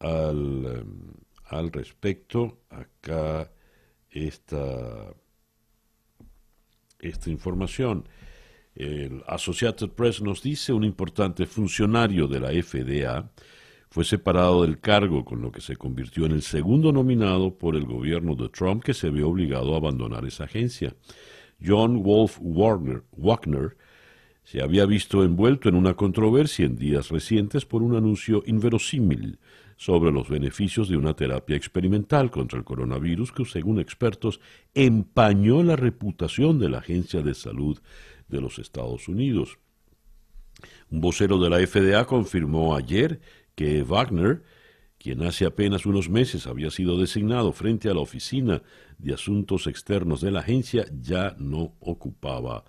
al, 0.00 0.66
em, 0.66 1.12
al 1.50 1.70
respecto 1.70 2.58
acá 2.68 3.48
esta, 4.26 5.14
esta 6.98 7.30
información. 7.30 8.08
El 8.74 9.22
Associated 9.26 9.90
Press 9.90 10.20
nos 10.20 10.42
dice 10.42 10.72
un 10.72 10.84
importante 10.84 11.46
funcionario 11.46 12.26
de 12.26 12.40
la 12.40 12.50
FDA 12.50 13.30
fue 13.90 14.04
separado 14.04 14.62
del 14.62 14.80
cargo, 14.80 15.24
con 15.24 15.40
lo 15.40 15.50
que 15.50 15.60
se 15.60 15.76
convirtió 15.76 16.26
en 16.26 16.32
el 16.32 16.42
segundo 16.42 16.92
nominado 16.92 17.56
por 17.56 17.74
el 17.74 17.86
gobierno 17.86 18.34
de 18.34 18.48
Trump 18.50 18.82
que 18.82 18.94
se 18.94 19.08
ve 19.08 19.22
obligado 19.22 19.74
a 19.74 19.78
abandonar 19.78 20.26
esa 20.26 20.44
agencia. 20.44 20.94
John 21.64 22.02
Wolf 22.02 22.38
Warner, 22.40 23.04
Wagner 23.16 23.76
se 24.44 24.62
había 24.62 24.86
visto 24.86 25.24
envuelto 25.24 25.68
en 25.68 25.74
una 25.74 25.94
controversia 25.94 26.66
en 26.66 26.76
días 26.76 27.08
recientes 27.08 27.64
por 27.64 27.82
un 27.82 27.96
anuncio 27.96 28.42
inverosímil 28.46 29.38
sobre 29.78 30.10
los 30.10 30.28
beneficios 30.28 30.88
de 30.88 30.96
una 30.96 31.14
terapia 31.14 31.56
experimental 31.56 32.32
contra 32.32 32.58
el 32.58 32.64
coronavirus 32.64 33.30
que, 33.30 33.44
según 33.44 33.78
expertos, 33.78 34.40
empañó 34.74 35.62
la 35.62 35.76
reputación 35.76 36.58
de 36.58 36.68
la 36.68 36.78
Agencia 36.78 37.22
de 37.22 37.32
Salud 37.32 37.78
de 38.28 38.40
los 38.40 38.58
Estados 38.58 39.06
Unidos. 39.06 39.58
Un 40.90 41.00
vocero 41.00 41.38
de 41.38 41.48
la 41.48 41.64
FDA 41.64 42.04
confirmó 42.06 42.74
ayer 42.74 43.20
que 43.54 43.84
Wagner, 43.84 44.42
quien 44.98 45.22
hace 45.22 45.46
apenas 45.46 45.86
unos 45.86 46.10
meses 46.10 46.48
había 46.48 46.72
sido 46.72 46.98
designado 46.98 47.52
frente 47.52 47.88
a 47.88 47.94
la 47.94 48.00
Oficina 48.00 48.62
de 48.98 49.14
Asuntos 49.14 49.68
Externos 49.68 50.20
de 50.20 50.32
la 50.32 50.40
agencia, 50.40 50.86
ya 51.00 51.36
no 51.38 51.76
ocupaba 51.78 52.64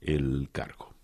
el 0.00 0.48
cargo. 0.52 0.94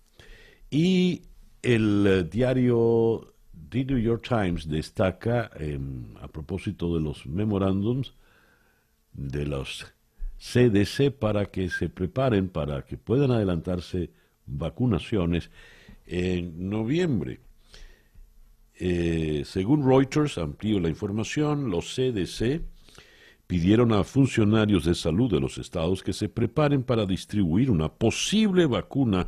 Y 0.71 1.23
el 1.61 2.29
diario 2.31 3.33
The 3.69 3.85
New 3.85 3.97
York 3.97 4.27
Times 4.27 4.67
destaca, 4.67 5.51
em, 5.59 6.15
a 6.21 6.27
propósito 6.27 6.95
de 6.95 7.01
los 7.01 7.25
memorándums, 7.25 8.13
de 9.13 9.45
los 9.45 9.85
CDC 10.37 11.11
para 11.11 11.45
que 11.45 11.69
se 11.69 11.89
preparen, 11.89 12.49
para 12.49 12.83
que 12.83 12.97
puedan 12.97 13.31
adelantarse 13.31 14.09
vacunaciones 14.45 15.49
en 16.05 16.69
noviembre. 16.69 17.39
Eh, 18.79 19.43
según 19.45 19.85
Reuters, 19.85 20.37
amplío 20.37 20.79
la 20.79 20.89
información, 20.89 21.69
los 21.69 21.93
CDC 21.93 22.61
pidieron 23.45 23.91
a 23.91 24.03
funcionarios 24.03 24.85
de 24.85 24.95
salud 24.95 25.29
de 25.29 25.39
los 25.39 25.57
estados 25.57 26.01
que 26.01 26.13
se 26.13 26.29
preparen 26.29 26.83
para 26.83 27.05
distribuir 27.05 27.69
una 27.69 27.89
posible 27.89 28.65
vacuna 28.65 29.27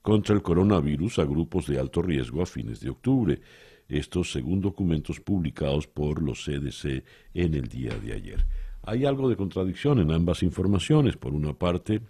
contra 0.00 0.34
el 0.34 0.42
coronavirus 0.42 1.18
a 1.18 1.24
grupos 1.24 1.66
de 1.66 1.78
alto 1.78 2.00
riesgo 2.00 2.40
a 2.40 2.46
fines 2.46 2.80
de 2.80 2.88
octubre. 2.88 3.40
Esto 3.88 4.22
según 4.22 4.60
documentos 4.60 5.20
publicados 5.20 5.86
por 5.86 6.22
los 6.22 6.44
CDC 6.44 7.04
en 7.34 7.54
el 7.54 7.68
día 7.68 7.98
de 7.98 8.12
ayer 8.12 8.44
hay 8.88 9.04
algo 9.04 9.28
de 9.28 9.36
contradicción 9.36 9.98
en 9.98 10.10
ambas 10.10 10.42
informaciones. 10.42 11.18
Por 11.18 11.34
una 11.34 11.52
parte, 11.52 12.00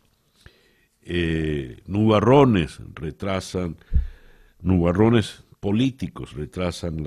eh, 1.03 1.79
nubarrones 1.87 2.79
retrasan, 2.95 3.77
nubarrones 4.63 5.43
políticos 5.59 6.35
retrasan 6.35 7.05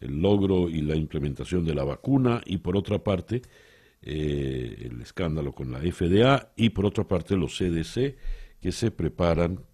el 0.00 0.22
logro 0.22 0.68
y 0.68 0.82
la 0.82 0.94
implementación 0.94 1.64
de 1.64 1.74
la 1.74 1.82
vacuna 1.82 2.42
y 2.46 2.58
por 2.58 2.76
otra 2.76 3.02
parte, 3.02 3.42
eh, 4.02 4.88
el 4.88 5.00
escándalo 5.00 5.52
con 5.52 5.72
la 5.72 5.80
FDA 5.80 6.52
y 6.54 6.70
por 6.70 6.86
otra 6.86 7.02
parte 7.08 7.36
los 7.36 7.58
CDC 7.58 8.16
que 8.60 8.70
se 8.70 8.92
preparan, 8.92 9.64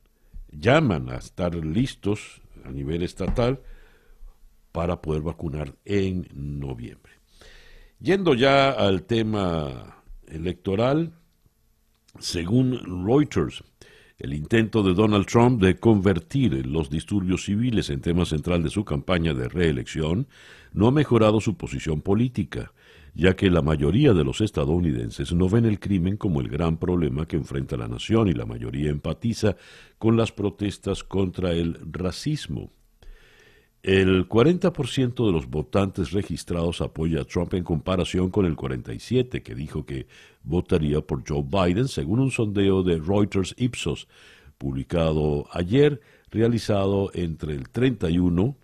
llaman 0.50 1.10
a 1.10 1.16
estar 1.16 1.54
listos 1.54 2.40
a 2.64 2.70
nivel 2.70 3.02
estatal 3.02 3.60
para 4.72 5.00
poder 5.00 5.22
vacunar 5.22 5.74
en 5.84 6.26
noviembre. 6.32 7.12
Yendo 8.00 8.34
ya 8.34 8.70
al 8.70 9.04
tema 9.04 10.02
electoral, 10.26 11.12
según 12.18 13.06
Reuters, 13.06 13.62
el 14.18 14.34
intento 14.34 14.82
de 14.82 14.94
Donald 14.94 15.26
Trump 15.26 15.60
de 15.60 15.78
convertir 15.78 16.66
los 16.66 16.90
disturbios 16.90 17.44
civiles 17.44 17.90
en 17.90 18.00
tema 18.00 18.24
central 18.24 18.62
de 18.62 18.70
su 18.70 18.84
campaña 18.84 19.34
de 19.34 19.48
reelección 19.48 20.28
no 20.72 20.86
ha 20.86 20.90
mejorado 20.92 21.40
su 21.40 21.56
posición 21.56 22.02
política, 22.02 22.72
ya 23.14 23.34
que 23.34 23.50
la 23.50 23.62
mayoría 23.62 24.14
de 24.14 24.24
los 24.24 24.40
estadounidenses 24.40 25.32
no 25.32 25.48
ven 25.48 25.64
el 25.64 25.80
crimen 25.80 26.16
como 26.16 26.40
el 26.40 26.48
gran 26.48 26.78
problema 26.78 27.26
que 27.26 27.36
enfrenta 27.36 27.76
la 27.76 27.88
nación 27.88 28.28
y 28.28 28.32
la 28.32 28.46
mayoría 28.46 28.90
empatiza 28.90 29.56
con 29.98 30.16
las 30.16 30.32
protestas 30.32 31.04
contra 31.04 31.52
el 31.52 31.78
racismo. 31.90 32.70
El 33.82 34.28
40% 34.28 35.26
de 35.26 35.32
los 35.32 35.48
votantes 35.50 36.12
registrados 36.12 36.80
apoya 36.80 37.22
a 37.22 37.24
Trump 37.24 37.52
en 37.54 37.64
comparación 37.64 38.30
con 38.30 38.46
el 38.46 38.54
47% 38.54 39.42
que 39.42 39.54
dijo 39.56 39.84
que 39.84 40.06
votaría 40.44 41.00
por 41.00 41.24
Joe 41.28 41.42
Biden, 41.42 41.88
según 41.88 42.20
un 42.20 42.30
sondeo 42.30 42.84
de 42.84 42.98
Reuters 42.98 43.56
Ipsos, 43.58 44.06
publicado 44.56 45.48
ayer, 45.50 46.00
realizado 46.30 47.10
entre 47.12 47.54
el 47.54 47.70
31 47.70 48.56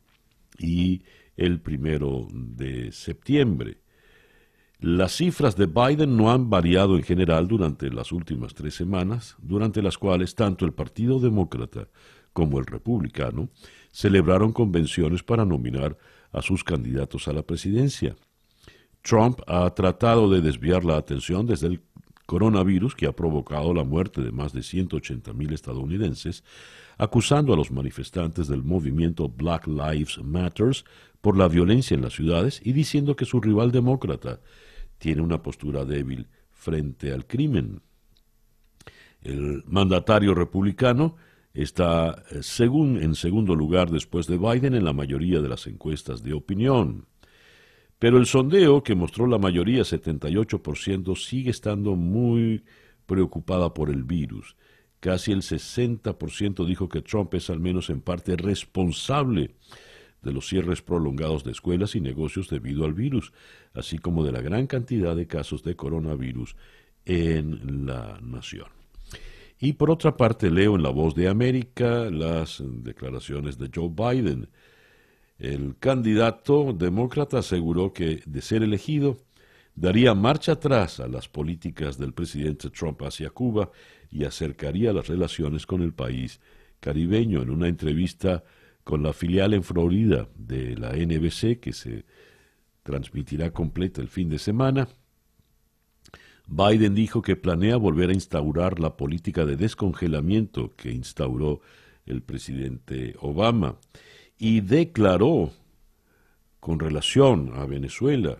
y 0.56 1.02
el 1.36 1.60
1 1.66 2.28
de 2.30 2.92
septiembre. 2.92 3.78
Las 4.78 5.16
cifras 5.16 5.56
de 5.56 5.66
Biden 5.66 6.16
no 6.16 6.30
han 6.30 6.48
variado 6.48 6.96
en 6.96 7.02
general 7.02 7.48
durante 7.48 7.90
las 7.90 8.12
últimas 8.12 8.54
tres 8.54 8.76
semanas, 8.76 9.34
durante 9.42 9.82
las 9.82 9.98
cuales 9.98 10.36
tanto 10.36 10.64
el 10.64 10.74
Partido 10.74 11.18
Demócrata 11.18 11.88
como 12.32 12.60
el 12.60 12.66
Republicano 12.66 13.48
celebraron 13.90 14.52
convenciones 14.52 15.22
para 15.22 15.44
nominar 15.44 15.96
a 16.32 16.42
sus 16.42 16.64
candidatos 16.64 17.28
a 17.28 17.32
la 17.32 17.42
presidencia. 17.42 18.16
Trump 19.02 19.40
ha 19.46 19.68
tratado 19.74 20.28
de 20.30 20.40
desviar 20.40 20.84
la 20.84 20.96
atención 20.96 21.46
desde 21.46 21.68
el 21.68 21.82
coronavirus 22.26 22.94
que 22.94 23.06
ha 23.06 23.12
provocado 23.12 23.72
la 23.72 23.84
muerte 23.84 24.20
de 24.20 24.32
más 24.32 24.52
de 24.52 24.62
180 24.62 25.32
mil 25.32 25.54
estadounidenses, 25.54 26.44
acusando 26.98 27.54
a 27.54 27.56
los 27.56 27.70
manifestantes 27.70 28.48
del 28.48 28.62
movimiento 28.62 29.30
Black 29.30 29.66
Lives 29.66 30.18
Matters 30.22 30.84
por 31.22 31.38
la 31.38 31.48
violencia 31.48 31.94
en 31.94 32.02
las 32.02 32.12
ciudades 32.12 32.60
y 32.62 32.72
diciendo 32.72 33.16
que 33.16 33.24
su 33.24 33.40
rival 33.40 33.72
demócrata 33.72 34.40
tiene 34.98 35.22
una 35.22 35.42
postura 35.42 35.84
débil 35.86 36.28
frente 36.50 37.12
al 37.12 37.26
crimen. 37.26 37.80
El 39.22 39.64
mandatario 39.66 40.34
republicano 40.34 41.16
está 41.62 42.22
eh, 42.30 42.38
según 42.42 43.02
en 43.02 43.14
segundo 43.14 43.54
lugar 43.54 43.90
después 43.90 44.26
de 44.26 44.38
Biden 44.38 44.74
en 44.74 44.84
la 44.84 44.92
mayoría 44.92 45.40
de 45.40 45.48
las 45.48 45.66
encuestas 45.66 46.22
de 46.22 46.32
opinión. 46.32 47.06
Pero 47.98 48.18
el 48.18 48.26
sondeo, 48.26 48.84
que 48.84 48.94
mostró 48.94 49.26
la 49.26 49.38
mayoría 49.38 49.82
78%, 49.82 51.16
sigue 51.16 51.50
estando 51.50 51.96
muy 51.96 52.64
preocupada 53.06 53.74
por 53.74 53.90
el 53.90 54.04
virus. 54.04 54.56
Casi 55.00 55.32
el 55.32 55.42
60% 55.42 56.64
dijo 56.64 56.88
que 56.88 57.02
Trump 57.02 57.34
es 57.34 57.50
al 57.50 57.58
menos 57.58 57.90
en 57.90 58.02
parte 58.02 58.36
responsable 58.36 59.56
de 60.22 60.32
los 60.32 60.48
cierres 60.48 60.82
prolongados 60.82 61.42
de 61.42 61.52
escuelas 61.52 61.96
y 61.96 62.00
negocios 62.00 62.48
debido 62.48 62.84
al 62.84 62.94
virus, 62.94 63.32
así 63.74 63.98
como 63.98 64.24
de 64.24 64.32
la 64.32 64.42
gran 64.42 64.66
cantidad 64.66 65.16
de 65.16 65.26
casos 65.26 65.62
de 65.62 65.74
coronavirus 65.74 66.56
en 67.04 67.86
la 67.86 68.20
nación. 68.22 68.77
Y 69.60 69.72
por 69.74 69.90
otra 69.90 70.16
parte, 70.16 70.50
leo 70.50 70.76
en 70.76 70.82
La 70.82 70.90
Voz 70.90 71.14
de 71.14 71.28
América 71.28 72.10
las 72.10 72.62
declaraciones 72.64 73.58
de 73.58 73.70
Joe 73.74 73.90
Biden. 73.90 74.48
El 75.38 75.76
candidato 75.78 76.72
demócrata 76.72 77.38
aseguró 77.38 77.92
que, 77.92 78.22
de 78.24 78.40
ser 78.40 78.62
elegido, 78.62 79.18
daría 79.74 80.14
marcha 80.14 80.52
atrás 80.52 81.00
a 81.00 81.08
las 81.08 81.28
políticas 81.28 81.98
del 81.98 82.12
presidente 82.12 82.70
Trump 82.70 83.02
hacia 83.02 83.30
Cuba 83.30 83.70
y 84.10 84.24
acercaría 84.24 84.92
las 84.92 85.08
relaciones 85.08 85.66
con 85.66 85.82
el 85.82 85.92
país 85.92 86.40
caribeño 86.80 87.42
en 87.42 87.50
una 87.50 87.68
entrevista 87.68 88.44
con 88.84 89.02
la 89.02 89.12
filial 89.12 89.54
en 89.54 89.62
Florida 89.62 90.28
de 90.36 90.76
la 90.76 90.92
NBC 90.92 91.60
que 91.60 91.72
se 91.72 92.04
transmitirá 92.82 93.52
completa 93.52 94.00
el 94.00 94.08
fin 94.08 94.28
de 94.28 94.38
semana. 94.38 94.88
Biden 96.48 96.94
dijo 96.94 97.20
que 97.20 97.36
planea 97.36 97.76
volver 97.76 98.08
a 98.08 98.14
instaurar 98.14 98.80
la 98.80 98.96
política 98.96 99.44
de 99.44 99.56
descongelamiento 99.56 100.74
que 100.76 100.90
instauró 100.90 101.60
el 102.06 102.22
presidente 102.22 103.14
Obama 103.20 103.76
y 104.38 104.62
declaró 104.62 105.52
con 106.58 106.80
relación 106.80 107.52
a 107.54 107.66
Venezuela, 107.66 108.38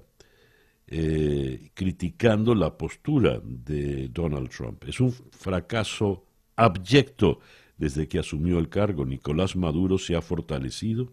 eh, 0.86 1.70
criticando 1.74 2.54
la 2.54 2.78
postura 2.78 3.42
de 3.44 4.08
Donald 4.08 4.48
Trump. 4.48 4.84
Es 4.88 5.00
un 5.00 5.12
fracaso 5.12 6.24
abyecto 6.56 7.40
desde 7.76 8.08
que 8.08 8.18
asumió 8.18 8.58
el 8.58 8.70
cargo. 8.70 9.04
Nicolás 9.04 9.54
Maduro 9.54 9.98
se 9.98 10.16
ha 10.16 10.22
fortalecido. 10.22 11.12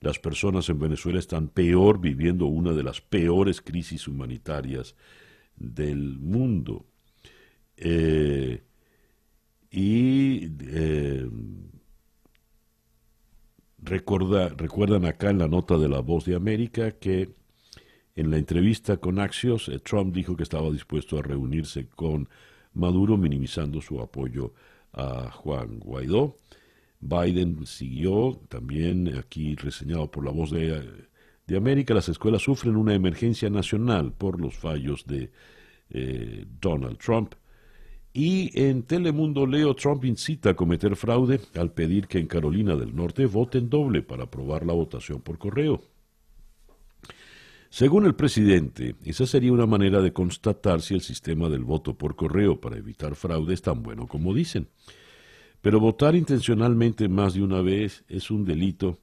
Las 0.00 0.18
personas 0.18 0.68
en 0.70 0.80
Venezuela 0.80 1.20
están 1.20 1.48
peor 1.48 2.00
viviendo 2.00 2.46
una 2.46 2.72
de 2.72 2.82
las 2.82 3.00
peores 3.00 3.60
crisis 3.60 4.08
humanitarias 4.08 4.96
del 5.60 6.18
mundo. 6.18 6.86
Eh, 7.76 8.64
y 9.70 10.50
eh, 10.62 11.30
recuerdan 13.78 15.04
acá 15.04 15.30
en 15.30 15.38
la 15.38 15.46
nota 15.46 15.78
de 15.78 15.88
la 15.88 16.00
Voz 16.00 16.24
de 16.24 16.34
América 16.34 16.92
que 16.92 17.30
en 18.16 18.30
la 18.30 18.38
entrevista 18.38 18.96
con 18.96 19.20
Axios, 19.20 19.68
eh, 19.68 19.78
Trump 19.78 20.14
dijo 20.14 20.36
que 20.36 20.42
estaba 20.42 20.70
dispuesto 20.70 21.18
a 21.18 21.22
reunirse 21.22 21.86
con 21.86 22.28
Maduro, 22.74 23.16
minimizando 23.16 23.80
su 23.80 24.00
apoyo 24.00 24.52
a 24.92 25.30
Juan 25.30 25.78
Guaidó. 25.78 26.36
Biden 27.00 27.64
siguió, 27.66 28.40
también 28.48 29.16
aquí 29.16 29.54
reseñado 29.54 30.10
por 30.10 30.24
la 30.24 30.32
voz 30.32 30.50
de, 30.50 31.08
América, 31.56 31.94
las 31.94 32.08
escuelas 32.08 32.42
sufren 32.42 32.76
una 32.76 32.94
emergencia 32.94 33.50
nacional 33.50 34.12
por 34.12 34.40
los 34.40 34.56
fallos 34.56 35.06
de 35.06 35.30
eh, 35.90 36.44
Donald 36.60 36.98
Trump. 36.98 37.34
Y 38.12 38.50
en 38.60 38.82
Telemundo 38.82 39.46
Leo, 39.46 39.74
Trump 39.74 40.04
incita 40.04 40.50
a 40.50 40.54
cometer 40.54 40.96
fraude 40.96 41.40
al 41.54 41.72
pedir 41.72 42.08
que 42.08 42.18
en 42.18 42.26
Carolina 42.26 42.74
del 42.76 42.94
Norte 42.94 43.26
voten 43.26 43.70
doble 43.70 44.02
para 44.02 44.24
aprobar 44.24 44.66
la 44.66 44.72
votación 44.72 45.20
por 45.20 45.38
correo. 45.38 45.80
Según 47.68 48.04
el 48.04 48.16
presidente, 48.16 48.96
esa 49.04 49.26
sería 49.26 49.52
una 49.52 49.66
manera 49.66 50.02
de 50.02 50.12
constatar 50.12 50.82
si 50.82 50.94
el 50.94 51.02
sistema 51.02 51.48
del 51.48 51.62
voto 51.62 51.96
por 51.96 52.16
correo 52.16 52.60
para 52.60 52.76
evitar 52.76 53.14
fraude 53.14 53.54
es 53.54 53.62
tan 53.62 53.84
bueno 53.84 54.08
como 54.08 54.34
dicen. 54.34 54.66
Pero 55.60 55.78
votar 55.78 56.16
intencionalmente 56.16 57.08
más 57.08 57.34
de 57.34 57.42
una 57.42 57.60
vez 57.60 58.02
es 58.08 58.32
un 58.32 58.44
delito 58.44 58.98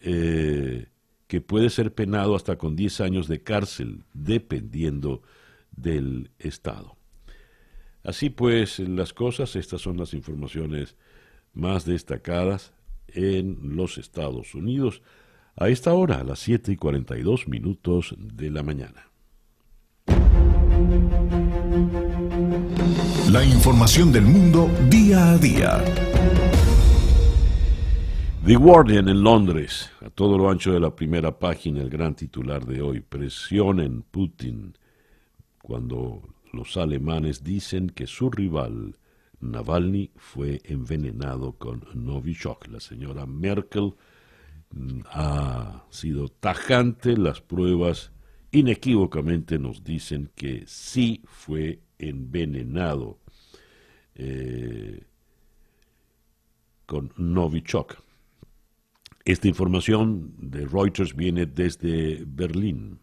eh, 0.00 0.86
que 1.30 1.40
puede 1.40 1.70
ser 1.70 1.94
penado 1.94 2.34
hasta 2.34 2.58
con 2.58 2.74
10 2.74 3.02
años 3.02 3.28
de 3.28 3.40
cárcel, 3.40 4.02
dependiendo 4.14 5.22
del 5.70 6.32
Estado. 6.40 6.96
Así 8.02 8.30
pues, 8.30 8.80
las 8.80 9.12
cosas, 9.12 9.54
estas 9.54 9.80
son 9.80 9.96
las 9.96 10.12
informaciones 10.12 10.96
más 11.54 11.84
destacadas 11.84 12.72
en 13.06 13.76
los 13.76 13.96
Estados 13.96 14.56
Unidos 14.56 15.02
a 15.54 15.68
esta 15.68 15.94
hora, 15.94 16.16
a 16.16 16.24
las 16.24 16.40
7 16.40 16.72
y 16.72 16.76
42 16.76 17.46
minutos 17.46 18.16
de 18.18 18.50
la 18.50 18.64
mañana. 18.64 19.06
La 23.30 23.44
información 23.44 24.10
del 24.10 24.24
mundo 24.24 24.68
día 24.88 25.30
a 25.30 25.38
día. 25.38 25.84
The 28.44 28.56
Guardian 28.56 29.10
en 29.10 29.22
Londres, 29.22 29.90
a 30.00 30.08
todo 30.08 30.38
lo 30.38 30.48
ancho 30.48 30.72
de 30.72 30.80
la 30.80 30.96
primera 30.96 31.38
página, 31.38 31.82
el 31.82 31.90
gran 31.90 32.14
titular 32.14 32.64
de 32.64 32.80
hoy, 32.80 33.00
presionen 33.00 34.02
Putin 34.02 34.72
cuando 35.60 36.22
los 36.50 36.78
alemanes 36.78 37.44
dicen 37.44 37.90
que 37.90 38.06
su 38.06 38.30
rival 38.30 38.96
Navalny 39.40 40.10
fue 40.16 40.62
envenenado 40.64 41.52
con 41.52 41.84
Novichok. 41.92 42.68
La 42.68 42.80
señora 42.80 43.26
Merkel 43.26 43.92
ha 45.10 45.84
sido 45.90 46.28
tajante, 46.28 47.18
las 47.18 47.42
pruebas 47.42 48.10
inequívocamente 48.52 49.58
nos 49.58 49.84
dicen 49.84 50.30
que 50.34 50.64
sí 50.66 51.20
fue 51.26 51.80
envenenado 51.98 53.18
eh, 54.14 55.04
con 56.86 57.12
Novichok. 57.18 58.09
Esta 59.24 59.48
información 59.48 60.34
de 60.38 60.66
Reuters 60.66 61.14
viene 61.14 61.44
desde 61.44 62.24
Berlín. 62.26 63.00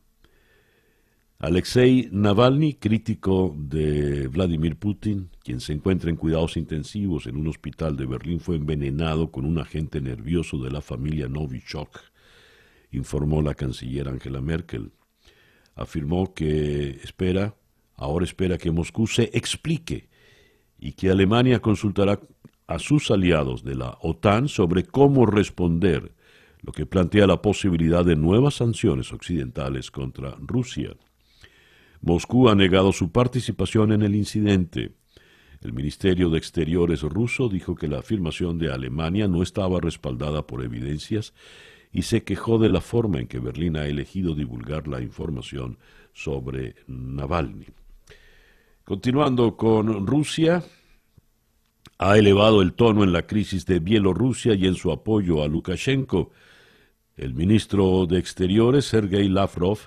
Alexei 1.39 2.09
Navalny, 2.11 2.73
crítico 2.73 3.55
de 3.55 4.27
Vladimir 4.27 4.75
Putin, 4.77 5.29
quien 5.43 5.59
se 5.59 5.73
encuentra 5.73 6.09
en 6.09 6.15
cuidados 6.15 6.57
intensivos 6.57 7.27
en 7.27 7.37
un 7.37 7.47
hospital 7.47 7.95
de 7.95 8.07
Berlín, 8.07 8.39
fue 8.39 8.55
envenenado 8.55 9.29
con 9.31 9.45
un 9.45 9.59
agente 9.59 10.01
nervioso 10.01 10.57
de 10.57 10.71
la 10.71 10.81
familia 10.81 11.27
Novichok, 11.27 11.99
informó 12.91 13.43
la 13.43 13.53
canciller 13.53 14.07
Angela 14.07 14.41
Merkel. 14.41 14.91
Afirmó 15.75 16.33
que 16.33 16.99
espera, 17.03 17.55
ahora 17.93 18.25
espera 18.25 18.57
que 18.57 18.71
Moscú 18.71 19.05
se 19.05 19.29
explique 19.33 20.09
y 20.79 20.93
que 20.93 21.11
Alemania 21.11 21.59
consultará 21.59 22.19
a 22.67 22.79
sus 22.79 23.09
aliados 23.11 23.63
de 23.63 23.75
la 23.75 23.97
OTAN 24.01 24.49
sobre 24.49 24.83
cómo 24.83 25.25
responder, 25.25 26.13
lo 26.61 26.73
que 26.73 26.85
plantea 26.85 27.27
la 27.27 27.41
posibilidad 27.41 28.03
de 28.03 28.15
nuevas 28.15 28.55
sanciones 28.55 29.13
occidentales 29.13 29.89
contra 29.89 30.35
Rusia. 30.39 30.95
Moscú 32.01 32.49
ha 32.49 32.55
negado 32.55 32.91
su 32.91 33.11
participación 33.11 33.91
en 33.91 34.01
el 34.01 34.15
incidente. 34.15 34.91
El 35.61 35.73
Ministerio 35.73 36.29
de 36.29 36.37
Exteriores 36.37 37.01
ruso 37.01 37.49
dijo 37.49 37.75
que 37.75 37.87
la 37.87 37.99
afirmación 37.99 38.59
de 38.59 38.71
Alemania 38.71 39.27
no 39.27 39.41
estaba 39.41 39.79
respaldada 39.79 40.45
por 40.45 40.63
evidencias 40.63 41.33
y 41.91 42.03
se 42.03 42.23
quejó 42.23 42.59
de 42.59 42.69
la 42.69 42.81
forma 42.81 43.19
en 43.19 43.27
que 43.27 43.39
Berlín 43.39 43.77
ha 43.77 43.87
elegido 43.87 44.35
divulgar 44.35 44.87
la 44.87 45.01
información 45.01 45.77
sobre 46.13 46.75
Navalny. 46.87 47.67
Continuando 48.83 49.57
con 49.57 50.05
Rusia, 50.05 50.63
ha 51.99 52.17
elevado 52.17 52.61
el 52.61 52.73
tono 52.73 53.03
en 53.03 53.11
la 53.11 53.25
crisis 53.25 53.65
de 53.65 53.79
Bielorrusia 53.79 54.53
y 54.53 54.67
en 54.67 54.75
su 54.75 54.91
apoyo 54.91 55.43
a 55.43 55.47
Lukashenko. 55.47 56.31
El 57.15 57.33
ministro 57.33 58.05
de 58.05 58.19
Exteriores, 58.19 58.85
Sergei 58.85 59.27
Lavrov, 59.27 59.79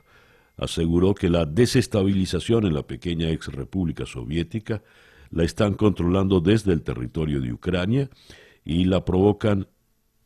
aseguró 0.56 1.14
que 1.14 1.30
la 1.30 1.46
desestabilización 1.46 2.66
en 2.66 2.74
la 2.74 2.82
pequeña 2.82 3.30
ex 3.30 3.46
república 3.46 4.06
soviética 4.06 4.82
la 5.30 5.44
están 5.44 5.74
controlando 5.74 6.40
desde 6.40 6.72
el 6.72 6.82
territorio 6.82 7.40
de 7.40 7.52
Ucrania 7.52 8.10
y 8.64 8.84
la 8.84 9.04
provocan, 9.04 9.68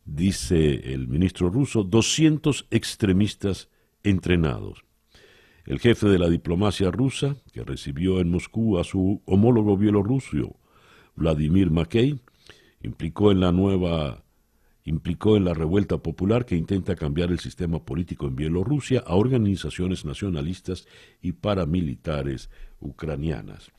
dice 0.06 0.92
el 0.94 1.06
ministro 1.06 1.50
ruso, 1.50 1.84
200 1.84 2.66
extremistas 2.70 3.68
entrenados. 4.02 4.84
El 5.66 5.78
jefe 5.78 6.08
de 6.08 6.18
la 6.18 6.28
diplomacia 6.28 6.90
rusa, 6.90 7.36
que 7.52 7.62
recibió 7.62 8.20
en 8.20 8.30
Moscú 8.30 8.78
a 8.78 8.84
su 8.84 9.22
homólogo 9.26 9.76
bielorruso, 9.76 10.56
Vladimir 11.16 11.70
Makey, 11.70 12.20
implicó 12.82 13.30
en 13.30 13.40
la 13.40 13.52
nueva 13.52 14.24
implicó 14.86 15.36
en 15.36 15.46
la 15.46 15.54
revuelta 15.54 15.98
popular 15.98 16.44
que 16.44 16.56
intenta 16.56 16.94
cambiar 16.94 17.30
el 17.30 17.38
sistema 17.38 17.82
político 17.82 18.26
en 18.26 18.36
Bielorrusia 18.36 19.02
a 19.06 19.14
organizaciones 19.14 20.04
nacionalistas 20.04 20.86
y 21.22 21.32
paramilitares 21.32 22.50
ucranianas. 22.80 23.72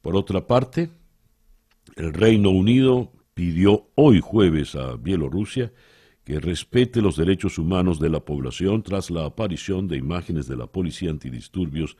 Por 0.00 0.16
otra 0.16 0.46
parte, 0.46 0.90
el 1.96 2.14
Reino 2.14 2.50
Unido 2.50 3.12
pidió 3.34 3.90
hoy 3.94 4.20
jueves 4.20 4.74
a 4.74 4.96
Bielorrusia 4.96 5.72
que 6.24 6.40
respete 6.40 7.02
los 7.02 7.16
derechos 7.16 7.58
humanos 7.58 8.00
de 8.00 8.08
la 8.08 8.20
población 8.20 8.82
tras 8.82 9.10
la 9.10 9.26
aparición 9.26 9.86
de 9.86 9.96
imágenes 9.96 10.48
de 10.48 10.56
la 10.56 10.66
policía 10.66 11.10
antidisturbios 11.10 11.96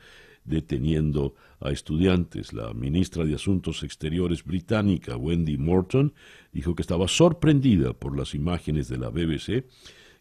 deteniendo 0.47 1.35
a 1.59 1.71
estudiantes. 1.71 2.53
La 2.53 2.73
ministra 2.73 3.25
de 3.25 3.35
Asuntos 3.35 3.83
Exteriores 3.83 4.43
británica, 4.43 5.15
Wendy 5.15 5.57
Morton, 5.57 6.13
dijo 6.51 6.73
que 6.73 6.81
estaba 6.81 7.07
sorprendida 7.07 7.93
por 7.93 8.17
las 8.17 8.33
imágenes 8.33 8.87
de 8.87 8.97
la 8.97 9.09
BBC 9.09 9.65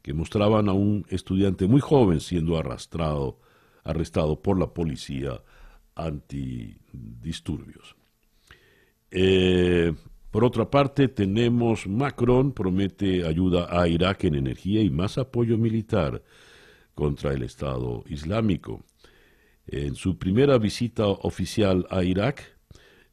que 0.02 0.12
mostraban 0.12 0.68
a 0.68 0.72
un 0.72 1.04
estudiante 1.08 1.66
muy 1.66 1.80
joven 1.80 2.20
siendo 2.20 2.56
arrastrado, 2.56 3.40
arrestado 3.82 4.40
por 4.40 4.58
la 4.58 4.72
policía 4.72 5.40
antidisturbios. 5.96 7.96
Eh, 9.10 9.92
por 10.30 10.44
otra 10.44 10.70
parte, 10.70 11.08
tenemos 11.08 11.86
Macron 11.86 12.52
promete 12.52 13.26
ayuda 13.26 13.68
a 13.70 13.88
Irak 13.88 14.24
en 14.24 14.34
energía 14.34 14.82
y 14.82 14.90
más 14.90 15.18
apoyo 15.18 15.56
militar 15.56 16.22
contra 16.94 17.32
el 17.32 17.42
Estado 17.42 18.04
Islámico. 18.06 18.84
En 19.66 19.94
su 19.94 20.16
primera 20.16 20.58
visita 20.58 21.06
oficial 21.06 21.86
a 21.90 22.04
Irak, 22.04 22.56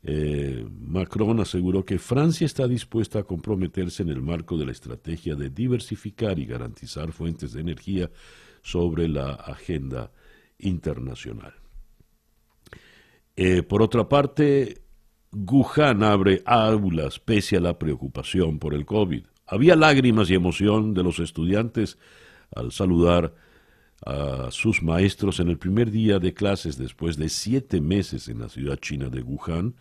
eh, 0.03 0.67
Macron 0.69 1.39
aseguró 1.39 1.85
que 1.85 1.97
Francia 1.97 2.45
está 2.45 2.67
dispuesta 2.67 3.19
a 3.19 3.23
comprometerse 3.23 4.03
en 4.03 4.09
el 4.09 4.21
marco 4.21 4.57
de 4.57 4.65
la 4.65 4.71
estrategia 4.71 5.35
de 5.35 5.49
diversificar 5.49 6.37
y 6.37 6.45
garantizar 6.45 7.11
fuentes 7.11 7.53
de 7.53 7.61
energía 7.61 8.11
sobre 8.61 9.07
la 9.07 9.33
agenda 9.33 10.11
internacional. 10.59 11.53
Eh, 13.35 13.63
por 13.63 13.81
otra 13.81 14.07
parte, 14.07 14.81
Wuhan 15.31 16.03
abre 16.03 16.43
aulas 16.45 17.19
pese 17.19 17.57
a 17.57 17.61
la 17.61 17.79
preocupación 17.79 18.59
por 18.59 18.75
el 18.75 18.85
COVID. 18.85 19.23
Había 19.47 19.75
lágrimas 19.75 20.29
y 20.29 20.35
emoción 20.35 20.93
de 20.93 21.03
los 21.03 21.19
estudiantes 21.19 21.97
al 22.55 22.71
saludar 22.71 23.33
a 24.05 24.49
sus 24.51 24.83
maestros 24.83 25.39
en 25.39 25.49
el 25.49 25.57
primer 25.57 25.91
día 25.91 26.19
de 26.19 26.33
clases 26.33 26.77
después 26.77 27.17
de 27.17 27.29
siete 27.29 27.79
meses 27.79 28.27
en 28.27 28.39
la 28.39 28.49
ciudad 28.49 28.77
china 28.77 29.09
de 29.09 29.21
Wuhan, 29.21 29.75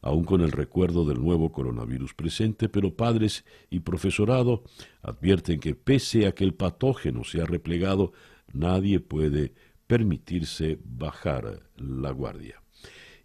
aún 0.00 0.24
con 0.24 0.40
el 0.40 0.52
recuerdo 0.52 1.04
del 1.04 1.20
nuevo 1.20 1.52
coronavirus 1.52 2.14
presente, 2.14 2.68
pero 2.68 2.94
padres 2.94 3.44
y 3.70 3.80
profesorado 3.80 4.64
advierten 5.02 5.60
que 5.60 5.74
pese 5.74 6.26
a 6.26 6.32
que 6.32 6.44
el 6.44 6.54
patógeno 6.54 7.24
se 7.24 7.40
ha 7.40 7.44
replegado, 7.44 8.12
nadie 8.52 9.00
puede 9.00 9.52
permitirse 9.86 10.78
bajar 10.84 11.60
la 11.76 12.10
guardia. 12.10 12.62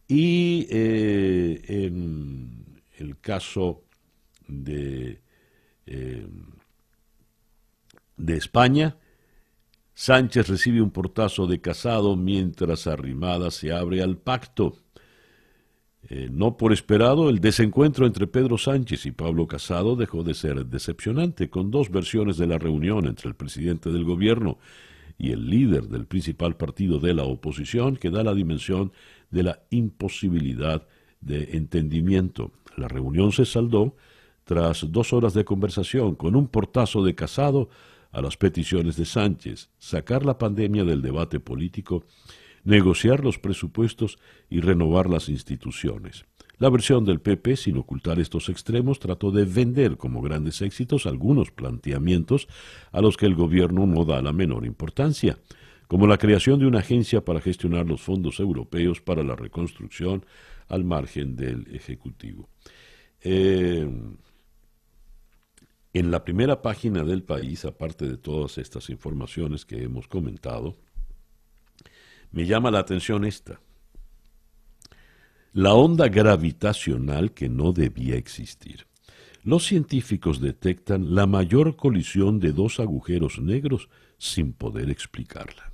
Y 0.08 0.68
eh, 0.70 1.62
en 1.68 2.82
el 2.98 3.18
caso 3.20 3.84
de, 4.48 5.22
eh, 5.86 6.28
de 8.18 8.36
España, 8.36 8.98
Sánchez 10.02 10.48
recibe 10.48 10.82
un 10.82 10.90
portazo 10.90 11.46
de 11.46 11.62
casado 11.62 12.16
mientras 12.16 12.88
Arrimada 12.88 13.52
se 13.52 13.72
abre 13.72 14.02
al 14.02 14.18
pacto. 14.18 14.76
Eh, 16.10 16.28
no 16.32 16.58
por 16.58 16.74
esperado, 16.74 17.30
el 17.30 17.40
desencuentro 17.40 18.08
entre 18.08 18.26
Pedro 18.26 18.58
Sánchez 18.58 19.06
y 19.06 19.12
Pablo 19.12 19.46
Casado 19.46 19.96
dejó 19.96 20.24
de 20.24 20.34
ser 20.34 20.66
decepcionante, 20.66 21.52
con 21.52 21.70
dos 21.70 21.92
versiones 21.92 22.38
de 22.38 22.48
la 22.48 22.58
reunión 22.58 23.06
entre 23.06 23.30
el 23.30 23.36
presidente 23.36 23.92
del 23.92 24.04
gobierno 24.04 24.58
y 25.20 25.34
el 25.34 25.48
líder 25.48 25.84
del 25.84 26.08
principal 26.08 26.58
partido 26.58 26.98
de 26.98 27.14
la 27.14 27.26
oposición, 27.26 27.96
que 27.96 28.10
da 28.10 28.24
la 28.24 28.34
dimensión 28.34 28.92
de 29.30 29.44
la 29.44 29.60
imposibilidad 29.70 30.88
de 31.20 31.56
entendimiento. 31.56 32.54
La 32.76 32.88
reunión 32.88 33.34
se 33.34 33.46
saldó 33.46 33.96
tras 34.46 34.92
dos 34.92 35.14
horas 35.14 35.36
de 35.36 35.46
conversación 35.46 36.16
con 36.16 36.36
un 36.36 36.48
portazo 36.48 37.04
de 37.04 37.14
Casado 37.14 37.70
a 38.12 38.22
las 38.22 38.38
peticiones 38.38 38.96
de 38.98 39.06
Sánchez, 39.06 39.70
sacar 39.80 40.26
la 40.26 40.38
pandemia 40.38 40.84
del 40.84 41.02
debate 41.02 41.40
político, 41.40 42.06
negociar 42.64 43.24
los 43.24 43.40
presupuestos 43.40 44.20
y 44.50 44.60
renovar 44.60 45.10
las 45.10 45.30
instituciones. 45.30 46.26
La 46.58 46.70
versión 46.70 47.06
del 47.06 47.20
PP, 47.20 47.56
sin 47.56 47.78
ocultar 47.78 48.20
estos 48.20 48.48
extremos, 48.48 49.00
trató 49.00 49.32
de 49.32 49.46
vender 49.46 49.98
como 49.98 50.22
grandes 50.22 50.62
éxitos 50.62 51.08
algunos 51.08 51.50
planteamientos 51.50 52.48
a 52.92 53.02
los 53.02 53.18
que 53.18 53.26
el 53.26 53.34
gobierno 53.34 53.88
no 53.88 54.06
da 54.06 54.22
la 54.22 54.32
menor 54.32 54.66
importancia, 54.66 55.40
como 55.88 56.06
la 56.06 56.20
creación 56.20 56.60
de 56.60 56.68
una 56.68 56.80
agencia 56.80 57.26
para 57.26 57.42
gestionar 57.42 57.88
los 57.88 58.02
fondos 58.02 58.40
europeos 58.40 59.02
para 59.02 59.24
la 59.24 59.36
reconstrucción 59.36 60.24
al 60.68 60.84
margen 60.84 61.36
del 61.36 61.68
Ejecutivo. 61.74 62.48
Eh, 63.22 63.90
en 65.94 66.12
la 66.12 66.24
primera 66.24 66.62
página 66.62 67.04
del 67.04 67.24
país, 67.24 67.66
aparte 67.66 68.08
de 68.08 68.18
todas 68.18 68.58
estas 68.58 68.90
informaciones 68.90 69.66
que 69.66 69.84
hemos 69.84 70.08
comentado, 70.08 70.78
me 72.32 72.46
llama 72.46 72.72
la 72.72 72.80
atención 72.80 73.26
esta. 73.26 73.60
La 75.54 75.74
onda 75.74 76.08
gravitacional 76.08 77.34
que 77.34 77.50
no 77.50 77.74
debía 77.74 78.16
existir. 78.16 78.88
Los 79.44 79.66
científicos 79.66 80.40
detectan 80.40 81.14
la 81.14 81.26
mayor 81.26 81.76
colisión 81.76 82.40
de 82.40 82.54
dos 82.54 82.80
agujeros 82.80 83.40
negros 83.40 83.90
sin 84.18 84.54
poder 84.54 84.90
explicarla. 84.90 85.74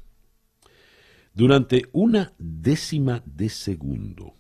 Durante 1.34 1.84
una 1.92 2.34
décima 2.40 3.22
de 3.26 3.50
segundo, 3.50 4.37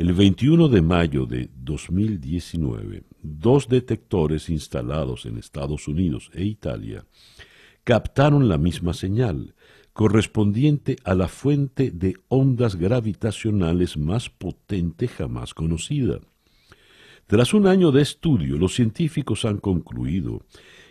el 0.00 0.14
21 0.14 0.68
de 0.68 0.80
mayo 0.80 1.26
de 1.26 1.50
2019, 1.56 3.02
dos 3.22 3.68
detectores 3.68 4.48
instalados 4.48 5.26
en 5.26 5.36
Estados 5.36 5.88
Unidos 5.88 6.30
e 6.32 6.42
Italia 6.42 7.04
captaron 7.84 8.48
la 8.48 8.56
misma 8.56 8.94
señal, 8.94 9.54
correspondiente 9.92 10.96
a 11.04 11.14
la 11.14 11.28
fuente 11.28 11.90
de 11.90 12.14
ondas 12.28 12.76
gravitacionales 12.76 13.98
más 13.98 14.30
potente 14.30 15.06
jamás 15.06 15.52
conocida. 15.52 16.20
Tras 17.26 17.52
un 17.52 17.66
año 17.66 17.92
de 17.92 18.00
estudio, 18.00 18.56
los 18.56 18.72
científicos 18.72 19.44
han 19.44 19.58
concluido 19.58 20.46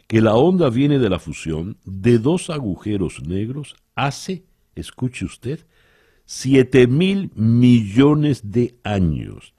que 0.06 0.22
la 0.22 0.36
onda 0.36 0.70
viene 0.70 1.00
de 1.00 1.10
la 1.10 1.18
fusión 1.18 1.78
de 1.84 2.20
dos 2.20 2.52
agujeros 2.52 3.24
negros 3.24 3.76
hace, 3.96 4.44
escuche 4.76 5.26
usted, 5.26 5.66
siete 6.32 6.86
mil 6.86 7.32
millones 7.34 8.52
de 8.52 8.78
años. 8.84 9.56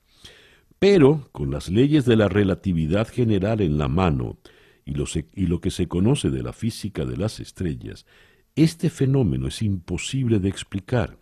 Pero 0.79 1.29
con 1.33 1.51
las 1.51 1.69
leyes 1.69 2.05
de 2.05 2.15
la 2.15 2.29
relatividad 2.29 3.09
general 3.09 3.61
en 3.61 3.77
la 3.77 3.89
mano 3.89 4.39
y 4.85 4.93
lo, 4.93 5.05
y 5.35 5.47
lo 5.47 5.61
que 5.61 5.73
se 5.73 5.89
conoce 5.89 6.31
de 6.31 6.45
la 6.45 6.53
física 6.53 7.05
de 7.05 7.17
las 7.17 7.41
estrellas, 7.41 8.07
este 8.55 8.89
fenómeno 8.89 9.49
es 9.49 9.63
imposible 9.63 10.39
de 10.39 10.49
explicar. 10.49 11.19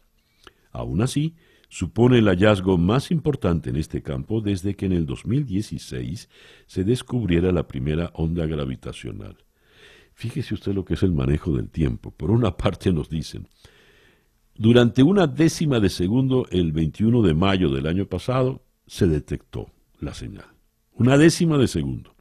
Aún 0.70 1.00
así, 1.00 1.34
supone 1.70 2.18
el 2.18 2.26
hallazgo 2.26 2.76
más 2.76 3.10
importante 3.10 3.70
en 3.70 3.76
este 3.76 4.02
campo 4.02 4.42
desde 4.42 4.76
que 4.76 4.84
en 4.84 4.92
el 4.92 5.06
2016 5.06 6.28
se 6.66 6.84
descubriera 6.84 7.52
la 7.52 7.66
primera 7.66 8.10
onda 8.12 8.44
gravitacional. 8.44 9.38
Fíjese 10.12 10.52
usted 10.52 10.74
lo 10.74 10.84
que 10.84 10.92
es 10.92 11.02
el 11.02 11.12
manejo 11.12 11.52
del 11.52 11.70
tiempo. 11.70 12.10
Por 12.10 12.32
una 12.32 12.54
parte 12.58 12.92
nos 12.92 13.08
dicen, 13.08 13.48
durante 14.58 15.04
una 15.04 15.28
décima 15.28 15.78
de 15.78 15.88
segundo, 15.88 16.48
el 16.50 16.72
21 16.72 17.22
de 17.22 17.32
mayo 17.32 17.70
del 17.70 17.86
año 17.86 18.06
pasado, 18.06 18.64
se 18.88 19.06
detectó 19.06 19.70
la 20.00 20.12
señal. 20.14 20.46
Una 20.94 21.16
décima 21.16 21.56
de 21.58 21.68
segundo. 21.68 22.12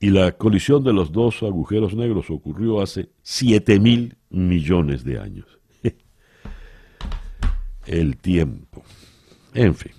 Y 0.00 0.10
la 0.10 0.32
colisión 0.32 0.82
de 0.82 0.92
los 0.92 1.12
dos 1.12 1.44
agujeros 1.44 1.94
negros 1.94 2.28
ocurrió 2.28 2.82
hace 2.82 3.10
7 3.22 3.78
mil 3.78 4.16
millones 4.30 5.04
de 5.04 5.20
años. 5.20 5.46
el 7.86 8.16
tiempo. 8.16 8.82
En 9.54 9.76
fin, 9.76 9.92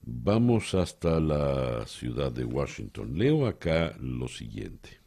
vamos 0.00 0.74
hasta 0.74 1.20
la 1.20 1.86
ciudad 1.86 2.32
de 2.32 2.46
Washington. 2.46 3.18
Leo 3.18 3.46
acá 3.46 3.94
lo 4.00 4.26
siguiente. 4.26 4.97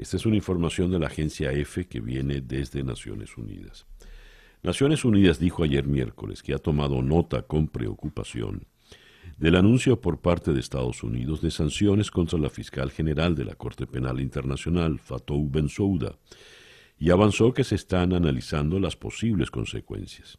Esta 0.00 0.16
es 0.16 0.24
una 0.24 0.36
información 0.36 0.90
de 0.90 0.98
la 0.98 1.08
agencia 1.08 1.52
EFE 1.52 1.86
que 1.86 2.00
viene 2.00 2.40
desde 2.40 2.82
Naciones 2.82 3.36
Unidas. 3.36 3.84
Naciones 4.62 5.04
Unidas 5.04 5.38
dijo 5.38 5.62
ayer 5.62 5.86
miércoles 5.86 6.42
que 6.42 6.54
ha 6.54 6.58
tomado 6.58 7.02
nota 7.02 7.42
con 7.42 7.68
preocupación 7.68 8.64
del 9.36 9.56
anuncio 9.56 10.00
por 10.00 10.22
parte 10.22 10.54
de 10.54 10.60
Estados 10.60 11.02
Unidos 11.02 11.42
de 11.42 11.50
sanciones 11.50 12.10
contra 12.10 12.38
la 12.38 12.48
fiscal 12.48 12.90
general 12.90 13.34
de 13.34 13.44
la 13.44 13.54
Corte 13.56 13.86
Penal 13.86 14.20
Internacional, 14.20 14.98
Fatou 14.98 15.50
Bensouda, 15.50 16.16
y 16.98 17.10
avanzó 17.10 17.52
que 17.52 17.62
se 17.62 17.74
están 17.74 18.14
analizando 18.14 18.80
las 18.80 18.96
posibles 18.96 19.50
consecuencias. 19.50 20.38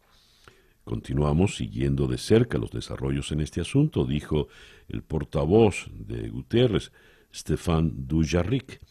Continuamos 0.83 1.57
siguiendo 1.57 2.07
de 2.07 2.17
cerca 2.17 2.57
los 2.57 2.71
desarrollos 2.71 3.31
en 3.31 3.41
este 3.41 3.61
asunto, 3.61 4.05
dijo 4.05 4.47
el 4.89 5.03
portavoz 5.03 5.85
de 5.93 6.29
Guterres, 6.29 6.91
Stefan 7.31 8.07
Dujarric, 8.07 8.81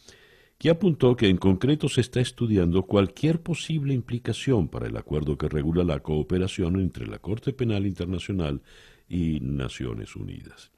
que 0.61 0.69
apuntó 0.69 1.15
que 1.15 1.27
en 1.27 1.37
concreto 1.37 1.89
se 1.89 2.01
está 2.01 2.21
estudiando 2.21 2.83
cualquier 2.83 3.41
posible 3.41 3.95
implicación 3.95 4.67
para 4.67 4.85
el 4.85 4.95
acuerdo 4.95 5.35
que 5.35 5.49
regula 5.49 5.83
la 5.83 6.01
cooperación 6.01 6.79
entre 6.79 7.07
la 7.07 7.17
Corte 7.17 7.51
Penal 7.51 7.87
Internacional 7.87 8.61
y 9.09 9.39
Naciones 9.39 10.15
Unidas. 10.15 10.69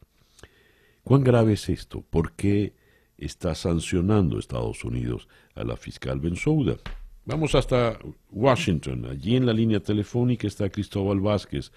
¿Cuán 1.04 1.22
grave 1.22 1.52
es 1.52 1.68
esto? 1.68 2.02
¿Por 2.02 2.32
qué 2.32 2.72
está 3.18 3.56
sancionando 3.56 4.40
Estados 4.40 4.86
Unidos 4.86 5.28
a 5.54 5.66
la 5.66 5.76
fiscal 5.76 6.22
Bensouda? 6.22 6.78
Vamos 7.26 7.54
hasta 7.54 8.00
Washington. 8.32 9.06
Allí 9.08 9.36
en 9.36 9.46
la 9.46 9.52
línea 9.52 9.82
telefónica 9.82 10.48
está 10.48 10.70
Cristóbal 10.70 11.20
Vázquez, 11.20 11.74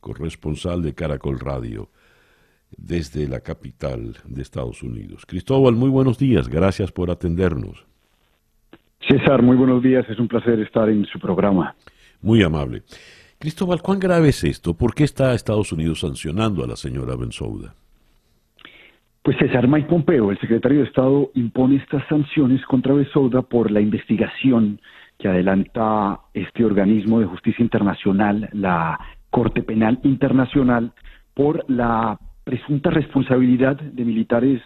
corresponsal 0.00 0.82
de 0.82 0.92
Caracol 0.92 1.38
Radio, 1.38 1.88
desde 2.76 3.28
la 3.28 3.40
capital 3.40 4.16
de 4.24 4.42
Estados 4.42 4.82
Unidos. 4.82 5.24
Cristóbal, 5.26 5.74
muy 5.74 5.90
buenos 5.90 6.18
días. 6.18 6.48
Gracias 6.48 6.92
por 6.92 7.10
atendernos. 7.10 7.86
César, 9.08 9.42
muy 9.42 9.56
buenos 9.56 9.82
días. 9.82 10.08
Es 10.08 10.18
un 10.18 10.28
placer 10.28 10.58
estar 10.60 10.88
en 10.88 11.04
su 11.06 11.18
programa. 11.18 11.74
Muy 12.22 12.42
amable. 12.42 12.82
Cristóbal, 13.38 13.82
¿cuán 13.82 13.98
grave 13.98 14.30
es 14.30 14.42
esto? 14.44 14.74
¿Por 14.74 14.94
qué 14.94 15.04
está 15.04 15.34
Estados 15.34 15.72
Unidos 15.72 16.00
sancionando 16.00 16.64
a 16.64 16.66
la 16.66 16.76
señora 16.76 17.16
Bensouda? 17.16 17.74
Pues 19.22 19.36
César 19.38 19.68
Mike 19.68 19.88
Pompeo, 19.88 20.30
el 20.30 20.38
secretario 20.38 20.80
de 20.80 20.84
Estado, 20.84 21.30
impone 21.34 21.76
estas 21.76 22.06
sanciones 22.08 22.64
contra 22.66 22.94
Bensouda 22.94 23.42
por 23.42 23.70
la 23.70 23.80
investigación 23.80 24.80
que 25.18 25.28
adelanta 25.28 26.20
este 26.34 26.64
organismo 26.64 27.20
de 27.20 27.26
justicia 27.26 27.62
internacional, 27.62 28.48
la 28.52 28.98
Corte 29.30 29.62
Penal 29.62 29.98
Internacional, 30.04 30.92
por 31.34 31.64
la 31.68 32.18
presunta 32.44 32.90
responsabilidad 32.90 33.76
de 33.76 34.04
militares 34.04 34.60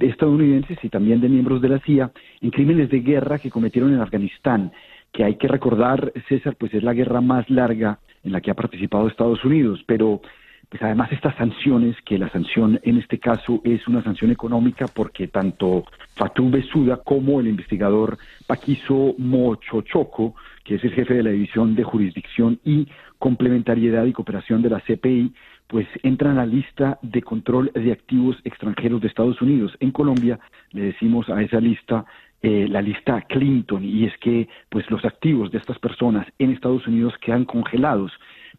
estadounidenses 0.00 0.78
y 0.82 0.88
también 0.88 1.20
de 1.20 1.28
miembros 1.28 1.62
de 1.62 1.68
la 1.68 1.78
CIA 1.80 2.10
en 2.40 2.50
crímenes 2.50 2.90
de 2.90 3.00
guerra 3.00 3.38
que 3.38 3.50
cometieron 3.50 3.92
en 3.92 4.00
Afganistán, 4.00 4.72
que 5.12 5.24
hay 5.24 5.36
que 5.36 5.48
recordar, 5.48 6.12
César, 6.28 6.56
pues 6.58 6.74
es 6.74 6.82
la 6.82 6.94
guerra 6.94 7.20
más 7.20 7.48
larga 7.50 7.98
en 8.22 8.32
la 8.32 8.40
que 8.40 8.50
ha 8.50 8.54
participado 8.54 9.08
Estados 9.08 9.44
Unidos, 9.44 9.82
pero 9.86 10.20
pues 10.68 10.82
además 10.82 11.10
estas 11.10 11.34
sanciones, 11.34 11.96
que 12.04 12.16
la 12.16 12.30
sanción 12.30 12.78
en 12.84 12.98
este 12.98 13.18
caso 13.18 13.60
es 13.64 13.88
una 13.88 14.04
sanción 14.04 14.30
económica 14.30 14.86
porque 14.86 15.26
tanto 15.26 15.84
Fatou 16.14 16.48
Besuda 16.48 16.98
como 16.98 17.40
el 17.40 17.48
investigador 17.48 18.18
Paquizo 18.46 19.16
Mochochoco, 19.18 20.36
que 20.62 20.76
es 20.76 20.84
el 20.84 20.92
jefe 20.92 21.14
de 21.14 21.24
la 21.24 21.30
División 21.30 21.74
de 21.74 21.82
Jurisdicción 21.82 22.60
y 22.64 22.86
Complementariedad 23.18 24.04
y 24.04 24.12
Cooperación 24.12 24.62
de 24.62 24.70
la 24.70 24.80
CPI, 24.80 25.34
pues 25.70 25.86
entran 26.02 26.32
a 26.32 26.44
la 26.44 26.46
lista 26.46 26.98
de 27.00 27.22
control 27.22 27.70
de 27.72 27.92
activos 27.92 28.36
extranjeros 28.44 29.00
de 29.00 29.06
Estados 29.06 29.40
Unidos. 29.40 29.72
En 29.78 29.92
Colombia 29.92 30.40
le 30.72 30.82
decimos 30.82 31.30
a 31.30 31.40
esa 31.40 31.60
lista 31.60 32.04
eh, 32.42 32.66
la 32.68 32.82
lista 32.82 33.20
Clinton 33.28 33.84
y 33.84 34.04
es 34.04 34.16
que 34.18 34.48
pues 34.68 34.90
los 34.90 35.04
activos 35.04 35.52
de 35.52 35.58
estas 35.58 35.78
personas 35.78 36.26
en 36.38 36.50
Estados 36.50 36.86
Unidos 36.88 37.14
quedan 37.20 37.44
congelados. 37.44 38.10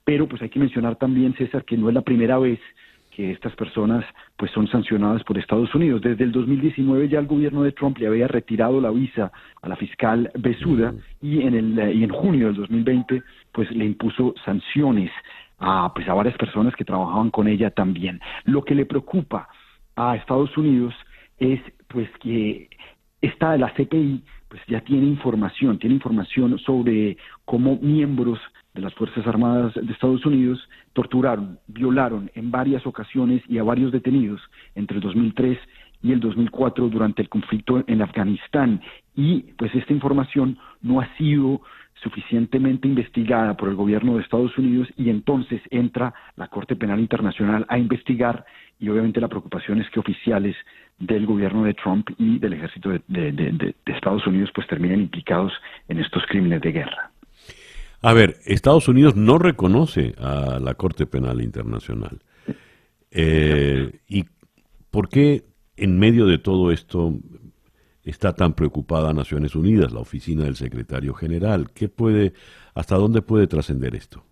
Pero 0.05 0.25
pues 0.27 0.41
hay 0.41 0.49
que 0.49 0.59
mencionar 0.59 0.95
también, 0.95 1.33
César, 1.33 1.65
que 1.65 1.77
no 1.77 1.89
es 1.89 1.95
la 1.95 2.01
primera 2.01 2.39
vez 2.39 2.59
que 3.11 3.31
estas 3.31 3.53
personas 3.55 4.05
pues 4.37 4.49
son 4.51 4.69
sancionadas 4.69 5.21
por 5.25 5.37
Estados 5.37 5.75
Unidos. 5.75 6.01
Desde 6.01 6.23
el 6.23 6.31
2019 6.31 7.09
ya 7.09 7.19
el 7.19 7.27
gobierno 7.27 7.63
de 7.63 7.73
Trump 7.73 7.97
le 7.97 8.07
había 8.07 8.29
retirado 8.29 8.79
la 8.79 8.89
visa 8.89 9.33
a 9.61 9.67
la 9.67 9.75
fiscal 9.75 10.31
Besuda 10.39 10.93
y 11.21 11.41
en 11.41 11.55
el 11.55 11.93
y 11.93 12.05
en 12.05 12.09
junio 12.09 12.47
del 12.47 12.55
2020 12.55 13.21
pues 13.51 13.69
le 13.71 13.83
impuso 13.83 14.33
sanciones 14.45 15.11
a, 15.61 15.93
pues, 15.93 16.09
a 16.09 16.13
varias 16.13 16.35
personas 16.37 16.75
que 16.75 16.83
trabajaban 16.83 17.29
con 17.29 17.47
ella 17.47 17.69
también. 17.69 18.19
Lo 18.45 18.65
que 18.65 18.75
le 18.75 18.85
preocupa 18.85 19.47
a 19.95 20.15
Estados 20.15 20.57
Unidos 20.57 20.93
es 21.37 21.59
pues 21.87 22.09
que 22.19 22.69
esta 23.21 23.51
de 23.51 23.59
la 23.59 23.73
CPI 23.73 24.23
pues 24.49 24.61
ya 24.67 24.81
tiene 24.81 25.05
información, 25.05 25.79
tiene 25.79 25.95
información 25.95 26.59
sobre 26.59 27.17
cómo 27.45 27.77
miembros 27.81 28.39
de 28.73 28.81
las 28.81 28.93
Fuerzas 28.95 29.25
Armadas 29.27 29.73
de 29.75 29.91
Estados 29.93 30.25
Unidos 30.25 30.59
torturaron, 30.93 31.59
violaron 31.67 32.31
en 32.35 32.51
varias 32.51 32.85
ocasiones 32.85 33.41
y 33.47 33.57
a 33.57 33.63
varios 33.63 33.91
detenidos 33.91 34.41
entre 34.75 34.97
el 34.97 35.03
2003 35.03 35.57
y 36.03 36.11
el 36.11 36.19
2004 36.19 36.89
durante 36.89 37.21
el 37.21 37.29
conflicto 37.29 37.83
en 37.87 38.01
Afganistán. 38.01 38.81
Y 39.15 39.41
pues 39.57 39.73
esta 39.75 39.93
información 39.93 40.57
no 40.81 40.99
ha 40.99 41.15
sido 41.17 41.61
suficientemente 42.01 42.87
investigada 42.87 43.55
por 43.55 43.69
el 43.69 43.75
gobierno 43.75 44.15
de 44.15 44.23
Estados 44.23 44.57
Unidos 44.57 44.87
y 44.97 45.09
entonces 45.09 45.61
entra 45.69 46.13
la 46.35 46.47
Corte 46.47 46.75
Penal 46.75 46.99
Internacional 46.99 47.65
a 47.69 47.77
investigar 47.77 48.45
y 48.79 48.89
obviamente 48.89 49.21
la 49.21 49.27
preocupación 49.27 49.79
es 49.79 49.89
que 49.91 49.99
oficiales 49.99 50.55
del 50.97 51.25
gobierno 51.25 51.63
de 51.63 51.73
Trump 51.75 52.09
y 52.17 52.39
del 52.39 52.53
ejército 52.53 52.89
de, 52.89 53.75
Estados 53.85 54.25
Unidos 54.25 54.49
pues 54.53 54.67
terminen 54.67 55.01
implicados 55.01 55.53
en 55.87 55.99
estos 55.99 56.23
crímenes 56.27 56.61
de 56.61 56.71
guerra. 56.71 57.11
A 58.01 58.13
ver, 58.13 58.37
Estados 58.45 58.87
Unidos 58.87 59.15
no 59.15 59.37
reconoce 59.37 60.15
a 60.17 60.59
la 60.59 60.73
Corte 60.73 61.05
Penal 61.05 61.41
Internacional. 61.41 62.19
Eh, 63.11 63.99
¿Y 64.07 64.25
por 64.89 65.09
qué 65.09 65.43
en 65.77 65.99
medio 65.99 66.25
de 66.25 66.39
todo 66.39 66.71
esto 66.71 67.13
está 68.03 68.33
tan 68.33 68.53
preocupada 68.53 69.13
Naciones 69.13 69.55
Unidas, 69.55 69.91
la 69.91 69.99
oficina 69.99 70.43
del 70.43 70.55
secretario 70.55 71.13
general? 71.13 71.67
¿Qué 71.73 71.87
puede, 71.89 72.33
hasta 72.73 72.95
dónde 72.95 73.21
puede 73.21 73.47
trascender 73.47 73.95
esto? 73.95 74.23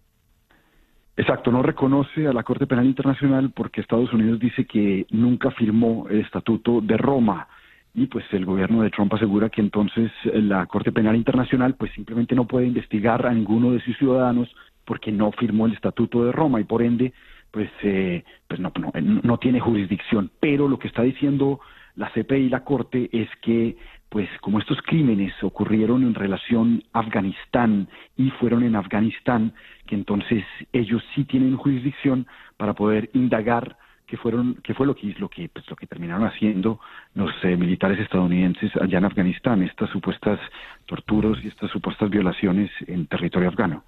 Exacto, 1.20 1.52
no 1.52 1.62
reconoce 1.62 2.28
a 2.28 2.34
la 2.34 2.44
Corte 2.44 2.66
Penal 2.66 2.86
Internacional 2.86 3.52
porque 3.52 3.82
Estados 3.82 4.14
Unidos 4.14 4.40
dice 4.40 4.66
que 4.66 5.06
nunca 5.12 5.52
firmó 5.52 6.08
el 6.10 6.22
Estatuto 6.22 6.80
de 6.80 6.96
Roma 6.96 7.48
y 7.94 8.06
pues 8.06 8.24
el 8.32 8.46
gobierno 8.46 8.84
de 8.84 8.90
Trump 8.90 9.14
asegura 9.14 9.50
que 9.50 9.60
entonces 9.60 10.12
la 10.24 10.66
Corte 10.68 10.94
Penal 10.94 11.18
Internacional 11.18 11.76
pues 11.76 11.92
simplemente 11.92 12.36
no 12.36 12.48
puede 12.48 12.68
investigar 12.68 13.26
a 13.26 13.34
ninguno 13.34 13.72
de 13.72 13.82
sus 13.82 13.98
ciudadanos 13.98 14.48
porque 14.86 15.12
no 15.12 15.34
firmó 15.34 15.66
el 15.66 15.74
Estatuto 15.74 16.24
de 16.24 16.32
Roma 16.32 16.62
y 16.62 16.64
por 16.64 16.82
ende 16.82 17.12
pues 17.52 17.70
eh, 17.84 18.24
pues 18.48 18.62
no, 18.62 18.72
no, 18.80 18.92
no 19.22 19.38
tiene 19.40 19.60
jurisdicción. 19.60 20.32
Pero 20.40 20.70
lo 20.70 20.80
que 20.80 20.88
está 20.88 21.02
diciendo 21.02 21.60
la 22.00 22.10
CPI 22.12 22.45
y 22.45 22.50
la 22.50 22.64
Corte 22.64 23.10
es 23.12 23.28
que, 23.41 23.76
pues 24.08 24.30
como 24.39 24.60
estos 24.60 24.78
crímenes 24.82 25.34
ocurrieron 25.43 26.04
en 26.04 26.16
relación 26.16 26.82
a 26.93 27.02
Afganistán 27.02 27.89
y 28.16 28.30
fueron 28.39 28.64
en 28.64 28.78
Afganistán, 28.78 29.54
que 29.86 29.95
entonces 29.95 30.45
ellos 30.72 31.04
sí 31.14 31.26
tienen 31.26 31.58
jurisdicción 31.58 32.26
para 32.56 32.74
poder 32.74 33.10
indagar 33.14 33.78
qué 34.08 34.16
fueron 34.16 34.56
fue 34.76 34.95
que 34.95 35.14
que 35.30 35.50
pues, 35.50 35.70
lo 35.70 35.76
que 35.76 35.88
terminaron 35.88 36.26
haciendo 36.26 36.80
los 37.16 37.32
eh, 37.43 37.58
militares 37.58 38.00
estadounidenses 38.00 38.72
allá 38.78 39.00
en 39.00 39.06
Afganistán 39.06 39.62
estas 39.62 39.89
supuestas 39.89 40.39
torturas 40.86 41.38
y 41.43 41.50
estas 41.50 41.70
supuestas 41.70 42.10
violaciones 42.10 42.72
en 42.88 43.08
territorio 43.08 43.50
afgano. 43.50 43.84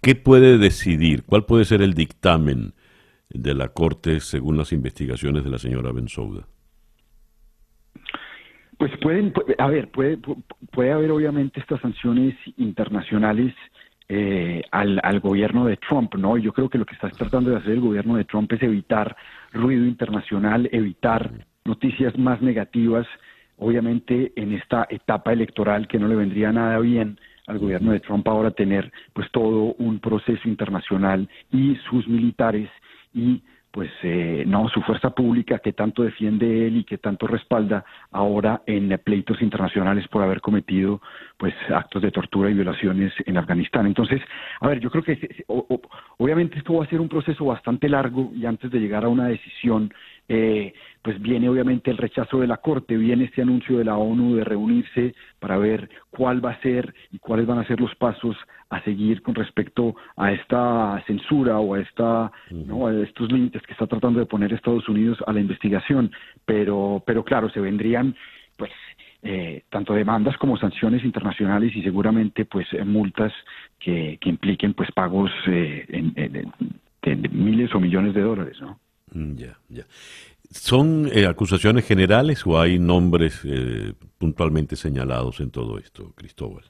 Qué 0.00 0.14
puede 0.14 0.56
decidir 0.56 1.24
cuál 1.24 1.44
puede 1.44 1.66
ser 1.66 1.82
el 1.82 1.92
dictamen 1.92 2.72
de 3.28 3.54
la 3.54 3.68
corte 3.68 4.20
según 4.20 4.56
las 4.56 4.72
investigaciones 4.72 5.44
de 5.44 5.50
la 5.50 5.58
señora 5.58 5.92
Bensouda 5.92 6.46
pues 8.78 8.92
pueden, 8.98 9.32
a 9.58 9.66
ver, 9.66 9.90
puede, 9.90 10.18
puede 10.70 10.92
haber 10.92 11.10
obviamente 11.10 11.60
estas 11.60 11.80
sanciones 11.80 12.34
internacionales 12.56 13.52
eh, 14.08 14.62
al, 14.70 15.00
al 15.02 15.20
gobierno 15.20 15.66
de 15.66 15.76
Trump, 15.76 16.14
¿no? 16.14 16.38
Yo 16.38 16.52
creo 16.52 16.70
que 16.70 16.78
lo 16.78 16.86
que 16.86 16.94
está 16.94 17.10
tratando 17.10 17.50
de 17.50 17.56
hacer 17.56 17.72
el 17.72 17.80
gobierno 17.80 18.16
de 18.16 18.24
Trump 18.24 18.50
es 18.52 18.62
evitar 18.62 19.16
ruido 19.52 19.84
internacional, 19.84 20.68
evitar 20.72 21.30
noticias 21.64 22.16
más 22.16 22.40
negativas, 22.40 23.06
obviamente 23.58 24.32
en 24.36 24.54
esta 24.54 24.86
etapa 24.88 25.32
electoral 25.32 25.88
que 25.88 25.98
no 25.98 26.08
le 26.08 26.14
vendría 26.14 26.52
nada 26.52 26.78
bien 26.78 27.18
al 27.48 27.58
gobierno 27.58 27.92
de 27.92 28.00
Trump 28.00 28.26
ahora 28.28 28.50
tener 28.52 28.92
pues 29.12 29.30
todo 29.32 29.74
un 29.74 29.98
proceso 29.98 30.48
internacional 30.48 31.28
y 31.50 31.76
sus 31.90 32.06
militares 32.06 32.70
y 33.12 33.42
pues 33.78 33.92
eh, 34.02 34.42
no 34.44 34.68
su 34.68 34.82
fuerza 34.82 35.10
pública 35.10 35.60
que 35.60 35.72
tanto 35.72 36.02
defiende 36.02 36.66
él 36.66 36.78
y 36.78 36.84
que 36.84 36.98
tanto 36.98 37.28
respalda 37.28 37.84
ahora 38.10 38.62
en 38.66 38.88
pleitos 39.04 39.40
internacionales 39.40 40.08
por 40.08 40.20
haber 40.20 40.40
cometido 40.40 41.00
pues 41.36 41.54
actos 41.72 42.02
de 42.02 42.10
tortura 42.10 42.50
y 42.50 42.54
violaciones 42.54 43.12
en 43.24 43.36
Afganistán. 43.36 43.86
Entonces, 43.86 44.20
a 44.60 44.66
ver, 44.66 44.80
yo 44.80 44.90
creo 44.90 45.04
que 45.04 45.44
obviamente 45.46 46.58
esto 46.58 46.74
va 46.74 46.86
a 46.86 46.88
ser 46.88 47.00
un 47.00 47.08
proceso 47.08 47.44
bastante 47.44 47.88
largo 47.88 48.32
y 48.34 48.46
antes 48.46 48.68
de 48.68 48.80
llegar 48.80 49.04
a 49.04 49.08
una 49.08 49.28
decisión 49.28 49.94
eh, 50.28 50.74
pues 51.02 51.20
viene 51.22 51.48
obviamente 51.48 51.90
el 51.90 51.96
rechazo 51.96 52.40
de 52.40 52.46
la 52.46 52.58
Corte, 52.58 52.96
viene 52.96 53.24
este 53.24 53.40
anuncio 53.40 53.78
de 53.78 53.84
la 53.84 53.96
ONU 53.96 54.36
de 54.36 54.44
reunirse 54.44 55.14
para 55.38 55.56
ver 55.56 55.88
cuál 56.10 56.44
va 56.44 56.50
a 56.50 56.60
ser 56.60 56.94
y 57.10 57.18
cuáles 57.18 57.46
van 57.46 57.58
a 57.58 57.66
ser 57.66 57.80
los 57.80 57.94
pasos 57.94 58.36
a 58.68 58.82
seguir 58.82 59.22
con 59.22 59.34
respecto 59.34 59.96
a 60.16 60.32
esta 60.32 61.02
censura 61.06 61.58
o 61.58 61.74
a, 61.74 61.80
esta, 61.80 62.30
¿no? 62.50 62.86
a 62.86 62.94
estos 63.02 63.32
límites 63.32 63.62
que 63.62 63.72
está 63.72 63.86
tratando 63.86 64.20
de 64.20 64.26
poner 64.26 64.52
Estados 64.52 64.86
Unidos 64.88 65.18
a 65.26 65.32
la 65.32 65.40
investigación. 65.40 66.12
Pero, 66.44 67.02
pero 67.06 67.24
claro, 67.24 67.48
se 67.48 67.60
vendrían 67.60 68.14
pues 68.58 68.72
eh, 69.22 69.62
tanto 69.70 69.94
demandas 69.94 70.36
como 70.36 70.58
sanciones 70.58 71.04
internacionales 71.04 71.74
y 71.74 71.82
seguramente 71.82 72.44
pues 72.44 72.66
multas 72.84 73.32
que, 73.78 74.18
que 74.20 74.28
impliquen 74.28 74.74
pues 74.74 74.92
pagos 74.92 75.30
eh, 75.46 75.86
en, 75.88 76.12
de 77.02 77.28
miles 77.30 77.74
o 77.74 77.80
millones 77.80 78.12
de 78.12 78.20
dólares, 78.20 78.60
¿no? 78.60 78.78
Mm, 79.12 79.34
ya, 79.34 79.58
ya. 79.68 79.84
¿Son 80.50 81.08
eh, 81.12 81.26
acusaciones 81.26 81.86
generales 81.86 82.46
o 82.46 82.58
hay 82.60 82.78
nombres 82.78 83.42
eh, 83.44 83.92
puntualmente 84.16 84.76
señalados 84.76 85.40
en 85.40 85.50
todo 85.50 85.78
esto, 85.78 86.12
Cristóbal? 86.14 86.64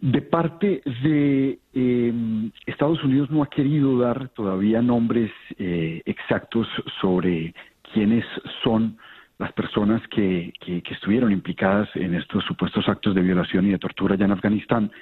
De 0.00 0.22
parte 0.22 0.82
de 1.02 1.58
em, 1.74 2.50
Estados 2.64 3.02
Unidos 3.04 3.30
no 3.30 3.42
ha 3.42 3.50
querido 3.50 3.98
dar 3.98 4.30
todavía 4.30 4.80
nombres 4.80 5.30
eh, 5.58 6.00
exactos 6.06 6.66
sobre 7.00 7.54
quiénes 7.92 8.24
son 8.62 8.96
las 9.38 9.52
personas 9.52 10.00
que, 10.08 10.52
que, 10.60 10.82
estuvieron 10.90 11.32
implicadas 11.32 11.88
en 11.96 12.14
estos 12.14 12.44
supuestos 12.44 12.88
actos 12.88 13.14
de 13.14 13.22
violación 13.22 13.66
y 13.66 13.70
de 13.70 13.78
tortura 13.78 14.14
allá 14.14 14.26
en 14.26 14.32
Afganistán, 14.32 14.92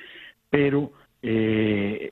pero 0.49 0.93
eh, 1.23 2.11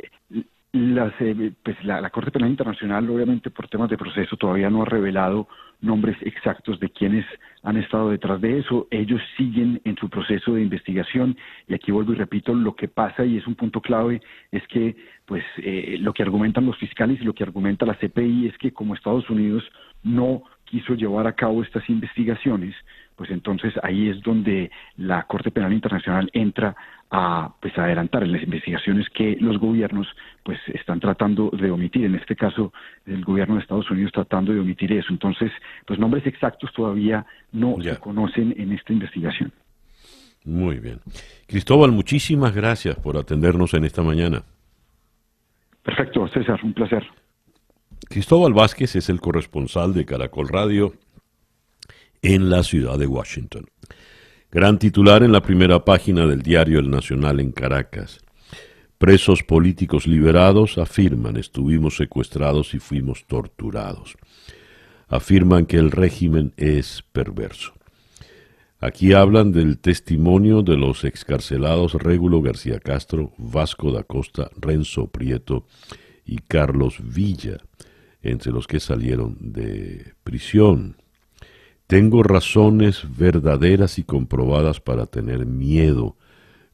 las, 0.77 1.13
eh, 1.21 1.53
pues 1.63 1.83
la, 1.85 2.09
Corte 2.11 2.31
Penal 2.31 2.51
Internacional, 2.51 3.09
obviamente 3.11 3.51
por 3.51 3.69
temas 3.69 3.91
de 3.91 3.97
proceso, 3.97 4.37
todavía 4.37 4.71
no 4.71 4.83
ha 4.83 4.85
revelado 4.85 5.49
nombres 5.81 6.17
exactos 6.23 6.81
de 6.81 6.91
quienes 6.91 7.25
han 7.63 7.77
estado 7.77 8.11
detrás 8.11 8.41
de 8.41 8.59
eso. 8.59 8.87
Ellos 8.91 9.21
siguen 9.37 9.81
en 9.85 9.97
su 9.97 10.09
proceso 10.09 10.55
de 10.55 10.63
investigación 10.63 11.37
y 11.69 11.75
aquí 11.75 11.93
vuelvo 11.93 12.13
y 12.13 12.17
repito, 12.17 12.55
lo 12.55 12.75
que 12.75 12.89
pasa 12.89 13.25
y 13.25 13.37
es 13.37 13.47
un 13.47 13.55
punto 13.55 13.81
clave 13.81 14.21
es 14.53 14.67
que 14.69 14.97
pues 15.27 15.45
eh, 15.59 15.97
lo 16.01 16.13
que 16.13 16.23
argumentan 16.23 16.67
los 16.67 16.79
fiscales 16.79 17.21
y 17.21 17.25
lo 17.25 17.35
que 17.35 17.45
argumenta 17.45 17.87
la 17.87 17.99
CPI 17.99 18.47
es 18.47 18.59
que 18.59 18.73
como 18.73 18.95
Estados 18.95 19.29
Unidos 19.29 19.65
no 20.03 20.43
quiso 20.65 20.95
llevar 20.95 21.27
a 21.27 21.35
cabo 21.35 21.63
estas 21.63 21.89
investigaciones, 21.89 22.75
pues 23.17 23.31
entonces 23.31 23.73
ahí 23.83 24.11
es 24.11 24.21
donde 24.23 24.71
la 24.97 25.25
Corte 25.25 25.51
Penal 25.51 25.73
Internacional 25.73 26.31
entra 26.35 26.77
a 27.11 27.55
pues 27.61 27.77
adelantar 27.79 28.23
en 28.25 28.33
las 28.33 28.43
investigaciones 28.43 29.09
que 29.11 29.37
los 29.41 29.59
gobiernos 29.59 30.07
pues 30.43 30.59
están 30.75 31.01
tratando 31.01 31.51
de 31.51 31.71
omitir. 31.71 32.05
En 32.05 32.15
este 32.15 32.37
caso 32.37 32.73
el 33.07 33.25
gobierno 33.25 33.55
de 33.55 33.63
Estados 33.63 33.91
Unidos 33.91 34.13
tratando 34.13 34.53
de 34.53 34.61
omitir 34.61 34.93
eso. 34.93 35.09
Entonces 35.11 35.51
pues 35.87 35.99
nombres 35.99 36.27
exactos 36.27 36.73
todavía 36.75 37.25
no 37.53 37.77
se 37.81 37.97
conocen 37.99 38.55
en 38.59 38.73
esta 38.73 38.93
investigación. 38.93 39.53
Muy 40.45 40.79
bien. 40.79 41.01
Cristóbal 41.47 41.93
muchísimas 41.93 42.55
gracias 42.55 42.97
por 42.97 43.17
atendernos 43.17 43.73
en 43.75 43.85
esta 43.85 44.03
mañana. 44.03 44.43
Perfecto 45.83 46.29
César 46.29 46.61
un 46.63 46.75
placer. 46.75 47.05
Cristóbal 48.09 48.53
Vázquez 48.53 48.95
es 48.95 49.09
el 49.09 49.21
corresponsal 49.21 49.95
de 49.95 50.05
Caracol 50.05 50.49
Radio 50.49 50.93
en 52.23 52.51
la 52.51 52.63
ciudad 52.63 52.99
de 52.99 53.07
Washington 53.07 53.67
Gran 54.57 54.79
titular 54.79 55.23
en 55.23 55.33
la 55.33 55.43
primera 55.43 55.85
página 55.85 56.25
del 56.25 56.41
diario 56.41 56.79
El 56.79 56.89
Nacional 56.89 57.41
en 57.41 57.53
Caracas. 57.53 58.21
Presos 58.97 59.43
políticos 59.43 60.07
liberados 60.07 60.79
afirman 60.79 61.37
estuvimos 61.37 61.97
secuestrados 61.97 62.73
y 62.73 62.79
fuimos 62.79 63.27
torturados. 63.27 64.17
Afirman 65.09 65.67
que 65.67 65.77
el 65.77 65.91
régimen 65.91 66.55
es 66.57 67.05
perverso. 67.13 67.75
Aquí 68.79 69.13
hablan 69.13 69.53
del 69.53 69.79
testimonio 69.79 70.63
de 70.63 70.77
los 70.77 71.05
excarcelados 71.05 71.95
Régulo 71.95 72.41
García 72.41 72.79
Castro, 72.79 73.33
Vasco 73.37 73.91
da 73.91 74.05
Costa, 74.05 74.51
Renzo 74.57 75.09
Prieto 75.09 75.67
y 76.25 76.39
Carlos 76.39 76.97
Villa, 77.03 77.59
entre 78.23 78.53
los 78.53 78.67
que 78.67 78.81
salieron 78.81 79.37
de 79.41 80.15
prisión. 80.25 80.97
Tengo 81.87 82.25
razones 82.25 83.05
verdaderas 83.17 84.01
y 84.01 84.03
comprobadas 84.03 84.81
para 84.81 85.07
tener 85.07 85.47
miedo, 85.47 86.17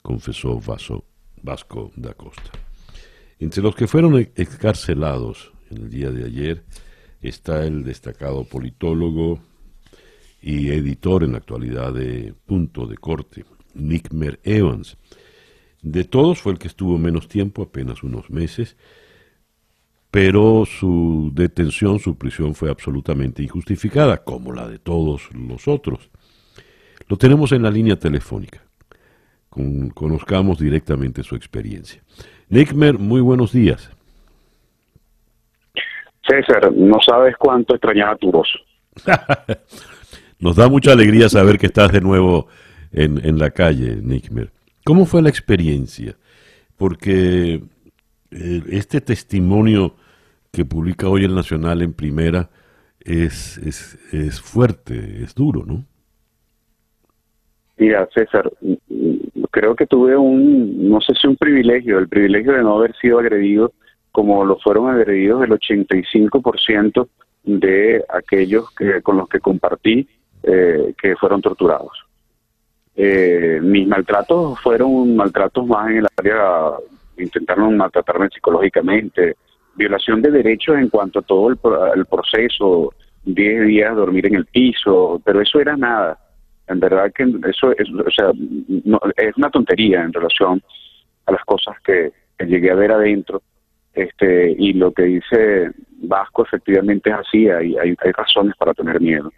confesó 0.00 0.58
Vasco 1.42 1.92
da 1.96 2.14
Costa. 2.14 2.50
Entre 3.38 3.62
los 3.62 3.74
que 3.74 3.86
fueron 3.86 4.16
excarcelados 4.16 5.52
en 5.70 5.82
el 5.82 5.90
día 5.90 6.10
de 6.10 6.24
ayer 6.24 6.64
está 7.20 7.66
el 7.66 7.84
destacado 7.84 8.44
politólogo 8.44 9.40
y 10.40 10.70
editor 10.70 11.24
en 11.24 11.32
la 11.32 11.38
actualidad 11.38 11.92
de 11.92 12.32
Punto 12.46 12.86
de 12.86 12.96
Corte, 12.96 13.44
Nickmer 13.74 14.40
Evans. 14.44 14.96
De 15.82 16.04
todos 16.04 16.40
fue 16.40 16.52
el 16.52 16.58
que 16.58 16.68
estuvo 16.68 16.96
menos 16.96 17.28
tiempo, 17.28 17.62
apenas 17.62 18.02
unos 18.02 18.30
meses, 18.30 18.76
pero 20.12 20.66
su 20.66 21.30
detención, 21.32 21.98
su 21.98 22.18
prisión 22.18 22.54
fue 22.54 22.70
absolutamente 22.70 23.42
injustificada, 23.42 24.18
como 24.18 24.52
la 24.52 24.68
de 24.68 24.78
todos 24.78 25.30
los 25.34 25.66
otros. 25.66 26.10
Lo 27.08 27.16
tenemos 27.16 27.50
en 27.52 27.62
la 27.62 27.70
línea 27.70 27.98
telefónica. 27.98 28.60
conozcamos 29.94 30.58
directamente 30.58 31.22
su 31.22 31.34
experiencia. 31.34 32.02
Nickmer, 32.50 32.98
muy 32.98 33.22
buenos 33.22 33.52
días. 33.52 33.90
César, 36.28 36.70
no 36.74 36.98
sabes 37.00 37.34
cuánto 37.38 37.74
extrañaba 37.74 38.14
tu 38.16 38.30
voz. 38.30 38.48
Nos 40.38 40.56
da 40.56 40.68
mucha 40.68 40.92
alegría 40.92 41.30
saber 41.30 41.56
que 41.56 41.66
estás 41.66 41.90
de 41.90 42.02
nuevo 42.02 42.48
en, 42.92 43.18
en 43.24 43.38
la 43.38 43.50
calle, 43.50 43.96
Nickmer. 43.96 44.52
¿Cómo 44.84 45.06
fue 45.06 45.22
la 45.22 45.30
experiencia? 45.30 46.16
Porque 46.76 47.62
eh, 48.30 48.62
este 48.70 49.00
testimonio 49.00 49.94
que 50.52 50.66
publica 50.66 51.08
hoy 51.08 51.24
el 51.24 51.34
Nacional 51.34 51.80
en 51.80 51.94
primera 51.94 52.50
es, 53.00 53.56
es, 53.58 53.98
es 54.12 54.38
fuerte, 54.38 55.22
es 55.22 55.34
duro, 55.34 55.64
¿no? 55.64 55.84
Mira, 57.78 58.06
César, 58.14 58.52
creo 59.50 59.74
que 59.74 59.86
tuve 59.86 60.14
un, 60.14 60.90
no 60.90 61.00
sé 61.00 61.14
si 61.14 61.26
un 61.26 61.36
privilegio, 61.36 61.98
el 61.98 62.08
privilegio 62.08 62.52
de 62.52 62.62
no 62.62 62.76
haber 62.76 62.94
sido 62.96 63.18
agredido 63.18 63.72
como 64.12 64.44
lo 64.44 64.58
fueron 64.58 64.90
agredidos 64.90 65.42
el 65.42 65.50
85% 65.52 67.08
de 67.44 68.04
aquellos 68.10 68.70
que, 68.74 69.00
con 69.00 69.16
los 69.16 69.28
que 69.30 69.40
compartí 69.40 70.06
eh, 70.42 70.92
que 71.00 71.16
fueron 71.16 71.40
torturados. 71.40 71.92
Eh, 72.94 73.58
mis 73.62 73.88
maltratos 73.88 74.60
fueron 74.60 75.16
maltratos 75.16 75.66
más 75.66 75.90
en 75.90 75.96
el 75.96 76.06
área, 76.14 76.72
intentaron 77.16 77.74
maltratarme 77.74 78.28
psicológicamente, 78.28 79.36
violación 79.74 80.22
de 80.22 80.30
derechos 80.30 80.76
en 80.76 80.88
cuanto 80.88 81.20
a 81.20 81.22
todo 81.22 81.50
el, 81.50 82.06
proceso, 82.06 82.92
10 83.24 83.66
días 83.66 83.96
dormir 83.96 84.26
en 84.26 84.36
el 84.36 84.46
piso, 84.46 85.20
pero 85.24 85.40
eso 85.40 85.60
era 85.60 85.76
nada. 85.76 86.18
En 86.68 86.80
verdad 86.80 87.12
que 87.14 87.24
eso 87.48 87.72
es, 87.76 87.88
o 87.90 88.10
sea, 88.10 88.30
es 89.16 89.36
una 89.36 89.50
tontería 89.50 90.02
en 90.02 90.12
relación 90.12 90.62
a 91.26 91.32
las 91.32 91.44
cosas 91.44 91.76
que, 91.84 92.12
llegué 92.44 92.72
a 92.72 92.74
ver 92.74 92.90
adentro. 92.90 93.40
Este, 93.94 94.56
y 94.58 94.72
lo 94.72 94.90
que 94.90 95.02
dice 95.02 95.70
Vasco 95.98 96.44
efectivamente 96.44 97.10
es 97.10 97.16
así, 97.16 97.48
hay, 97.48 97.76
hay, 97.76 97.94
razones 98.12 98.56
para 98.56 98.74
tener 98.74 99.00
miedo. 99.00 99.32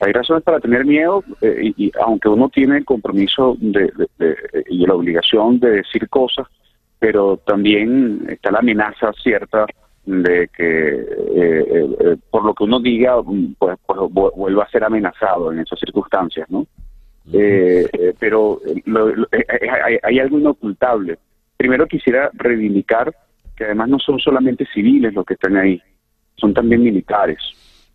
Hay 0.00 0.12
razones 0.12 0.42
para 0.42 0.58
tener 0.58 0.84
miedo 0.84 1.22
eh, 1.42 1.72
y, 1.76 1.92
aunque 2.00 2.28
uno 2.28 2.48
tiene 2.48 2.78
el 2.78 2.84
compromiso 2.84 3.56
de, 3.60 3.92
y 4.68 4.86
la 4.86 4.94
obligación 4.94 5.60
de 5.60 5.70
decir 5.70 6.08
cosas, 6.08 6.48
pero 7.04 7.36
también 7.36 8.24
está 8.30 8.50
la 8.50 8.60
amenaza 8.60 9.12
cierta 9.22 9.66
de 10.06 10.48
que 10.48 10.88
eh, 10.88 11.04
eh, 11.36 11.96
eh, 12.00 12.16
por 12.30 12.46
lo 12.46 12.54
que 12.54 12.64
uno 12.64 12.80
diga 12.80 13.22
pues, 13.58 13.76
pues 13.84 14.00
vuelva 14.10 14.64
a 14.64 14.70
ser 14.70 14.84
amenazado 14.84 15.52
en 15.52 15.58
esas 15.58 15.78
circunstancias 15.80 16.48
no 16.48 16.66
pero 18.18 18.58
hay, 20.02 20.18
algo 20.18 20.38
inocultable. 20.38 21.18
Primero 21.58 21.86
quisiera 21.86 22.30
reivindicar 22.32 23.14
que 23.54 23.64
además 23.64 23.90
no 23.90 23.98
son 23.98 24.18
solamente 24.18 24.66
civiles 24.72 25.12
los 25.12 25.26
que 25.26 25.34
están 25.34 25.58
ahí 25.58 25.82
son 26.36 26.54
también 26.54 26.82
militares. 26.82 27.38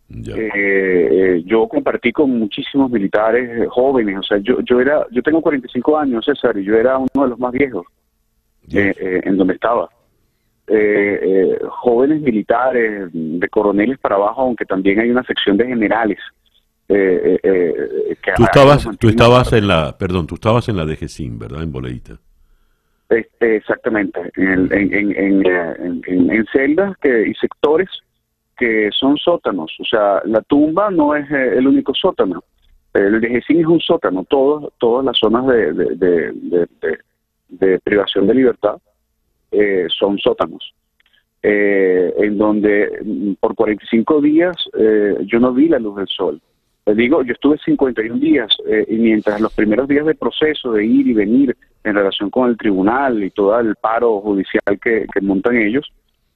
Yo 0.07 1.67
compartí 1.67 2.11
con 2.11 2.37
muchísimos 2.37 2.91
militares 2.91 3.67
jóvenes 3.69 4.19
o 4.19 4.23
sea 4.23 4.37
yo 4.37 4.61
yo 4.61 4.79
era 4.79 5.07
yo 5.09 5.23
tengo 5.23 5.41
45 5.41 5.97
años 5.97 6.25
César 6.25 6.55
y 6.59 6.63
yo 6.63 6.75
era 6.75 6.99
uno 6.99 7.23
de 7.23 7.29
los 7.29 7.39
más 7.39 7.51
viejos 7.51 7.87
eh, 8.71 8.95
eh, 8.99 9.21
en 9.23 9.37
donde 9.37 9.53
estaba. 9.53 9.89
Eh, 10.67 11.57
jóvenes 11.67 12.21
militares, 12.21 13.09
de 13.11 13.49
coroneles 13.49 13.97
para 13.97 14.15
abajo, 14.15 14.41
aunque 14.41 14.65
también 14.65 14.99
hay 14.99 15.09
una 15.09 15.23
sección 15.23 15.57
de 15.57 15.65
generales. 15.65 16.19
tú 16.87 18.43
estabas, 18.43 18.87
tú 18.99 19.09
estabas 19.09 19.51
en 19.53 19.67
la, 19.67 19.97
perdón, 19.97 20.27
tú 20.27 20.35
estabas 20.35 20.69
en 20.69 20.77
la 20.77 20.85
DGCIM, 20.85 21.39
¿verdad? 21.39 21.63
En 21.63 21.71
Boleita. 21.71 22.19
Este, 23.09 23.55
exactamente, 23.55 24.19
en, 24.35 24.71
en, 24.71 25.15
en, 25.15 26.01
en, 26.05 26.45
celdas 26.51 26.95
que, 27.01 27.27
y 27.27 27.33
sectores 27.33 27.89
que 28.55 28.89
son 28.91 29.17
sótanos. 29.17 29.75
O 29.79 29.85
sea, 29.85 30.21
la 30.25 30.41
tumba 30.41 30.91
no 30.91 31.15
es 31.15 31.29
el 31.31 31.65
único 31.67 31.95
sótano. 31.95 32.43
El 32.93 33.19
DGCIM 33.21 33.61
es 33.61 33.65
un 33.65 33.79
sótano. 33.79 34.23
Todos, 34.25 34.71
todas 34.77 35.05
las 35.05 35.17
zonas 35.17 35.47
de, 35.47 35.73
de, 35.73 35.95
de 35.95 36.99
privación 37.83 38.27
de 38.27 38.33
libertad 38.33 38.79
eh, 39.51 39.87
son 39.89 40.19
sótanos, 40.19 40.75
eh, 41.41 42.13
en 42.19 42.37
donde 42.37 42.99
mm, 43.03 43.33
por 43.39 43.55
45 43.55 44.21
días 44.21 44.55
eh, 44.77 45.15
yo 45.25 45.39
no 45.39 45.53
vi 45.53 45.67
la 45.67 45.79
luz 45.79 45.97
del 45.97 46.07
sol. 46.07 46.39
Les 46.85 46.95
digo, 46.95 47.23
yo 47.23 47.33
estuve 47.33 47.57
51 47.57 48.19
días 48.19 48.55
y 48.87 48.95
mientras 48.95 49.39
los 49.39 49.53
primeros 49.53 49.87
días 49.87 50.07
de 50.07 50.15
proceso, 50.15 50.71
de 50.71 50.85
ir 50.85 51.07
y 51.07 51.13
venir 51.13 51.55
en 51.83 51.93
relación 51.93 52.31
con 52.31 52.49
el 52.49 52.57
tribunal 52.57 53.23
y 53.23 53.29
todo 53.29 53.59
el 53.59 53.75
paro 53.75 54.19
judicial 54.21 54.79
que, 54.81 55.05
montan 55.21 55.57
ellos, 55.57 55.91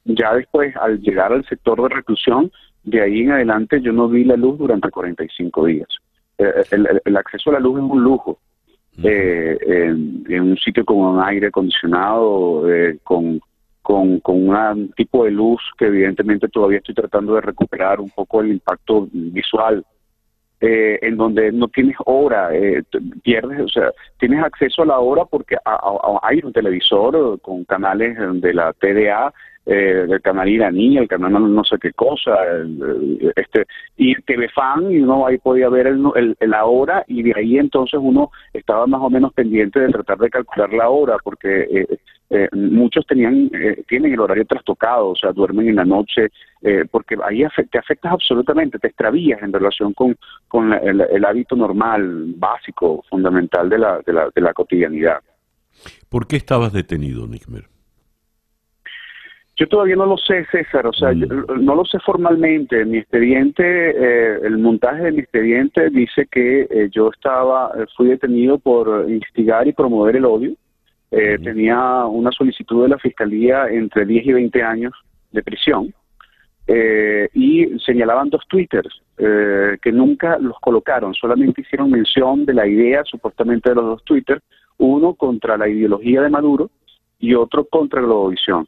ya 0.05 0.35
después 0.35 0.75
al 0.75 0.99
llegar 0.99 1.33
al 1.33 1.43
sector 1.45 1.81
de 1.81 1.95
reclusión, 1.95 2.51
de 2.83 3.01
ahí 3.01 3.21
en 3.21 3.31
adelante 3.31 3.81
yo 3.81 3.93
no 3.93 4.07
vi 4.07 4.25
la 4.25 4.35
luz 4.35 4.59
durante 4.59 4.91
45 4.91 5.65
días. 5.65 5.87
el, 6.37 7.17
acceso 7.17 7.49
a 7.49 7.53
la 7.53 7.59
luz 7.59 7.79
es 7.79 7.89
un 7.89 8.03
lujo 8.03 8.37
eh, 9.01 9.57
en, 9.61 10.41
un 10.41 10.57
sitio 10.57 10.85
con 10.85 10.97
un 10.97 11.23
aire 11.23 11.47
acondicionado, 11.47 12.71
eh, 12.71 12.99
con, 13.03 13.39
con, 13.81 14.19
con 14.19 14.49
un 14.49 14.91
tipo 14.95 15.25
de 15.25 15.31
luz 15.31 15.61
que 15.77 15.85
evidentemente 15.85 16.47
todavía 16.47 16.77
estoy 16.77 16.95
tratando 16.95 17.35
de 17.35 17.41
recuperar 17.41 17.99
un 17.99 18.09
poco 18.09 18.41
el 18.41 18.51
impacto 18.51 19.07
visual. 19.11 19.83
eh, 20.65 20.97
en 21.01 21.17
donde 21.17 21.51
no 21.51 21.67
tienes 21.67 21.97
hora, 22.05 22.55
eh, 22.55 22.83
pierdes, 23.21 23.59
o 23.59 23.67
sea, 23.67 23.91
tienes 24.17 24.41
acceso 24.41 24.83
a 24.83 24.85
la 24.85 24.99
hora 24.99 25.25
porque 25.25 25.57
hay 26.21 26.39
un 26.41 26.53
televisor 26.53 27.41
con 27.41 27.65
canales 27.65 28.15
de 28.41 28.53
la 28.53 28.71
TDA, 28.71 29.33
eh, 29.65 30.05
del 30.07 30.21
canal 30.21 30.49
iraní, 30.49 30.97
el 30.97 31.07
canal 31.07 31.31
no, 31.53 31.63
sé 31.63 31.77
qué 31.81 31.93
cosa, 31.93 32.35
este 33.35 33.65
y 33.97 34.15
TV 34.23 34.49
Fan, 34.49 34.91
y 34.91 34.99
uno 34.99 35.25
ahí 35.25 35.37
podía 35.37 35.69
ver 35.69 35.87
el, 35.87 36.35
la 36.41 36.65
hora 36.65 37.03
y 37.07 37.23
de 37.23 37.33
ahí 37.35 37.57
entonces 37.57 37.99
uno 38.01 38.31
estaba 38.53 38.87
más 38.87 39.01
o 39.01 39.09
menos 39.09 39.33
pendiente 39.33 39.79
de 39.79 39.89
tratar 39.89 40.17
de 40.17 40.29
calcular 40.29 40.73
la 40.73 40.89
hora 40.89 41.17
porque 41.23 41.87
eh, 42.29 42.49
muchos 42.53 43.05
tenían 43.05 43.51
eh, 43.53 43.83
tienen 43.87 44.13
el 44.13 44.19
horario 44.19 44.45
trastocado, 44.45 45.09
o 45.09 45.15
sea, 45.15 45.31
duermen 45.31 45.67
en 45.67 45.75
la 45.75 45.85
noche, 45.85 46.29
eh, 46.63 46.83
porque 46.89 47.15
ahí 47.23 47.43
te 47.69 47.77
afectas 47.77 48.11
absolutamente, 48.11 48.79
te 48.79 48.87
extravías 48.87 49.41
en 49.43 49.53
relación 49.53 49.93
con, 49.93 50.15
con 50.47 50.73
el, 50.73 51.25
hábito 51.25 51.55
normal, 51.55 52.33
básico, 52.35 53.03
fundamental 53.07 53.69
de 53.69 53.77
la, 53.77 53.99
de, 54.03 54.13
la, 54.13 54.29
de 54.33 54.41
la 54.41 54.51
cotidianidad. 54.51 55.19
¿Por 56.09 56.25
qué 56.25 56.35
estabas 56.37 56.73
detenido, 56.73 57.27
Nickmer? 57.27 57.72
Yo 59.55 59.67
todavía 59.67 59.95
no 59.95 60.07
lo 60.07 60.17
sé, 60.17 60.45
César, 60.51 60.87
o 60.87 60.93
sea, 60.93 61.11
mm. 61.11 61.63
no 61.63 61.75
lo 61.75 61.85
sé 61.85 61.99
formalmente. 61.99 62.85
Mi 62.85 62.97
expediente, 62.97 64.45
el 64.45 64.57
montaje 64.57 65.03
de 65.03 65.11
mi 65.11 65.19
expediente 65.19 65.89
dice 65.89 66.27
que 66.31 66.89
yo 66.91 67.11
estaba, 67.11 67.71
fui 67.95 68.07
detenido 68.07 68.57
por 68.57 69.05
instigar 69.09 69.67
y 69.67 69.73
promover 69.73 70.15
el 70.15 70.25
odio 70.25 70.55
eh, 71.15 71.37
tenía 71.37 72.07
una 72.07 72.31
solicitud 72.31 72.81
de 72.81 72.89
la 72.89 72.97
Fiscalía 72.97 73.67
entre 73.69 74.03
10 74.03 74.25
y 74.25 74.33
20 74.33 74.63
años 74.63 74.93
de 75.31 75.43
prisión 75.43 75.93
eh, 76.65 77.29
y 77.35 77.67
señalaban 77.85 78.31
dos 78.31 78.41
twitters 78.47 78.99
eh, 79.19 79.77
que 79.79 79.91
nunca 79.91 80.39
los 80.39 80.57
colocaron, 80.59 81.13
solamente 81.13 81.61
hicieron 81.61 81.91
mención 81.91 82.47
de 82.47 82.55
la 82.55 82.65
idea 82.65 83.03
supuestamente 83.05 83.69
de 83.69 83.75
los 83.75 83.85
dos 83.85 84.03
twitters, 84.05 84.41
uno 84.79 85.13
contra 85.13 85.55
la 85.55 85.69
ideología 85.69 86.23
de 86.23 86.29
Maduro 86.29 86.71
y 87.19 87.35
otro 87.35 87.65
contra 87.65 88.01
Globovisión. 88.01 88.67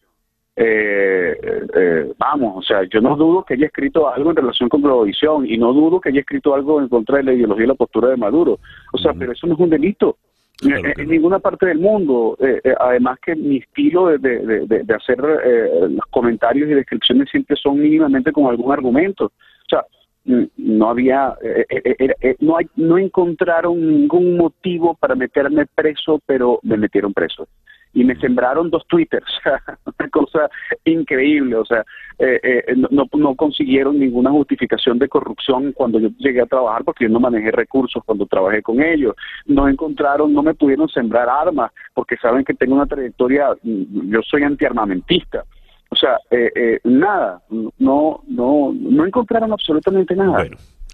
Vamos, 2.18 2.58
o 2.58 2.62
sea, 2.62 2.84
yo 2.84 3.02
no 3.02 3.16
dudo 3.16 3.44
que 3.44 3.56
haya 3.56 3.68
escrito 3.68 4.08
algo 4.08 4.30
en 4.30 4.38
relación 4.38 4.70
con 4.70 4.82
Globovisión 4.82 5.46
y 5.46 5.58
no 5.58 5.74
dudo 5.74 6.00
que 6.00 6.10
haya 6.10 6.22
escrito 6.22 6.54
algo 6.54 6.82
en 6.82 6.88
contra 6.88 7.18
de 7.18 7.24
la 7.24 7.34
ideología 7.34 7.66
y 7.66 7.68
la 7.68 7.76
postura 7.76 8.10
de 8.10 8.18
Maduro. 8.18 8.60
O 8.94 8.98
sea, 8.98 9.14
pero 9.14 9.34
eso 9.34 9.48
no 9.48 9.54
es 9.56 9.60
un 9.60 9.70
delito. 9.70 10.18
En, 10.64 11.10
ninguna 11.10 11.40
parte 11.40 11.66
del 11.66 11.80
mundo. 11.80 12.38
Eh, 12.40 12.62
eh, 12.64 12.76
además 12.80 13.20
que 13.20 13.36
mi 13.36 13.58
estilo 13.58 14.18
de, 14.18 14.66
de, 14.66 14.94
hacer 14.94 15.18
eh, 15.44 15.70
los 15.90 16.06
comentarios 16.10 16.70
y 16.70 16.74
descripciones 16.74 17.30
siempre 17.30 17.56
son 17.58 17.80
mínimamente 17.80 18.32
con 18.32 18.46
algún 18.46 18.72
argumento. 18.72 19.26
O 19.26 19.70
sea, 19.70 19.84
no 20.24 20.90
había, 20.90 21.36
no, 22.40 22.58
hay, 22.58 22.66
no 22.76 22.98
encontraron 22.98 23.80
ningún 23.88 24.38
motivo 24.38 24.96
para 24.96 25.14
meterme 25.14 25.66
preso, 25.68 26.20
pero 26.26 26.60
me 26.64 26.78
metieron 26.78 27.14
preso 27.14 27.48
y 27.96 28.04
me 28.04 28.16
sembraron 28.18 28.70
dos 28.70 28.86
twitters, 28.88 29.26
una 30.00 30.10
cosa 30.10 30.50
increíble, 30.84 31.56
o 31.56 31.66
sea, 31.66 31.84
eh, 32.20 32.40
eh, 32.44 32.76
no, 32.92 33.06
no 33.12 33.36
consiguieron 33.36 33.98
ninguna 33.98 34.32
justificación 34.32 35.00
de 35.00 35.08
corrupción 35.08 35.72
cuando 35.72 36.00
yo 36.00 36.10
llegué 36.20 36.42
a 36.42 36.46
trabajar 36.46 36.84
porque 36.84 37.06
yo 37.06 37.10
no 37.10 37.22
manejé 37.22 37.52
recursos 37.52 38.04
cuando 38.06 38.26
trabajé 38.26 38.62
con 38.62 38.84
ellos, 38.84 39.16
no 39.46 39.68
encontraron, 39.70 40.34
no 40.34 40.44
me 40.44 40.54
pudieron 40.54 40.90
sembrar 40.90 41.30
armas 41.30 41.72
porque 41.94 42.18
saben 42.18 42.44
que 42.44 42.54
tengo 42.54 42.76
una 42.76 42.86
trayectoria, 42.86 43.56
mm, 43.64 44.12
yo 44.12 44.22
soy 44.24 44.44
antiarmamentista, 44.44 45.46
o 45.90 45.96
sea, 45.96 46.18
eh, 46.30 46.80
nada, 46.84 47.42
no, 47.80 48.22
no, 48.28 48.74
no 48.78 49.06
encontraron 49.06 49.54
absolutamente 49.54 50.16
nada. 50.16 50.46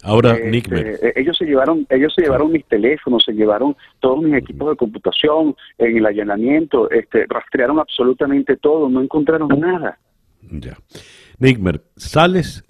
Ahora, 0.02 0.32
este, 0.32 0.50
Nick, 0.50 0.72
eh, 0.72 1.12
ellos 1.14 1.36
se 1.36 1.44
llevaron, 1.44 1.86
ellos 1.88 2.12
se 2.14 2.22
llevaron 2.22 2.50
mis 2.50 2.64
teléfonos, 2.66 3.22
se 3.24 3.32
llevaron 3.32 3.76
todos 4.00 4.20
mis 4.20 4.34
equipos 4.34 4.70
de 4.70 4.76
computación 4.76 5.54
en 5.78 5.96
el 5.96 6.06
allanamiento, 6.06 6.90
este, 6.90 7.24
rastrearon 7.28 7.78
absolutamente 7.78 8.56
todo, 8.56 8.88
no 8.88 9.00
encontraron 9.00 9.48
nada. 9.60 9.98
Ya, 10.50 10.76
Nickmer, 11.38 11.82
sales 11.96 12.64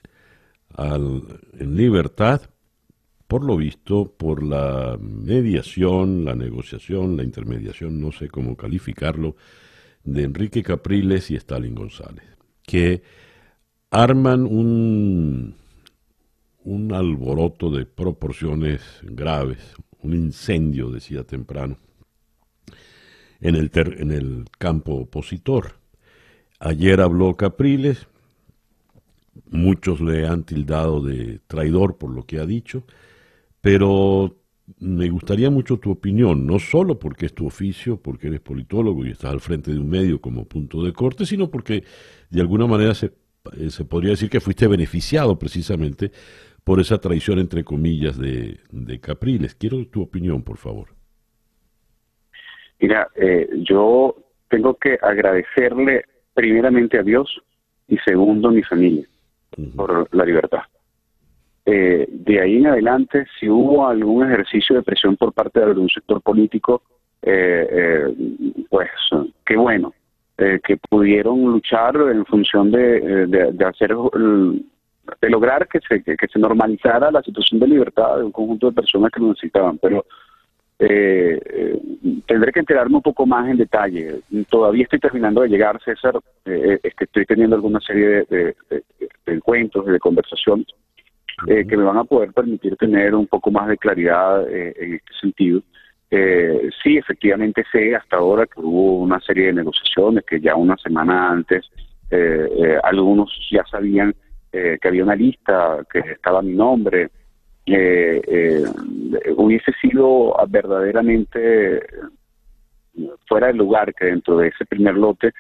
al, 0.77 1.23
en 1.59 1.75
libertad, 1.75 2.43
por 3.27 3.45
lo 3.45 3.57
visto, 3.57 4.13
por 4.15 4.43
la 4.43 4.99
mediación, 5.01 6.27
la 6.27 6.35
negociación, 6.35 7.17
la 7.17 7.25
intermediación, 7.25 7.99
no 7.99 8.13
sé 8.13 8.29
cómo 8.29 8.57
calificarlo, 8.59 9.37
de 10.05 10.25
Enrique 10.25 10.63
Capriles 10.63 11.31
y 11.31 11.37
Stalin 11.37 11.75
González, 11.75 12.27
que 12.63 13.03
arman 13.91 14.43
un 14.43 15.62
un 16.65 16.93
alboroto 16.93 17.71
de 17.71 17.87
proporciones 17.87 18.83
graves, 19.03 19.59
un 20.01 20.15
incendio, 20.15 20.91
decía 20.91 21.25
temprano, 21.25 21.79
en 23.41 23.57
el, 23.57 23.71
en 23.75 24.11
el 24.13 24.45
campo 24.59 24.95
opositor. 24.95 25.75
Ayer 26.61 27.01
habló 27.01 27.37
Capriles, 27.37 28.07
muchos 29.51 30.01
le 30.01 30.27
han 30.27 30.45
tildado 30.45 31.03
de 31.03 31.41
traidor 31.47 31.99
por 31.99 32.11
lo 32.11 32.25
que 32.25 32.39
ha 32.39 32.47
dicho, 32.47 32.85
pero 33.61 34.37
me 34.79 35.11
gustaría 35.11 35.51
mucho 35.51 35.79
tu 35.79 35.91
opinión, 35.91 36.47
no 36.47 36.59
solo 36.59 36.99
porque 36.99 37.27
es 37.27 37.35
tu 37.35 37.47
oficio, 37.47 38.01
porque 38.01 38.29
eres 38.29 38.41
politólogo 38.41 39.05
y 39.05 39.11
estás 39.11 39.33
al 39.33 39.41
frente 39.41 39.73
de 39.73 39.79
un 39.79 39.89
medio 39.89 40.21
como 40.21 40.45
punto 40.45 40.83
de 40.85 40.93
corte, 40.93 41.27
sino 41.27 41.51
porque 41.51 41.85
de 42.31 42.41
alguna 42.41 42.67
manera 42.67 42.95
se, 42.95 43.13
eh, 43.57 43.71
se 43.71 43.85
podría 43.85 44.11
decir 44.11 44.31
que 44.31 44.41
fuiste 44.41 44.69
beneficiado 44.69 45.39
precisamente 45.39 46.13
por 46.65 46.81
esa 46.81 46.99
traición, 46.99 47.39
entre 47.39 47.65
comillas, 47.65 48.19
de, 48.19 48.61
Capriles. 49.01 49.55
Quiero 49.55 49.85
tu 49.87 50.03
opinión, 50.03 50.43
por 50.43 50.59
favor. 50.59 50.89
Mira, 52.81 53.09
eh, 53.15 53.49
yo 53.69 54.17
tengo 54.49 54.75
que 54.75 54.99
agradecerle 55.01 56.05
primeramente 56.35 56.99
a 56.99 57.03
Dios 57.03 57.41
y 57.89 57.97
segundo 57.99 58.49
a 58.49 58.53
mi 58.53 58.63
familia 58.63 59.07
por 59.77 60.09
la 60.15 60.25
libertad. 60.25 60.63
Eh, 61.65 62.07
de 62.09 62.41
ahí 62.41 62.57
en 62.57 62.67
adelante, 62.67 63.27
si 63.39 63.49
hubo 63.49 63.87
algún 63.87 64.25
ejercicio 64.25 64.77
de 64.77 64.83
presión 64.83 65.17
por 65.17 65.33
parte 65.33 65.61
de 65.61 65.67
algún 65.67 65.89
sector 65.89 66.21
político, 66.21 66.83
eh, 67.23 68.13
pues 68.69 68.91
qué 69.47 69.57
bueno, 69.57 69.95
que 70.37 70.77
pudieron 70.91 71.41
luchar 71.45 71.95
en 71.97 72.25
función 72.27 72.73
de, 72.73 73.27
de 73.53 73.65
hacer 73.65 73.95
de 75.21 75.31
lograr 75.31 75.69
que 75.69 75.81
se, 75.81 76.03
que, 76.03 76.29
se 76.29 76.39
normalizara 76.39 77.11
la 77.11 77.23
situación 77.23 77.61
de 77.61 77.69
libertad 77.69 78.19
de 78.19 78.25
un 78.25 78.33
conjunto 78.33 78.69
de 78.69 78.77
personas 78.77 79.11
que 79.11 79.21
lo 79.21 79.29
necesitaban. 79.29 79.79
Pero 79.79 80.05
eh, 80.79 81.41
eh, 81.45 81.81
tendré 82.27 82.53
que 82.53 82.61
enterarme 82.61 82.97
un 82.97 83.03
poco 83.03 83.27
más 83.27 83.49
en 83.49 83.57
detalle. 83.57 84.21
Todavía 84.49 84.85
estoy 84.85 84.99
terminando 84.99 85.43
de 85.43 85.49
llegar, 85.49 85.81
César, 85.85 86.19
eh, 86.45 86.79
es 86.83 86.95
que 86.95 87.05
estoy 87.05 87.25
teniendo 87.25 87.57
alguna 87.57 87.81
serie 87.81 88.09
de, 88.09 88.25
de, 88.29 88.57
de, 88.69 88.83
de 89.27 89.33
encuentros, 89.33 89.87
de 89.87 89.99
conversaciones, 89.99 90.67
que 91.47 91.77
me 91.77 91.83
van 91.83 91.97
a 91.97 92.05
poder 92.05 92.33
permitir 92.33 92.77
tener 92.77 93.15
un 93.15 93.27
poco 93.27 93.51
más 93.51 93.67
de 93.67 93.79
claridad 93.79 94.49
en 94.49 94.95
este 94.95 95.13
sentido. 95.21 95.61
sí, 96.83 96.99
efectivamente 96.99 97.65
sé 97.73 97.97
hasta 97.97 98.19
ahora 98.19 98.47
que 98.47 98.61
hubo 98.61 98.99
una 98.99 99.19
serie 99.21 99.47
de 99.47 99.55
negociaciones 99.55 100.25
que 100.25 100.41
ya 100.41 100.55
una 100.55 100.77
semana 100.77 101.31
antes 101.31 101.65
algunos 102.85 103.31
ya 103.51 103.65
sabían 103.65 104.15
eh, 104.55 104.79
que 104.81 104.89
había 104.89 105.03
una 105.03 105.17
lista, 105.17 105.79
que 105.91 106.01
estaba 106.01 106.43
mi 106.43 106.53
nombre, 106.53 107.09
eh, 107.65 108.21
eh, 108.27 108.65
hubiese 109.35 109.73
sido 109.81 110.35
verdaderamente 110.47 111.81
fuera 113.27 113.47
de 113.47 113.55
lugar 113.55 113.95
que 113.95 114.07
dentro 114.07 114.37
de 114.37 114.49
ese 114.49 114.67
primer 114.67 114.95
lote, 114.95 115.33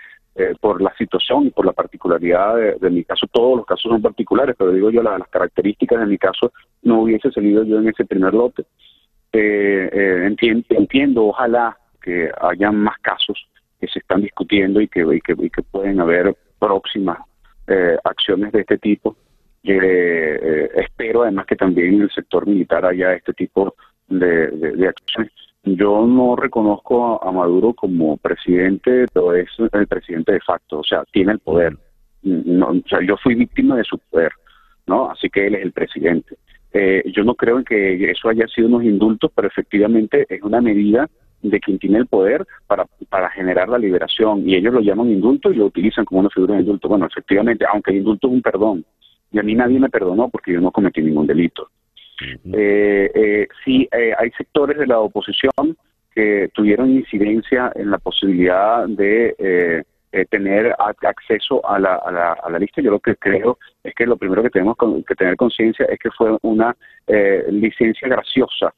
por 0.62 0.80
la 0.80 0.94
situación 0.96 1.48
y 1.48 1.50
por 1.50 1.66
la 1.66 1.74
particularidad 1.74 2.56
de, 2.80 2.90
mi 2.90 3.04
caso, 3.04 3.26
todos 3.30 3.58
los 3.58 3.66
casos 3.66 3.90
son 3.90 4.00
particulares, 4.00 4.56
pero 4.56 4.72
digo 4.72 4.90
yo, 4.90 5.02
las 5.02 5.28
características 5.28 6.00
de 6.00 6.06
mi 6.06 6.16
caso 6.16 6.54
no 6.80 7.02
hubiese 7.02 7.30
salido 7.32 7.64
yo 7.64 7.80
en 7.80 7.88
ese 7.88 8.06
primer 8.06 8.32
lote. 8.32 8.64
entiendo, 9.30 10.64
entiendo, 10.70 11.26
ojalá 11.26 11.76
que 12.00 12.30
haya 12.40 12.72
más 12.72 12.96
casos 13.02 13.46
que 13.78 13.88
se 13.88 13.98
están 13.98 14.22
discutiendo 14.22 14.80
y 14.80 14.88
que, 14.88 15.00
y 15.00 15.44
y 15.44 15.50
que 15.50 15.62
pueden 15.70 16.00
haber 16.00 16.34
próximas 16.58 17.18
eh, 17.66 17.96
acciones 18.04 18.52
de 18.52 18.60
este 18.60 18.78
tipo. 18.78 19.16
Eh, 19.64 20.70
espero 20.74 21.22
además 21.22 21.46
que 21.46 21.56
también 21.56 21.94
en 21.94 22.02
el 22.02 22.10
sector 22.10 22.46
militar 22.46 22.84
haya 22.84 23.14
este 23.14 23.32
tipo 23.32 23.74
de, 24.08 24.88
acciones. 24.88 25.32
Yo 25.64 26.04
no 26.06 26.34
reconozco 26.34 27.22
a 27.22 27.30
Maduro 27.30 27.72
como 27.72 28.16
presidente, 28.16 29.06
pero 29.12 29.34
es 29.34 29.48
el 29.72 29.86
presidente 29.86 30.32
de 30.32 30.40
facto, 30.40 30.80
o 30.80 30.84
sea, 30.84 31.04
tiene 31.12 31.32
el 31.32 31.38
poder. 31.38 31.76
No, 32.22 32.68
o 32.68 32.88
sea, 32.88 33.00
yo 33.06 33.16
fui 33.16 33.34
víctima 33.36 33.76
de 33.76 33.84
su 33.84 33.98
poder, 33.98 34.32
¿no? 34.86 35.10
Así 35.10 35.30
que 35.30 35.46
él 35.46 35.54
es 35.54 35.62
el 35.62 35.72
presidente. 35.72 36.36
Eh, 36.72 37.02
yo 37.14 37.22
no 37.22 37.34
creo 37.34 37.58
en 37.58 37.64
que 37.64 38.10
eso 38.10 38.28
haya 38.28 38.46
sido 38.48 38.68
unos 38.68 38.84
indultos, 38.84 39.30
pero 39.34 39.46
efectivamente 39.46 40.26
es 40.28 40.42
una 40.42 40.60
medida 40.60 41.08
de 41.42 41.60
quien 41.60 41.78
tiene 41.78 41.98
el 41.98 42.06
poder 42.06 42.46
para, 42.66 42.86
para 43.08 43.30
generar 43.30 43.68
la 43.68 43.78
liberación. 43.78 44.48
Y 44.48 44.54
ellos 44.54 44.72
lo 44.72 44.80
llaman 44.80 45.10
indulto 45.10 45.52
y 45.52 45.56
lo 45.56 45.66
utilizan 45.66 46.04
como 46.04 46.20
una 46.20 46.30
figura 46.30 46.54
de 46.54 46.60
indulto. 46.60 46.88
Bueno, 46.88 47.06
efectivamente, 47.06 47.64
aunque 47.70 47.90
el 47.90 47.98
indulto 47.98 48.28
es 48.28 48.32
un 48.34 48.42
perdón. 48.42 48.84
Y 49.32 49.38
a 49.38 49.42
mí 49.42 49.54
nadie 49.54 49.78
me 49.78 49.88
perdonó 49.88 50.28
porque 50.28 50.52
yo 50.52 50.60
no 50.60 50.70
cometí 50.70 51.02
ningún 51.02 51.26
delito. 51.26 51.68
sí, 53.64 53.88
hay 53.92 54.30
sectores 54.36 54.78
de 54.78 54.86
la 54.86 55.00
oposición 55.00 55.76
que 56.14 56.50
tuvieron 56.54 56.90
incidencia 56.90 57.72
en 57.74 57.90
la 57.90 57.98
posibilidad 57.98 58.86
de 58.86 59.84
tener 60.28 60.76
acceso 60.78 61.66
a 61.66 61.78
la, 61.78 61.94
a, 61.94 62.12
la, 62.12 62.32
a 62.34 62.50
la, 62.50 62.58
lista. 62.58 62.82
Yo 62.82 62.90
lo 62.90 63.00
que 63.00 63.16
creo 63.16 63.58
es 63.82 63.94
que 63.94 64.04
lo 64.04 64.18
primero 64.18 64.42
que 64.42 64.50
tenemos 64.50 64.76
que 65.08 65.14
tener 65.14 65.36
conciencia 65.36 65.86
es 65.86 65.98
que 65.98 66.10
fue 66.10 66.36
una 66.42 66.76
licencia 67.48 68.06
graciosa 68.08 68.74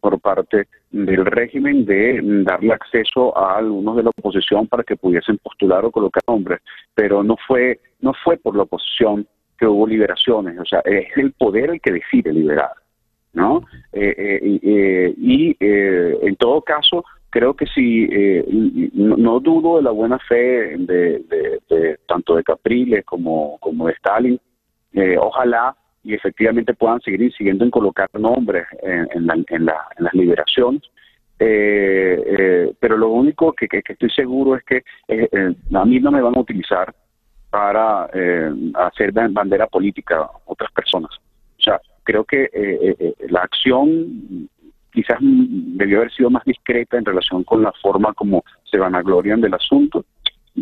por 0.00 0.20
parte 0.20 0.68
del 0.90 1.24
régimen 1.26 1.84
de 1.84 2.20
darle 2.44 2.72
acceso 2.72 3.36
a 3.36 3.58
algunos 3.58 3.96
de 3.96 4.04
la 4.04 4.10
oposición 4.10 4.66
para 4.66 4.84
que 4.84 4.96
pudiesen 4.96 5.38
postular 5.38 5.84
o 5.84 5.90
colocar 5.90 6.22
nombres, 6.26 6.60
pero 6.94 7.22
no 7.22 7.36
fue 7.46 7.80
no 8.00 8.12
fue 8.24 8.36
por 8.36 8.56
la 8.56 8.64
oposición 8.64 9.26
que 9.58 9.66
hubo 9.66 9.86
liberaciones, 9.86 10.58
o 10.58 10.64
sea, 10.64 10.80
es 10.84 11.16
el 11.16 11.32
poder 11.32 11.70
el 11.70 11.80
que 11.80 11.92
decide 11.92 12.32
liberar, 12.32 12.72
¿no? 13.32 13.62
Eh, 13.92 14.14
eh, 14.18 14.60
eh, 14.60 15.14
y 15.16 15.56
en 15.60 16.34
todo 16.36 16.62
caso, 16.62 17.04
creo 17.30 17.54
que 17.54 17.66
si 17.66 18.08
no, 18.92 19.38
dudo 19.38 19.76
de 19.76 19.82
la 19.82 19.92
buena 19.92 20.18
fe 20.18 20.76
de, 20.78 21.98
tanto 22.08 22.34
de 22.34 22.42
Capriles 22.42 23.04
como, 23.04 23.58
como 23.60 23.86
de 23.86 23.92
Stalin, 23.92 24.40
ojalá 25.20 25.76
y 26.04 26.14
efectivamente 26.14 26.74
puedan 26.74 27.00
seguir 27.00 27.22
incidiendo 27.22 27.64
en 27.64 27.70
colocar 27.70 28.08
nombres 28.14 28.66
en, 28.82 29.26
las 29.26 30.14
liberaciones. 30.14 30.82
Eh, 31.38 32.22
eh, 32.24 32.72
pero 32.78 32.96
lo 32.96 33.08
único 33.08 33.52
que, 33.52 33.68
estoy 33.70 34.10
seguro 34.10 34.56
es 34.56 34.64
que 34.64 34.84
eh, 35.08 35.54
a 35.74 35.84
mí 35.84 35.98
no 35.98 36.10
me 36.10 36.20
van 36.20 36.36
a 36.36 36.40
utilizar 36.40 36.94
para 37.50 38.08
hacer 38.74 39.12
bandera 39.12 39.66
política 39.66 40.28
otras 40.46 40.72
personas. 40.72 41.10
O 41.58 41.62
sea, 41.62 41.80
creo 42.02 42.24
que 42.24 42.48
la 43.28 43.40
acción 43.40 44.48
quizás 44.92 45.18
debió 45.20 45.98
haber 45.98 46.12
sido 46.12 46.30
más 46.30 46.44
discreta 46.44 46.96
en 46.96 47.04
relación 47.04 47.44
con 47.44 47.62
la 47.62 47.72
forma 47.82 48.14
como 48.14 48.44
se 48.64 48.78
vanaglorian 48.78 49.40
del 49.40 49.54
asunto. 49.54 50.04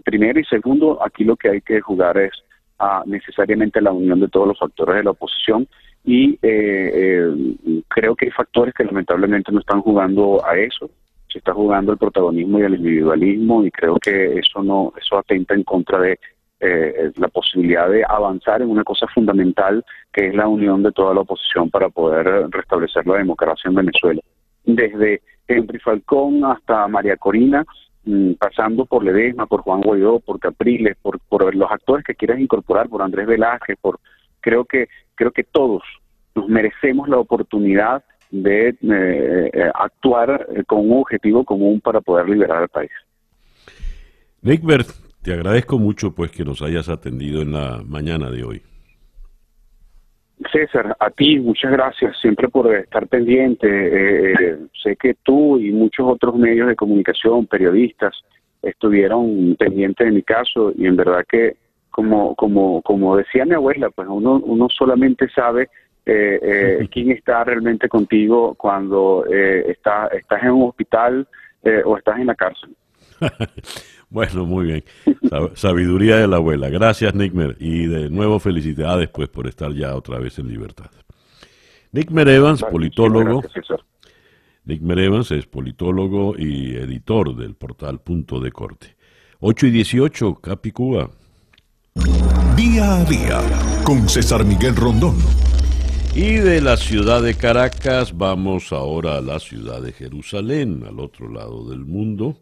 Primero 0.05 0.41
y 0.41 0.45
segundo, 0.45 0.99
aquí 1.05 1.24
lo 1.24 1.36
que 1.36 1.51
hay 1.51 1.61
que 1.61 1.80
jugar 1.80 2.18
es 2.18 2.32
a 2.80 3.02
necesariamente 3.06 3.80
la 3.80 3.92
unión 3.92 4.20
de 4.20 4.28
todos 4.28 4.48
los 4.48 4.58
factores 4.58 4.96
de 4.96 5.04
la 5.04 5.10
oposición 5.10 5.68
y 6.04 6.32
eh, 6.42 6.90
eh, 6.94 7.82
creo 7.88 8.16
que 8.16 8.26
hay 8.26 8.32
factores 8.32 8.74
que 8.74 8.84
lamentablemente 8.84 9.52
no 9.52 9.60
están 9.60 9.82
jugando 9.82 10.44
a 10.44 10.56
eso. 10.56 10.90
Se 11.30 11.38
está 11.38 11.52
jugando 11.52 11.92
el 11.92 11.98
protagonismo 11.98 12.58
y 12.58 12.62
el 12.62 12.74
individualismo 12.74 13.64
y 13.64 13.70
creo 13.70 13.96
que 13.96 14.38
eso 14.38 14.62
no 14.62 14.92
eso 15.00 15.18
atenta 15.18 15.54
en 15.54 15.62
contra 15.62 16.00
de 16.00 16.18
eh, 16.58 17.12
la 17.16 17.28
posibilidad 17.28 17.88
de 17.88 18.02
avanzar 18.08 18.62
en 18.62 18.70
una 18.70 18.82
cosa 18.82 19.06
fundamental 19.08 19.84
que 20.12 20.28
es 20.28 20.34
la 20.34 20.48
unión 20.48 20.82
de 20.82 20.92
toda 20.92 21.14
la 21.14 21.20
oposición 21.20 21.70
para 21.70 21.90
poder 21.90 22.50
restablecer 22.50 23.06
la 23.06 23.18
democracia 23.18 23.68
en 23.68 23.74
Venezuela. 23.74 24.20
Desde 24.64 25.20
Henry 25.46 25.78
Falcón 25.78 26.44
hasta 26.44 26.88
María 26.88 27.16
Corina 27.16 27.64
pasando 28.38 28.86
por 28.86 29.05
Ledesma, 29.05 29.46
por 29.46 29.61
Juan 29.62 29.82
Guaidó, 29.82 30.20
por 30.20 30.40
Capriles, 30.40 30.96
por, 31.03 31.20
los 31.55 31.70
actores 31.70 32.05
que 32.05 32.14
quieras 32.14 32.40
incorporar, 32.40 32.88
por 32.88 33.03
Andrés 33.03 33.26
Velázquez, 33.26 33.76
por 33.80 34.01
creo 34.40 34.64
que 34.64 34.88
creo 35.14 35.32
que 35.32 35.44
todos 35.44 35.82
nos 36.34 36.48
merecemos 36.48 37.09
la 37.09 37.18
oportunidad 37.18 38.03
de 38.30 38.68
eh, 38.68 38.76
eh, 38.82 39.70
actuar 39.74 40.46
eh, 40.55 40.64
con 40.64 40.90
un 40.90 41.01
objetivo 41.01 41.44
común 41.44 41.80
para 41.80 42.01
poder 42.01 42.28
liberar 42.28 42.62
al 42.62 42.68
país. 42.68 42.90
Nickbert, 44.42 44.88
te 45.22 45.34
agradezco 45.34 45.78
mucho 45.78 46.14
pues 46.14 46.30
que 46.30 46.44
nos 46.44 46.62
hayas 46.62 46.88
atendido 46.88 47.42
en 47.42 47.53
la 47.53 47.82
mañana 47.86 48.30
de 48.30 48.44
hoy. 48.44 48.62
César, 50.51 50.97
a 50.99 51.11
ti 51.11 51.38
muchas 51.38 51.70
gracias 51.72 52.18
siempre 52.20 52.49
por 52.49 52.74
estar 52.74 53.07
pendiente. 53.09 53.66
Eh, 53.68 54.32
eh, 54.32 54.59
sé 54.82 54.97
que 54.97 55.14
tú 55.22 55.59
y 55.59 55.70
muchos 55.70 56.07
otros 56.07 56.36
medios 56.36 56.68
de 56.68 56.76
comunicación, 56.76 57.47
periodistas, 57.47 58.14
estuvieron 58.62 59.57
pendientes 59.59 60.07
de 60.07 60.12
mi 60.12 60.22
caso 60.22 60.72
y 60.76 60.86
en 60.86 60.97
verdad 60.97 61.24
que, 61.28 61.57
como 61.91 62.34
como 62.36 62.80
como 62.82 63.16
decía 63.16 63.45
mi 63.45 63.55
abuela, 63.55 63.91
pues 63.91 64.09
uno 64.09 64.41
uno 64.45 64.68
solamente 64.70 65.28
sabe 65.28 65.68
eh, 66.07 66.88
quién 66.91 67.11
está 67.11 67.45
realmente 67.45 67.88
contigo 67.88 68.55
cuando 68.55 69.26
está, 69.26 70.07
estás 70.09 70.43
en 70.43 70.51
un 70.51 70.68
hospital 70.68 71.28
o 71.84 71.97
estás 71.97 72.18
en 72.18 72.26
la 72.26 72.34
cárcel. 72.34 72.70
Bueno, 74.11 74.44
muy 74.44 74.66
bien. 74.66 74.84
Sabiduría 75.54 76.16
de 76.16 76.26
la 76.26 76.36
abuela. 76.36 76.68
Gracias, 76.68 77.14
Nickmer. 77.14 77.56
Y 77.61 77.86
de 77.86 78.11
nuevo 78.11 78.40
felicidades 78.40 79.08
pues 79.08 79.28
por 79.28 79.46
estar 79.46 79.72
ya 79.72 79.94
otra 79.94 80.18
vez 80.18 80.38
en 80.40 80.48
libertad. 80.48 80.90
Nickmer 81.92 82.28
Evans, 82.28 82.64
politólogo. 82.64 83.42
Nickmer 84.64 84.98
Evans 84.98 85.30
es 85.30 85.46
politólogo 85.46 86.34
y 86.36 86.74
editor 86.76 87.36
del 87.36 87.54
portal 87.54 88.00
Punto 88.00 88.40
de 88.40 88.50
Corte. 88.50 88.96
8 89.38 89.68
y 89.68 89.70
18, 89.70 90.34
Capicúa. 90.40 91.11
Día 92.56 92.96
a 92.96 93.04
día, 93.04 93.40
con 93.84 94.08
César 94.08 94.44
Miguel 94.44 94.74
Rondón. 94.76 95.16
Y 96.14 96.34
de 96.34 96.61
la 96.61 96.76
ciudad 96.76 97.22
de 97.22 97.34
Caracas 97.34 98.16
vamos 98.16 98.72
ahora 98.72 99.18
a 99.18 99.20
la 99.20 99.38
ciudad 99.38 99.80
de 99.80 99.92
Jerusalén, 99.92 100.84
al 100.86 100.98
otro 100.98 101.28
lado 101.28 101.70
del 101.70 101.84
mundo 101.84 102.36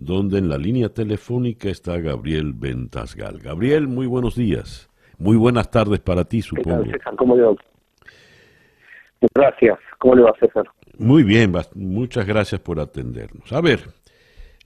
donde 0.00 0.38
en 0.38 0.48
la 0.48 0.56
línea 0.56 0.88
telefónica 0.88 1.68
está 1.68 1.98
Gabriel 1.98 2.54
Ventasgal. 2.54 3.38
Gabriel, 3.38 3.86
muy 3.86 4.06
buenos 4.06 4.34
días. 4.34 4.88
Muy 5.18 5.36
buenas 5.36 5.70
tardes 5.70 6.00
para 6.00 6.24
ti, 6.24 6.40
supongo. 6.40 6.84
César? 6.84 7.14
¿Cómo 7.16 7.36
le 7.36 7.42
va? 7.42 7.54
Gracias. 9.34 9.78
¿Cómo 9.98 10.14
le 10.14 10.22
va, 10.22 10.32
César? 10.40 10.64
Muy 10.96 11.22
bien, 11.22 11.52
muchas 11.74 12.26
gracias 12.26 12.60
por 12.62 12.80
atendernos. 12.80 13.52
A 13.52 13.60
ver, 13.60 13.80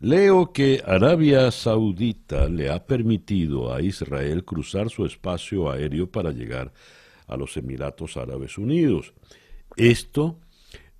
leo 0.01 0.53
que 0.53 0.80
Arabia 0.87 1.51
Saudita 1.51 2.49
le 2.49 2.70
ha 2.70 2.87
permitido 2.87 3.74
a 3.74 3.82
Israel 3.82 4.45
cruzar 4.45 4.89
su 4.89 5.05
espacio 5.05 5.68
aéreo 5.68 6.09
para 6.09 6.30
llegar 6.30 6.70
a 7.26 7.37
los 7.37 7.57
Emiratos 7.57 8.16
Árabes 8.16 8.57
Unidos. 8.57 9.12
Esto 9.76 10.39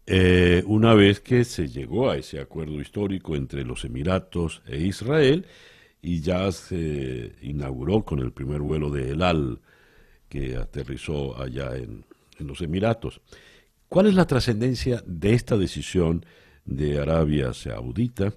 eh, 0.07 0.63
una 0.67 0.95
vez 0.95 1.21
que 1.21 1.45
se 1.45 1.69
llegó 1.69 2.11
a 2.11 2.17
ese 2.19 2.39
acuerdo 2.39 2.81
histórico 2.81 3.37
entre 3.37 3.65
los 3.65 3.85
Emiratos 3.85 4.63
e 4.67 4.81
Israel 4.81 5.47
y 6.03 6.21
ya 6.21 6.53
se 6.53 7.33
inauguró 7.41 8.05
con 8.05 8.19
el 8.19 8.33
primer 8.33 8.61
vuelo 8.61 8.91
de 8.91 9.13
El 9.13 9.23
Al 9.23 9.61
que 10.29 10.57
aterrizó 10.57 11.41
allá 11.41 11.77
en, 11.77 12.05
los 12.41 12.61
Emiratos. 12.61 13.21
¿Cuál 13.89 14.07
es 14.09 14.15
la 14.15 14.27
trascendencia 14.27 15.03
de 15.07 15.33
esta 15.33 15.57
decisión 15.57 16.27
de 16.65 16.99
Arabia 16.99 17.55
Saudita? 17.55 18.35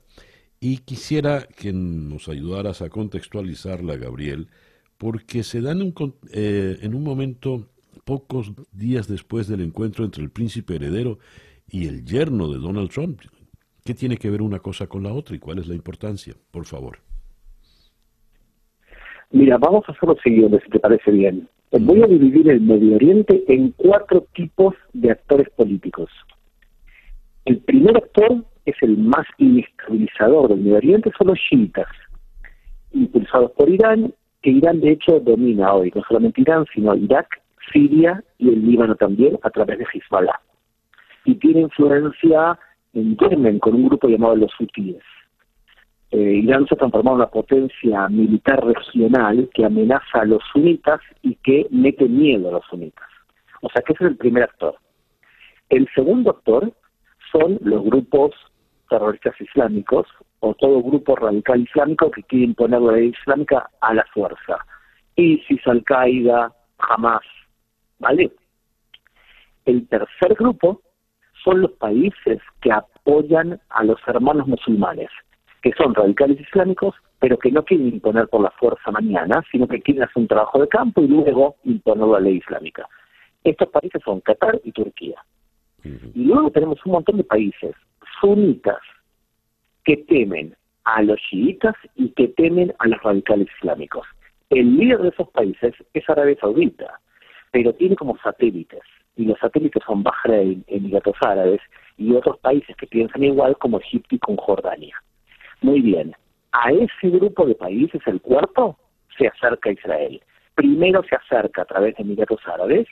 Y 0.60 0.78
quisiera 0.78 1.48
que 1.48 1.74
nos 1.74 2.30
ayudaras 2.30 2.82
a 2.82 2.90
contextualizarla, 2.90 3.98
Gabriel, 3.98 4.48
porque 4.98 5.44
se 5.44 5.62
dan 5.62 5.82
un, 5.82 6.16
eh, 6.32 6.78
en 6.82 6.94
un 6.94 7.04
momento 7.04 7.68
pocos 8.06 8.52
días 8.72 9.08
después 9.08 9.48
del 9.48 9.62
encuentro 9.62 10.06
entre 10.06 10.24
el 10.24 10.30
príncipe 10.30 10.76
heredero 10.76 11.20
y 11.70 11.88
el 11.88 12.06
yerno 12.06 12.48
de 12.48 12.60
Donald 12.60 12.90
Trump. 12.90 13.22
¿Qué 13.86 13.94
tiene 13.94 14.18
que 14.18 14.30
ver 14.30 14.42
una 14.42 14.60
cosa 14.60 14.88
con 14.88 15.04
la 15.04 15.14
otra 15.14 15.36
y 15.36 15.40
cuál 15.40 15.60
es 15.60 15.68
la 15.68 15.76
importancia? 15.76 16.34
Por 16.52 16.66
favor. 16.66 17.00
Mira, 19.32 19.58
vamos 19.58 19.84
a 19.88 19.92
hacer 19.92 20.10
lo 20.10 20.16
siguiente, 20.16 20.60
si 20.64 20.70
te 20.70 20.80
parece 20.80 21.12
bien. 21.12 21.48
Voy 21.72 22.02
a 22.02 22.08
dividir 22.08 22.50
el 22.50 22.62
Medio 22.62 22.96
Oriente 22.96 23.44
en 23.48 23.72
cuatro 23.72 24.26
tipos 24.34 24.74
de 24.94 25.12
actores 25.12 25.50
políticos. 25.52 26.10
El 27.46 27.60
primer 27.60 27.98
actor 27.98 28.46
es 28.66 28.76
el 28.82 28.98
más 28.98 29.26
inestabilizador 29.38 30.50
del 30.50 30.60
Medio 30.60 30.78
Oriente, 30.78 31.12
son 31.18 31.28
los 31.28 31.40
chiitas, 31.40 31.88
impulsados 32.92 33.52
por 33.52 33.70
Irán, 33.70 34.14
que 34.42 34.52
Irán 34.52 34.80
de 34.80 34.92
hecho 34.92 35.20
domina 35.20 35.74
hoy, 35.74 35.92
no 35.94 36.04
solamente 36.08 36.42
Irán, 36.42 36.66
sino 36.74 36.96
Irak, 36.96 37.42
Siria 37.72 38.24
y 38.38 38.50
el 38.50 38.66
Líbano 38.66 38.96
también, 38.96 39.38
a 39.44 39.50
través 39.50 39.78
de 39.78 39.86
Hezbollah 39.94 40.42
y 41.28 41.36
tiene 41.36 41.62
influencia 41.62 42.58
en 42.94 43.18
Yemen 43.18 43.60
con 43.60 43.76
un 43.76 43.90
grupo 43.90 44.08
llamado 44.08 44.38
los 44.38 44.52
hutíes. 44.60 45.04
Eh, 46.12 46.42
Irán 46.42 46.66
se 46.68 46.74
ha 46.74 46.78
transformado 46.78 47.18
en 47.18 47.22
una 47.22 47.30
potencia 47.30 48.08
militar 48.08 48.66
regional 48.66 49.50
que 49.54 49.66
amenaza 49.66 50.22
a 50.22 50.26
los 50.26 50.42
sunitas 50.54 51.02
y 51.22 51.36
que 51.36 51.68
mete 51.70 52.08
miedo 52.08 52.48
a 52.48 52.54
los 52.54 52.66
sunitas. 52.70 53.08
O 53.62 53.70
sea 53.70 53.82
que 53.82 53.92
ese 53.92 54.06
es 54.06 54.12
el 54.12 54.18
primer 54.18 54.44
actor. 54.44 54.76
El 55.70 55.90
segundo 55.94 56.32
actor 56.32 56.72
son 57.30 57.60
los 57.62 57.84
grupos 57.84 58.34
terroristas 58.90 59.36
islámicos 59.42 60.08
o 60.40 60.54
todo 60.54 60.82
grupo 60.82 61.18
radical 61.18 61.60
islámico 61.60 62.10
que 62.10 62.24
quiere 62.24 62.46
imponer 62.46 62.80
la 62.80 62.94
ley 62.94 63.10
islámica 63.10 63.70
a 63.82 63.94
la 63.94 64.06
fuerza. 64.14 64.66
ISIS, 65.18 65.60
Al-Qaeda, 65.68 66.54
Hamas, 66.78 67.26
¿vale? 68.00 68.32
El 69.66 69.86
tercer 69.90 70.36
grupo 70.36 70.82
son 71.48 71.62
los 71.62 71.72
países 71.74 72.40
que 72.62 72.72
apoyan 72.74 73.62
a 73.70 73.84
los 73.86 73.98
hermanos 74.06 74.48
musulmanes, 74.48 75.10
que 75.62 75.72
son 75.78 75.96
radicales 75.96 76.42
islámicos, 76.42 76.94
pero 77.20 77.40
que 77.40 77.52
no 77.52 77.64
quieren 77.64 77.88
imponer 77.88 78.28
por 78.28 78.42
la 78.42 78.52
fuerza 78.52 78.92
mañana, 78.92 79.42
sino 79.50 79.66
que 79.66 79.82
quieren 79.82 80.04
hacer 80.04 80.18
un 80.18 80.28
trabajo 80.28 80.60
de 80.60 80.68
campo 80.68 81.02
y 81.02 81.08
luego 81.08 81.56
imponer 81.64 82.06
la 82.06 82.20
ley 82.20 82.38
islámica. 82.38 82.86
Estos 83.46 83.70
países 83.70 84.02
son 84.04 84.20
Qatar 84.20 84.60
y 84.66 84.74
Turquía. 84.74 85.24
Y 85.84 86.26
luego 86.26 86.52
tenemos 86.52 86.86
un 86.86 86.92
montón 86.92 87.16
de 87.16 87.24
países 87.24 87.74
sunitas 88.20 88.82
que 89.86 89.96
temen 89.96 90.54
a 90.84 91.02
los 91.02 91.18
chiitas 91.30 91.76
y 91.96 92.10
que 92.10 92.28
temen 92.28 92.74
a 92.80 92.88
los 92.88 93.02
radicales 93.04 93.48
islámicos. 93.58 94.06
El 94.50 94.76
líder 94.76 95.00
de 95.00 95.10
esos 95.10 95.30
países 95.30 95.74
es 95.94 96.10
Arabia 96.10 96.36
Saudita, 96.42 97.00
pero 97.52 97.74
tiene 97.74 97.96
como 97.96 98.18
satélites, 98.18 98.84
y 99.18 99.26
los 99.26 99.38
satélites 99.40 99.84
son 99.86 100.04
Bahrein, 100.04 100.64
Emiratos 100.68 101.16
Árabes 101.22 101.60
y 101.98 102.14
otros 102.14 102.38
países 102.40 102.76
que 102.78 102.88
piensan 102.88 103.24
igual 103.24 103.58
como 103.58 103.80
Egipto 103.80 104.16
y 104.16 104.20
con 104.20 104.38
Jordania. 104.38 104.96
Muy 105.62 105.82
bien, 105.82 106.16
a 106.52 106.72
ese 106.72 107.10
grupo 107.10 107.46
de 107.46 107.56
países, 107.56 108.02
el 108.06 108.22
cuarto, 108.22 108.78
se 109.18 109.28
acerca 109.28 109.70
a 109.70 109.74
Israel. 109.74 110.22
Primero 110.56 111.04
se 111.04 111.16
acerca 111.16 111.64
a 111.64 111.66
través 111.66 111.96
de 111.96 112.04
Emiratos 112.04 112.40
Árabes 112.46 112.88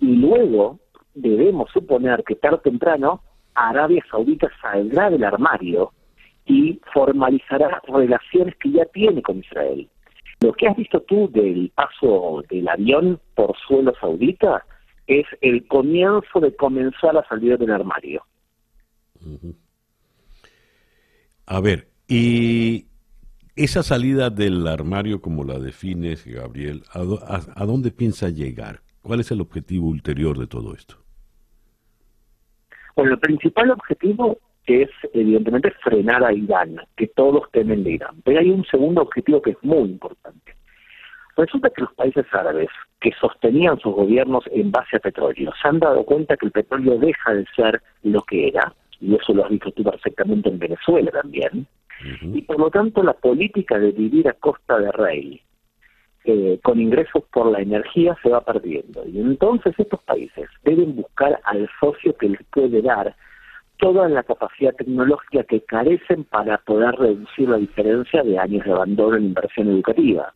y 0.00 0.16
luego 0.16 0.78
debemos 1.14 1.70
suponer 1.70 2.24
que 2.24 2.34
tarde 2.34 2.56
o 2.56 2.60
temprano 2.60 3.22
Arabia 3.54 4.02
Saudita 4.10 4.48
saldrá 4.60 5.10
del 5.10 5.24
armario 5.24 5.92
y 6.46 6.80
formalizará 6.92 7.82
relaciones 7.86 8.54
que 8.56 8.70
ya 8.70 8.84
tiene 8.86 9.22
con 9.22 9.38
Israel. 9.38 9.88
Lo 10.40 10.52
que 10.52 10.68
has 10.68 10.76
visto 10.76 11.00
tú 11.02 11.30
del 11.30 11.70
paso 11.74 12.42
del 12.50 12.68
avión 12.68 13.20
por 13.34 13.56
suelo 13.66 13.94
saudita 14.00 14.64
es 15.06 15.26
el 15.40 15.66
comienzo 15.66 16.40
de 16.40 16.54
comenzar 16.56 17.16
a 17.16 17.26
salir 17.28 17.58
del 17.58 17.70
armario. 17.70 18.22
A 21.46 21.60
ver, 21.60 21.88
y 22.08 22.86
esa 23.56 23.82
salida 23.82 24.30
del 24.30 24.66
armario, 24.66 25.20
como 25.20 25.44
la 25.44 25.58
defines, 25.58 26.26
Gabriel, 26.26 26.82
¿a, 26.92 27.64
dónde 27.64 27.90
piensa 27.90 28.28
llegar? 28.28 28.80
¿Cuál 29.02 29.20
es 29.20 29.30
el 29.30 29.40
objetivo 29.40 29.88
ulterior 29.88 30.38
de 30.38 30.46
todo 30.46 30.74
esto? 30.74 30.96
Bueno, 32.96 33.12
el 33.12 33.18
principal 33.18 33.70
objetivo 33.70 34.38
es 34.66 34.88
evidentemente 35.12 35.70
frenar 35.82 36.24
a 36.24 36.32
Irán, 36.32 36.76
que 36.96 37.08
todos 37.08 37.50
temen 37.52 37.84
de 37.84 37.92
Irán. 37.92 38.22
Pero 38.24 38.40
hay 38.40 38.50
un 38.50 38.64
segundo 38.64 39.02
objetivo 39.02 39.42
que 39.42 39.50
es 39.50 39.62
muy 39.62 39.90
importante. 39.90 40.56
Resulta 41.36 41.70
que 41.70 41.82
los 41.82 41.92
países 41.94 42.26
árabes 42.32 42.68
que 43.00 43.12
sostenían 43.20 43.78
sus 43.80 43.94
gobiernos 43.94 44.44
en 44.52 44.70
base 44.70 44.96
a 44.96 45.00
petróleo 45.00 45.52
se 45.60 45.68
han 45.68 45.80
dado 45.80 46.04
cuenta 46.04 46.36
que 46.36 46.46
el 46.46 46.52
petróleo 46.52 46.98
deja 46.98 47.34
de 47.34 47.44
ser 47.56 47.82
lo 48.02 48.22
que 48.22 48.48
era, 48.48 48.72
y 49.00 49.14
eso 49.14 49.34
lo 49.34 49.44
has 49.44 49.50
visto 49.50 49.70
tú 49.72 49.82
perfectamente 49.82 50.48
en 50.48 50.58
Venezuela 50.58 51.10
también, 51.10 51.66
y 52.22 52.42
por 52.42 52.58
lo 52.58 52.70
tanto 52.70 53.02
la 53.02 53.14
política 53.14 53.78
de 53.78 53.92
vivir 53.92 54.28
a 54.28 54.34
costa 54.34 54.78
de 54.78 54.92
rey, 54.92 55.40
eh, 56.24 56.58
con 56.62 56.80
ingresos 56.80 57.22
por 57.32 57.50
la 57.50 57.60
energía, 57.60 58.16
se 58.22 58.30
va 58.30 58.40
perdiendo. 58.40 59.04
Y 59.06 59.20
entonces 59.20 59.74
estos 59.76 60.02
países 60.04 60.48
deben 60.62 60.96
buscar 60.96 61.38
al 61.44 61.68
socio 61.80 62.16
que 62.16 62.30
les 62.30 62.42
puede 62.44 62.80
dar 62.80 63.14
toda 63.78 64.08
la 64.08 64.22
capacidad 64.22 64.74
tecnológica 64.74 65.44
que 65.44 65.60
carecen 65.60 66.24
para 66.24 66.58
poder 66.58 66.94
reducir 66.94 67.48
la 67.48 67.58
diferencia 67.58 68.22
de 68.22 68.38
años 68.38 68.64
de 68.64 68.72
abandono 68.72 69.16
en 69.16 69.24
inversión 69.24 69.68
educativa. 69.68 70.32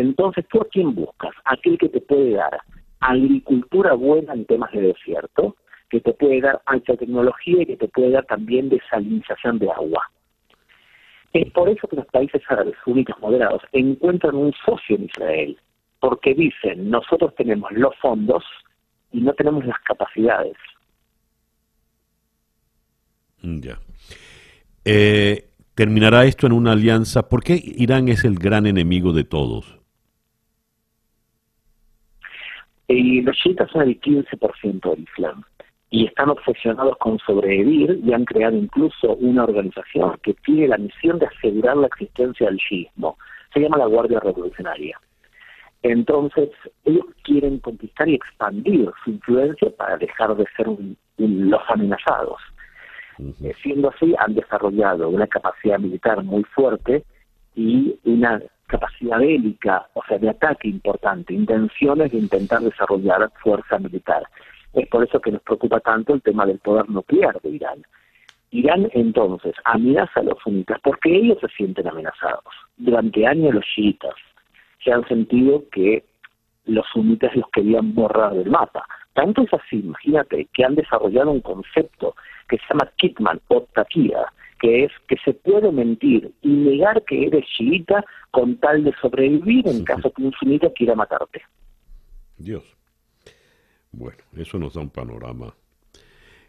Entonces, 0.00 0.44
¿tú 0.50 0.60
a 0.60 0.68
quién 0.68 0.94
buscas? 0.94 1.32
Aquel 1.44 1.78
que 1.78 1.88
te 1.88 2.00
puede 2.00 2.32
dar 2.32 2.60
agricultura 3.00 3.94
buena 3.94 4.34
en 4.34 4.44
temas 4.44 4.70
de 4.72 4.82
desierto, 4.82 5.56
que 5.88 6.00
te 6.00 6.12
puede 6.12 6.40
dar 6.42 6.60
alta 6.66 6.96
tecnología 6.96 7.62
y 7.62 7.66
que 7.66 7.76
te 7.76 7.88
puede 7.88 8.10
dar 8.10 8.26
también 8.26 8.68
desalinización 8.68 9.58
de 9.58 9.70
agua. 9.70 10.10
Es 11.32 11.50
por 11.52 11.68
eso 11.70 11.88
que 11.88 11.96
los 11.96 12.06
países 12.06 12.42
árabes 12.48 12.74
únicos 12.84 13.18
moderados 13.20 13.62
encuentran 13.72 14.34
un 14.34 14.52
socio 14.64 14.96
en 14.96 15.04
Israel, 15.04 15.58
porque 16.00 16.34
dicen, 16.34 16.90
nosotros 16.90 17.34
tenemos 17.34 17.72
los 17.72 17.96
fondos 17.96 18.44
y 19.12 19.20
no 19.20 19.32
tenemos 19.32 19.64
las 19.64 19.78
capacidades. 19.80 20.56
Ya. 23.42 23.78
Eh, 24.84 25.48
¿Terminará 25.74 26.24
esto 26.24 26.46
en 26.46 26.52
una 26.52 26.72
alianza? 26.72 27.28
¿Por 27.28 27.42
qué 27.42 27.60
Irán 27.62 28.08
es 28.08 28.24
el 28.24 28.38
gran 28.38 28.66
enemigo 28.66 29.12
de 29.12 29.24
todos? 29.24 29.75
Y 32.88 33.22
los 33.22 33.36
chiitas 33.36 33.70
son 33.70 33.82
el 33.82 34.00
15% 34.00 34.90
del 34.90 35.00
Islam 35.02 35.44
y 35.90 36.06
están 36.06 36.30
obsesionados 36.30 36.96
con 36.98 37.18
sobrevivir 37.18 38.00
y 38.04 38.12
han 38.12 38.24
creado 38.24 38.56
incluso 38.56 39.14
una 39.14 39.44
organización 39.44 40.18
que 40.22 40.34
tiene 40.34 40.68
la 40.68 40.78
misión 40.78 41.18
de 41.18 41.26
asegurar 41.26 41.76
la 41.76 41.86
existencia 41.86 42.46
del 42.46 42.58
chiismo. 42.58 43.16
Se 43.52 43.60
llama 43.60 43.78
la 43.78 43.86
Guardia 43.86 44.20
Revolucionaria. 44.20 45.00
Entonces, 45.82 46.50
ellos 46.84 47.06
quieren 47.22 47.58
conquistar 47.60 48.08
y 48.08 48.14
expandir 48.14 48.90
su 49.04 49.10
influencia 49.10 49.70
para 49.76 49.96
dejar 49.96 50.36
de 50.36 50.44
ser 50.56 50.66
los 51.18 51.62
amenazados. 51.68 52.40
Eh, 53.18 53.54
siendo 53.62 53.90
así, 53.90 54.14
han 54.18 54.34
desarrollado 54.34 55.08
una 55.08 55.26
capacidad 55.26 55.78
militar 55.78 56.22
muy 56.24 56.42
fuerte 56.44 57.04
y 57.54 57.98
una 58.04 58.42
capacidad 58.66 59.18
bélica, 59.18 59.86
o 59.94 60.02
sea, 60.06 60.18
de 60.18 60.30
ataque 60.30 60.68
importante, 60.68 61.34
intenciones 61.34 62.12
de 62.12 62.18
intentar 62.18 62.60
desarrollar 62.60 63.30
fuerza 63.42 63.78
militar. 63.78 64.22
Es 64.72 64.88
por 64.88 65.04
eso 65.04 65.20
que 65.20 65.32
nos 65.32 65.42
preocupa 65.42 65.80
tanto 65.80 66.14
el 66.14 66.22
tema 66.22 66.44
del 66.46 66.58
poder 66.58 66.88
nuclear 66.90 67.40
de 67.40 67.50
Irán. 67.50 67.82
Irán 68.50 68.88
entonces 68.92 69.54
amenaza 69.64 70.20
a 70.20 70.24
los 70.24 70.38
sunitas 70.42 70.78
porque 70.82 71.14
ellos 71.14 71.38
se 71.40 71.48
sienten 71.48 71.88
amenazados. 71.88 72.44
Durante 72.76 73.26
años 73.26 73.54
los 73.54 73.64
chiitas 73.64 74.14
se 74.84 74.92
han 74.92 75.06
sentido 75.08 75.64
que 75.72 76.04
los 76.66 76.86
sunitas 76.92 77.34
los 77.34 77.48
querían 77.50 77.94
borrar 77.94 78.34
del 78.34 78.50
mapa. 78.50 78.86
Tanto 79.14 79.42
es 79.42 79.52
así, 79.54 79.78
imagínate, 79.78 80.46
que 80.52 80.64
han 80.64 80.74
desarrollado 80.74 81.30
un 81.30 81.40
concepto 81.40 82.14
que 82.48 82.58
se 82.58 82.64
llama 82.68 82.90
Kitman 82.96 83.40
o 83.48 83.62
Takia, 83.72 84.26
que 84.60 84.84
es 84.84 84.92
que 85.08 85.16
se 85.24 85.34
puede 85.34 85.70
mentir 85.70 86.32
y 86.42 86.48
negar 86.48 87.04
que 87.04 87.26
eres 87.26 87.44
chiita 87.56 88.04
con 88.30 88.56
tal 88.58 88.84
de 88.84 88.94
sobrevivir 89.00 89.66
en 89.68 89.84
caso 89.84 90.10
que 90.10 90.22
un 90.22 90.32
sunita 90.32 90.70
quiera 90.70 90.94
matarte. 90.94 91.42
Dios. 92.36 92.64
Bueno, 93.92 94.18
eso 94.36 94.58
nos 94.58 94.74
da 94.74 94.80
un 94.80 94.90
panorama. 94.90 95.54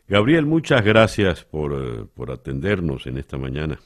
Gabriel, 0.08 0.46
muchas 0.46 0.84
gracias 0.84 1.44
por, 1.44 1.74
eh, 1.74 2.06
por 2.14 2.32
atendernos 2.32 3.08
en 3.08 3.18
esta 3.18 3.38
mañana. 3.38 3.78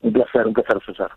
Un 0.00 0.12
placer, 0.12 0.46
un 0.46 0.54
placer, 0.54 0.78
César. 0.86 1.10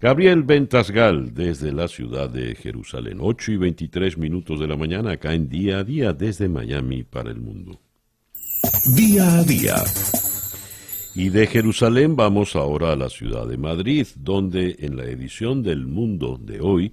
Gabriel 0.00 0.42
Ventasgal, 0.42 1.32
desde 1.34 1.72
la 1.72 1.88
ciudad 1.88 2.28
de 2.28 2.54
Jerusalén, 2.54 3.18
8 3.20 3.52
y 3.52 3.56
23 3.56 4.18
minutos 4.18 4.60
de 4.60 4.66
la 4.66 4.76
mañana, 4.76 5.12
acá 5.12 5.32
en 5.34 5.48
Día 5.48 5.78
a 5.78 5.84
Día, 5.84 6.12
desde 6.12 6.48
Miami 6.48 7.04
para 7.04 7.30
el 7.30 7.40
mundo. 7.40 7.80
Día 8.86 9.38
a 9.38 9.44
Día. 9.44 9.76
Y 11.14 11.28
de 11.28 11.46
Jerusalén 11.46 12.16
vamos 12.16 12.56
ahora 12.56 12.92
a 12.92 12.96
la 12.96 13.08
ciudad 13.08 13.46
de 13.46 13.56
Madrid, 13.56 14.06
donde 14.16 14.76
en 14.80 14.96
la 14.96 15.04
edición 15.04 15.62
del 15.62 15.86
Mundo 15.86 16.38
de 16.40 16.60
hoy 16.60 16.92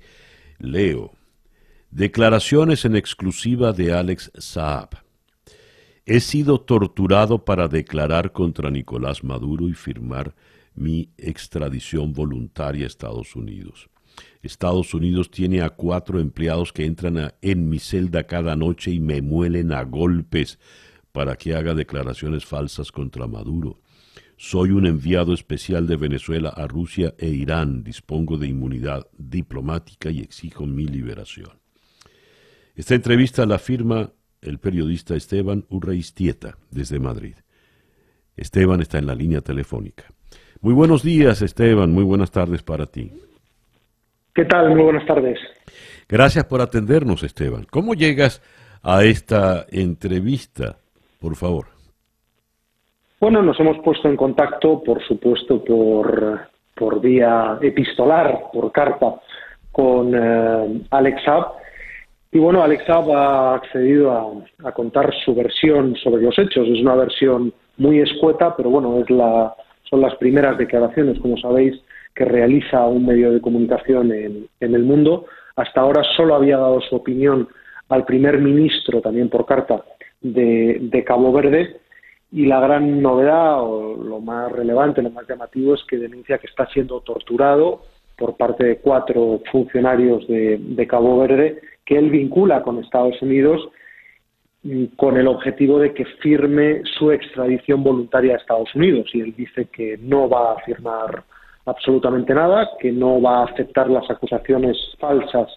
leo 0.59 1.13
declaraciones 1.89 2.85
en 2.85 2.95
exclusiva 2.95 3.73
de 3.73 3.93
Alex 3.93 4.31
Saab. 4.37 4.89
He 6.05 6.19
sido 6.19 6.61
torturado 6.61 7.45
para 7.45 7.67
declarar 7.67 8.31
contra 8.31 8.69
Nicolás 8.69 9.23
Maduro 9.23 9.67
y 9.67 9.73
firmar 9.73 10.35
mi 10.75 11.09
extradición 11.17 12.13
voluntaria 12.13 12.83
a 12.83 12.87
Estados 12.87 13.35
Unidos. 13.35 13.89
Estados 14.41 14.93
Unidos 14.93 15.31
tiene 15.31 15.61
a 15.61 15.69
cuatro 15.69 16.19
empleados 16.19 16.73
que 16.73 16.85
entran 16.85 17.33
en 17.41 17.69
mi 17.69 17.79
celda 17.79 18.23
cada 18.23 18.55
noche 18.55 18.91
y 18.91 18.99
me 18.99 19.21
muelen 19.21 19.71
a 19.71 19.83
golpes 19.83 20.59
para 21.11 21.35
que 21.35 21.55
haga 21.55 21.73
declaraciones 21.73 22.45
falsas 22.45 22.91
contra 22.91 23.27
Maduro. 23.27 23.79
Soy 24.37 24.71
un 24.71 24.85
enviado 24.85 25.33
especial 25.33 25.85
de 25.87 25.97
Venezuela 25.97 26.49
a 26.49 26.67
Rusia 26.67 27.13
e 27.17 27.27
Irán. 27.27 27.83
Dispongo 27.83 28.37
de 28.37 28.47
inmunidad 28.47 29.07
diplomática 29.17 30.09
y 30.09 30.19
exijo 30.19 30.65
mi 30.65 30.85
liberación. 30.85 31.59
Esta 32.75 32.95
entrevista 32.95 33.45
la 33.45 33.59
firma 33.59 34.11
el 34.41 34.59
periodista 34.59 35.15
Esteban 35.15 35.65
Urreistieta 35.69 36.57
desde 36.71 36.99
Madrid. 36.99 37.35
Esteban 38.35 38.81
está 38.81 38.97
en 38.97 39.05
la 39.05 39.15
línea 39.15 39.41
telefónica. 39.41 40.05
Muy 40.61 40.73
buenos 40.73 41.03
días, 41.03 41.41
Esteban. 41.41 41.91
Muy 41.91 42.03
buenas 42.03 42.31
tardes 42.31 42.63
para 42.63 42.85
ti. 42.85 43.11
¿Qué 44.33 44.45
tal? 44.45 44.69
Muy 44.69 44.81
buenas 44.81 45.05
tardes. 45.05 45.37
Gracias 46.07 46.45
por 46.45 46.61
atendernos, 46.61 47.23
Esteban. 47.23 47.65
¿Cómo 47.69 47.93
llegas 47.93 48.41
a 48.81 49.03
esta 49.03 49.65
entrevista? 49.69 50.80
Por 51.21 51.35
favor. 51.35 51.67
Bueno, 53.19 53.41
nos 53.43 53.59
hemos 53.59 53.77
puesto 53.79 54.09
en 54.09 54.17
contacto, 54.17 54.83
por 54.83 55.01
supuesto, 55.03 55.63
por, 55.63 56.39
por 56.75 56.99
vía 56.99 57.59
epistolar, 57.61 58.45
por 58.51 58.71
carta, 58.71 59.21
con 59.71 60.13
eh, 60.15 60.81
Alex 60.89 61.23
Saab. 61.23 61.53
Y 62.31 62.39
bueno, 62.39 62.63
Alex 62.63 62.83
Saab 62.85 63.11
ha 63.11 63.55
accedido 63.55 64.11
a, 64.11 64.67
a 64.67 64.71
contar 64.71 65.13
su 65.23 65.35
versión 65.35 65.95
sobre 65.97 66.23
los 66.23 66.37
hechos. 66.39 66.67
Es 66.67 66.81
una 66.81 66.95
versión 66.95 67.53
muy 67.77 67.99
escueta, 67.99 68.55
pero 68.57 68.71
bueno, 68.71 68.99
es 68.99 69.09
la, 69.09 69.55
son 69.91 70.01
las 70.01 70.15
primeras 70.15 70.57
declaraciones, 70.57 71.19
como 71.19 71.37
sabéis, 71.37 71.79
que 72.15 72.25
realiza 72.25 72.85
un 72.87 73.05
medio 73.05 73.31
de 73.31 73.41
comunicación 73.41 74.11
en, 74.11 74.47
el 74.59 74.83
mundo. 74.83 75.25
hasta 75.55 75.81
ahora 75.81 76.03
solo 76.15 76.35
había 76.35 76.57
dado 76.57 76.81
su 76.81 76.95
opinión 76.95 77.47
al 77.89 78.05
primer 78.05 78.39
ministro, 78.39 79.01
también 79.01 79.29
por 79.29 79.45
carta, 79.45 79.83
de, 80.21 81.03
Cabo 81.05 81.31
Verde. 81.31 81.77
Y 82.31 82.45
la 82.45 82.61
gran 82.61 83.01
novedad, 83.01 83.61
o 83.61 83.95
lo 84.01 84.21
más 84.21 84.51
relevante, 84.51 85.01
lo 85.01 85.09
más 85.09 85.27
llamativo, 85.27 85.73
es 85.73 85.83
que 85.83 85.97
denuncia 85.97 86.37
que 86.37 86.47
está 86.47 86.65
siendo 86.67 87.01
torturado 87.01 87.81
por 88.17 88.37
parte 88.37 88.63
de 88.63 88.77
cuatro 88.77 89.41
funcionarios 89.51 90.25
de 90.27 90.87
Cabo 90.87 91.19
Verde 91.19 91.59
que 91.85 91.97
él 91.97 92.09
vincula 92.09 92.61
con 92.61 92.79
Estados 92.79 93.21
Unidos 93.21 93.67
con 94.95 95.17
el 95.17 95.27
objetivo 95.27 95.79
de 95.79 95.93
que 95.93 96.05
firme 96.21 96.83
su 96.97 97.11
extradición 97.11 97.83
voluntaria 97.83 98.35
a 98.35 98.37
Estados 98.37 98.73
Unidos. 98.75 99.09
Y 99.13 99.21
él 99.21 99.33
dice 99.35 99.65
que 99.65 99.97
no 99.97 100.29
va 100.29 100.53
a 100.53 100.59
firmar 100.61 101.23
absolutamente 101.65 102.33
nada, 102.33 102.69
que 102.79 102.91
no 102.91 103.21
va 103.21 103.39
a 103.39 103.45
aceptar 103.45 103.89
las 103.89 104.09
acusaciones 104.09 104.77
falsas 104.99 105.49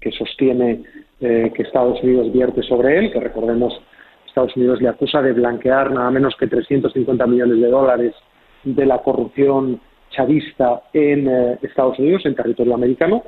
que 0.00 0.12
sostiene 0.12 0.82
eh, 1.20 1.50
que 1.54 1.62
Estados 1.62 2.02
Unidos 2.02 2.32
vierte 2.32 2.62
sobre 2.62 2.98
él, 2.98 3.12
que 3.12 3.20
recordemos, 3.20 3.80
Estados 4.32 4.56
Unidos 4.56 4.80
le 4.80 4.88
acusa 4.88 5.20
de 5.20 5.34
blanquear 5.34 5.90
nada 5.90 6.10
menos 6.10 6.34
que 6.36 6.46
350 6.46 7.26
millones 7.26 7.60
de 7.60 7.68
dólares 7.68 8.14
de 8.64 8.86
la 8.86 8.98
corrupción 9.02 9.78
chavista 10.10 10.84
en 10.94 11.28
eh, 11.28 11.58
Estados 11.60 11.98
Unidos, 11.98 12.24
en 12.24 12.34
territorio 12.34 12.74
americano 12.74 13.22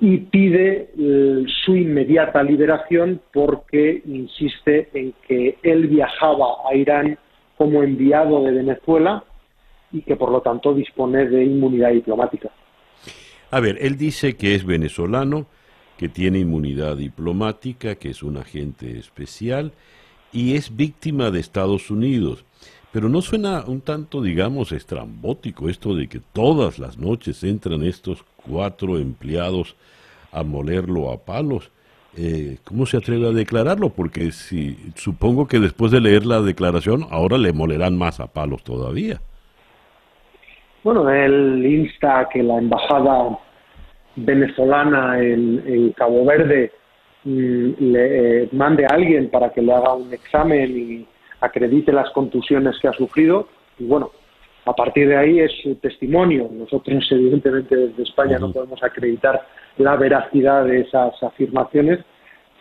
y 0.00 0.18
pide 0.18 0.90
eh, 0.96 1.44
su 1.64 1.76
inmediata 1.76 2.42
liberación 2.42 3.20
porque 3.32 4.02
insiste 4.06 4.88
en 4.94 5.12
que 5.26 5.58
él 5.62 5.88
viajaba 5.88 6.46
a 6.70 6.74
Irán 6.74 7.18
como 7.56 7.82
enviado 7.82 8.44
de 8.44 8.52
Venezuela 8.52 9.24
y 9.92 10.02
que 10.02 10.16
por 10.16 10.30
lo 10.30 10.40
tanto 10.40 10.72
dispone 10.72 11.26
de 11.26 11.44
inmunidad 11.44 11.90
diplomática. 11.90 12.50
A 13.50 13.60
ver, 13.60 13.76
él 13.80 13.96
dice 13.96 14.36
que 14.36 14.54
es 14.54 14.64
venezolano, 14.64 15.46
que 15.96 16.08
tiene 16.08 16.38
inmunidad 16.38 16.96
diplomática, 16.96 17.96
que 17.96 18.10
es 18.10 18.22
un 18.22 18.36
agente 18.36 18.98
especial 18.98 19.72
y 20.32 20.54
es 20.54 20.76
víctima 20.76 21.30
de 21.30 21.40
Estados 21.40 21.90
Unidos. 21.90 22.44
Pero 22.92 23.08
no 23.08 23.20
suena 23.20 23.64
un 23.66 23.80
tanto, 23.80 24.22
digamos, 24.22 24.72
estrambótico 24.72 25.68
esto 25.68 25.94
de 25.94 26.08
que 26.08 26.20
todas 26.32 26.78
las 26.78 26.96
noches 26.98 27.44
entran 27.44 27.82
estos 27.82 28.24
cuatro 28.36 28.98
empleados 28.98 29.76
a 30.32 30.42
molerlo 30.42 31.12
a 31.12 31.18
palos. 31.18 31.70
Eh, 32.16 32.56
¿Cómo 32.64 32.86
se 32.86 32.96
atreve 32.96 33.28
a 33.28 33.32
declararlo? 33.32 33.90
Porque 33.90 34.32
si 34.32 34.76
supongo 34.96 35.46
que 35.46 35.60
después 35.60 35.92
de 35.92 36.00
leer 36.00 36.24
la 36.24 36.40
declaración 36.40 37.06
ahora 37.10 37.36
le 37.36 37.52
molerán 37.52 37.96
más 37.96 38.20
a 38.20 38.26
palos 38.26 38.64
todavía. 38.64 39.20
Bueno, 40.82 41.10
él 41.10 41.64
insta 41.66 42.20
a 42.20 42.28
que 42.28 42.42
la 42.42 42.58
embajada 42.58 43.38
venezolana 44.16 45.20
en, 45.20 45.92
Cabo 45.96 46.24
Verde 46.24 46.72
le 47.24 48.44
eh, 48.44 48.48
mande 48.52 48.84
a 48.84 48.94
alguien 48.94 49.28
para 49.28 49.50
que 49.50 49.62
le 49.62 49.72
haga 49.72 49.94
un 49.94 50.12
examen 50.12 50.76
y 50.76 51.06
acredite 51.40 51.92
las 51.92 52.10
contusiones 52.10 52.78
que 52.80 52.88
ha 52.88 52.92
sufrido. 52.92 53.48
Y 53.78 53.84
bueno, 53.84 54.10
a 54.64 54.72
partir 54.74 55.08
de 55.08 55.16
ahí 55.16 55.40
es 55.40 55.52
su 55.62 55.74
testimonio. 55.76 56.48
Nosotros, 56.52 57.06
evidentemente, 57.10 57.74
desde 57.74 58.02
España 58.02 58.38
no 58.38 58.52
podemos 58.52 58.82
acreditar 58.82 59.40
la 59.78 59.96
veracidad 59.96 60.64
de 60.64 60.80
esas 60.80 61.22
afirmaciones, 61.22 62.00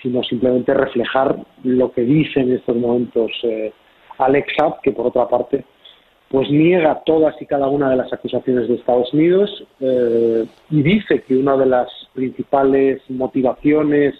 sino 0.01 0.23
simplemente 0.23 0.73
reflejar 0.73 1.37
lo 1.63 1.91
que 1.91 2.01
dice 2.01 2.39
en 2.39 2.53
estos 2.53 2.75
momentos 2.75 3.31
eh, 3.43 3.73
Alex 4.17 4.53
que 4.83 4.91
por 4.91 5.07
otra 5.07 5.27
parte, 5.27 5.65
pues 6.29 6.49
niega 6.49 7.01
todas 7.05 7.35
y 7.41 7.45
cada 7.45 7.67
una 7.67 7.89
de 7.89 7.95
las 7.95 8.11
acusaciones 8.11 8.67
de 8.67 8.75
Estados 8.75 9.13
Unidos 9.13 9.65
eh, 9.79 10.45
y 10.69 10.81
dice 10.81 11.21
que 11.21 11.35
una 11.35 11.55
de 11.57 11.65
las 11.65 11.89
principales 12.13 13.01
motivaciones 13.09 14.13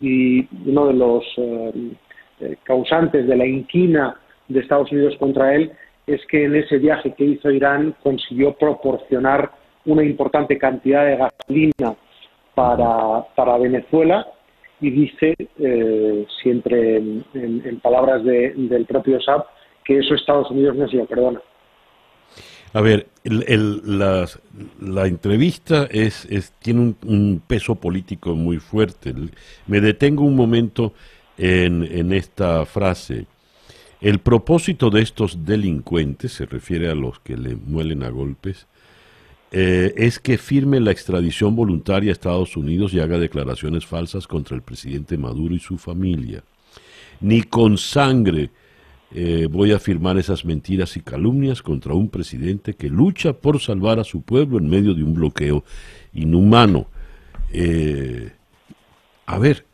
y 0.00 0.46
uno 0.66 0.86
de 0.86 0.94
los 0.94 1.24
eh, 1.36 2.56
causantes 2.64 3.26
de 3.26 3.36
la 3.36 3.46
inquina 3.46 4.16
de 4.48 4.60
Estados 4.60 4.90
Unidos 4.90 5.14
contra 5.18 5.54
él 5.54 5.72
es 6.06 6.24
que 6.26 6.44
en 6.44 6.56
ese 6.56 6.78
viaje 6.78 7.14
que 7.14 7.24
hizo 7.24 7.50
Irán 7.50 7.94
consiguió 8.02 8.54
proporcionar 8.54 9.50
una 9.84 10.02
importante 10.02 10.58
cantidad 10.58 11.04
de 11.04 11.16
gasolina 11.16 11.94
para, 12.54 13.24
para 13.34 13.58
Venezuela 13.58 14.26
y 14.80 14.90
dice, 14.90 15.34
eh, 15.58 16.26
siempre 16.42 16.96
en, 16.96 17.80
palabras 17.82 18.24
del 18.24 18.86
propio 18.86 19.20
SAP, 19.20 19.46
que 19.84 19.98
eso 19.98 20.14
Estados 20.14 20.50
Unidos 20.50 20.76
no 20.76 20.88
se 20.88 20.96
lo 20.96 21.06
perdona. 21.06 21.40
A 22.72 22.80
ver, 22.80 23.08
la, 23.24 24.28
la, 24.80 25.06
entrevista 25.06 25.88
es, 25.90 26.24
es 26.30 26.52
tiene 26.60 26.94
un, 27.04 27.42
peso 27.44 27.74
político 27.74 28.34
muy 28.36 28.58
fuerte. 28.58 29.12
Me 29.66 29.80
detengo 29.80 30.24
un 30.24 30.36
momento 30.36 30.94
en, 31.36 31.82
en 31.82 32.12
esta 32.12 32.64
frase. 32.66 33.26
El 34.00 34.20
propósito 34.20 34.88
de 34.88 35.02
estos 35.02 35.44
delincuentes, 35.44 36.32
se 36.32 36.46
refiere 36.46 36.88
a 36.88 36.94
los 36.94 37.18
que 37.18 37.36
le 37.36 37.56
muelen 37.56 38.02
a 38.02 38.08
golpes, 38.08 38.66
eh, 39.52 39.92
es 39.96 40.20
que 40.20 40.38
firme 40.38 40.78
la 40.78 40.92
extradición 40.92 41.56
voluntaria 41.56 42.10
a 42.10 42.12
Estados 42.12 42.56
Unidos 42.56 42.94
y 42.94 43.00
haga 43.00 43.18
declaraciones 43.18 43.84
falsas 43.84 44.28
contra 44.28 44.54
el 44.54 44.62
presidente 44.62 45.18
Maduro 45.18 45.54
y 45.54 45.58
su 45.58 45.76
familia. 45.76 46.44
Ni 47.20 47.42
con 47.42 47.76
sangre 47.76 48.50
eh, 49.14 49.48
voy 49.50 49.72
a 49.72 49.78
firmar 49.78 50.18
esas 50.18 50.44
mentiras 50.44 50.96
y 50.96 51.00
calumnias 51.00 51.62
contra 51.62 51.94
un 51.94 52.10
presidente 52.10 52.74
que 52.74 52.88
lucha 52.88 53.32
por 53.32 53.60
salvar 53.60 53.98
a 53.98 54.04
su 54.04 54.22
pueblo 54.22 54.58
en 54.58 54.68
medio 54.68 54.94
de 54.94 55.02
un 55.02 55.14
bloqueo 55.14 55.64
inhumano. 56.12 56.86
Eh, 57.52 58.30
a 59.26 59.38
ver, 59.38 59.64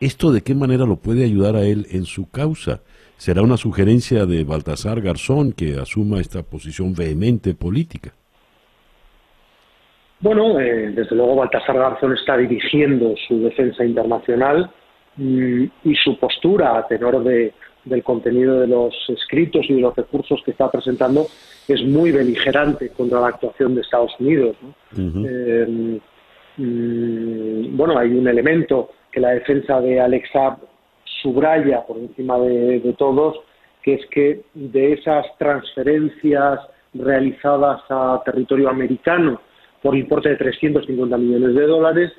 ¿esto 0.00 0.32
de 0.32 0.42
qué 0.42 0.54
manera 0.54 0.84
lo 0.84 0.96
puede 0.96 1.24
ayudar 1.24 1.56
a 1.56 1.64
él 1.64 1.86
en 1.90 2.04
su 2.04 2.28
causa? 2.30 2.82
será 3.16 3.42
una 3.42 3.56
sugerencia 3.56 4.26
de 4.26 4.44
Baltasar 4.44 5.00
Garzón 5.00 5.52
que 5.52 5.78
asuma 5.78 6.20
esta 6.20 6.42
posición 6.42 6.94
vehemente 6.94 7.54
política. 7.54 8.12
Bueno, 10.20 10.58
eh, 10.60 10.92
desde 10.94 11.16
luego 11.16 11.36
Baltasar 11.36 11.76
Garzón 11.76 12.14
está 12.14 12.36
dirigiendo 12.36 13.14
su 13.26 13.40
defensa 13.42 13.84
internacional 13.84 14.70
mm, 15.16 15.64
y 15.84 15.94
su 15.96 16.18
postura 16.18 16.78
a 16.78 16.86
tenor 16.86 17.22
de, 17.22 17.52
del 17.86 18.02
contenido 18.02 18.60
de 18.60 18.66
los 18.66 18.94
escritos 19.08 19.64
y 19.68 19.74
de 19.74 19.80
los 19.80 19.96
recursos 19.96 20.42
que 20.44 20.50
está 20.50 20.70
presentando 20.70 21.26
es 21.68 21.82
muy 21.84 22.12
beligerante 22.12 22.90
contra 22.90 23.20
la 23.20 23.28
actuación 23.28 23.74
de 23.74 23.80
Estados 23.80 24.12
Unidos. 24.18 24.56
Eh, 24.96 26.00
mm, 26.56 27.76
bueno, 27.76 27.98
hay 27.98 28.12
un 28.12 28.28
elemento 28.28 28.90
que 29.10 29.20
la 29.20 29.30
defensa 29.30 29.80
de 29.80 30.00
Alex 30.00 30.28
subraya 31.22 31.86
por 31.86 31.98
encima 31.98 32.38
de, 32.38 32.94
todos, 32.98 33.36
que 33.82 33.94
es 33.94 34.06
que 34.06 34.42
de 34.54 34.92
esas 34.92 35.24
transferencias 35.38 36.60
realizadas 36.92 37.82
a 37.88 38.20
territorio 38.24 38.68
americano 38.68 39.40
por 39.82 39.96
importe 39.96 40.30
de 40.30 40.36
350 40.36 41.16
millones 41.18 41.54
de 41.54 41.66
dólares, 41.66 42.12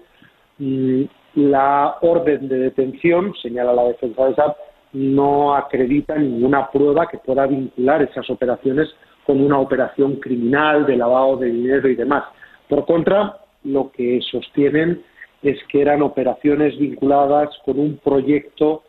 mm, 0.59 1.03
la 1.35 1.97
orden 2.01 2.47
de 2.47 2.57
detención, 2.59 3.33
señala 3.41 3.73
la 3.73 3.83
defensa 3.83 4.25
de 4.25 4.35
SAP, 4.35 4.57
no 4.97 5.55
acredita 5.55 6.17
ninguna 6.17 6.71
prueba 6.71 7.07
que 7.07 7.19
pueda 7.19 7.45
vincular 7.45 8.01
esas 8.01 8.27
operaciones 8.29 8.89
con 9.25 9.39
una 9.41 9.59
operación 9.59 10.15
criminal 10.15 10.85
de 10.85 10.97
lavado 10.97 11.37
de 11.37 11.51
dinero 11.51 11.87
y 11.87 11.95
demás. 11.95 12.23
Por 12.67 12.85
contra, 12.85 13.37
lo 13.63 13.91
que 13.91 14.19
sostienen 14.21 15.03
es 15.43 15.59
que 15.69 15.81
eran 15.81 16.01
operaciones 16.01 16.77
vinculadas 16.79 17.49
con 17.63 17.79
un 17.79 17.97
proyecto 17.97 18.83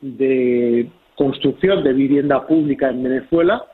de 0.00 0.90
construcción 1.16 1.82
de 1.82 1.92
vivienda 1.94 2.46
pública 2.46 2.90
en 2.90 3.02
Venezuela 3.02 3.64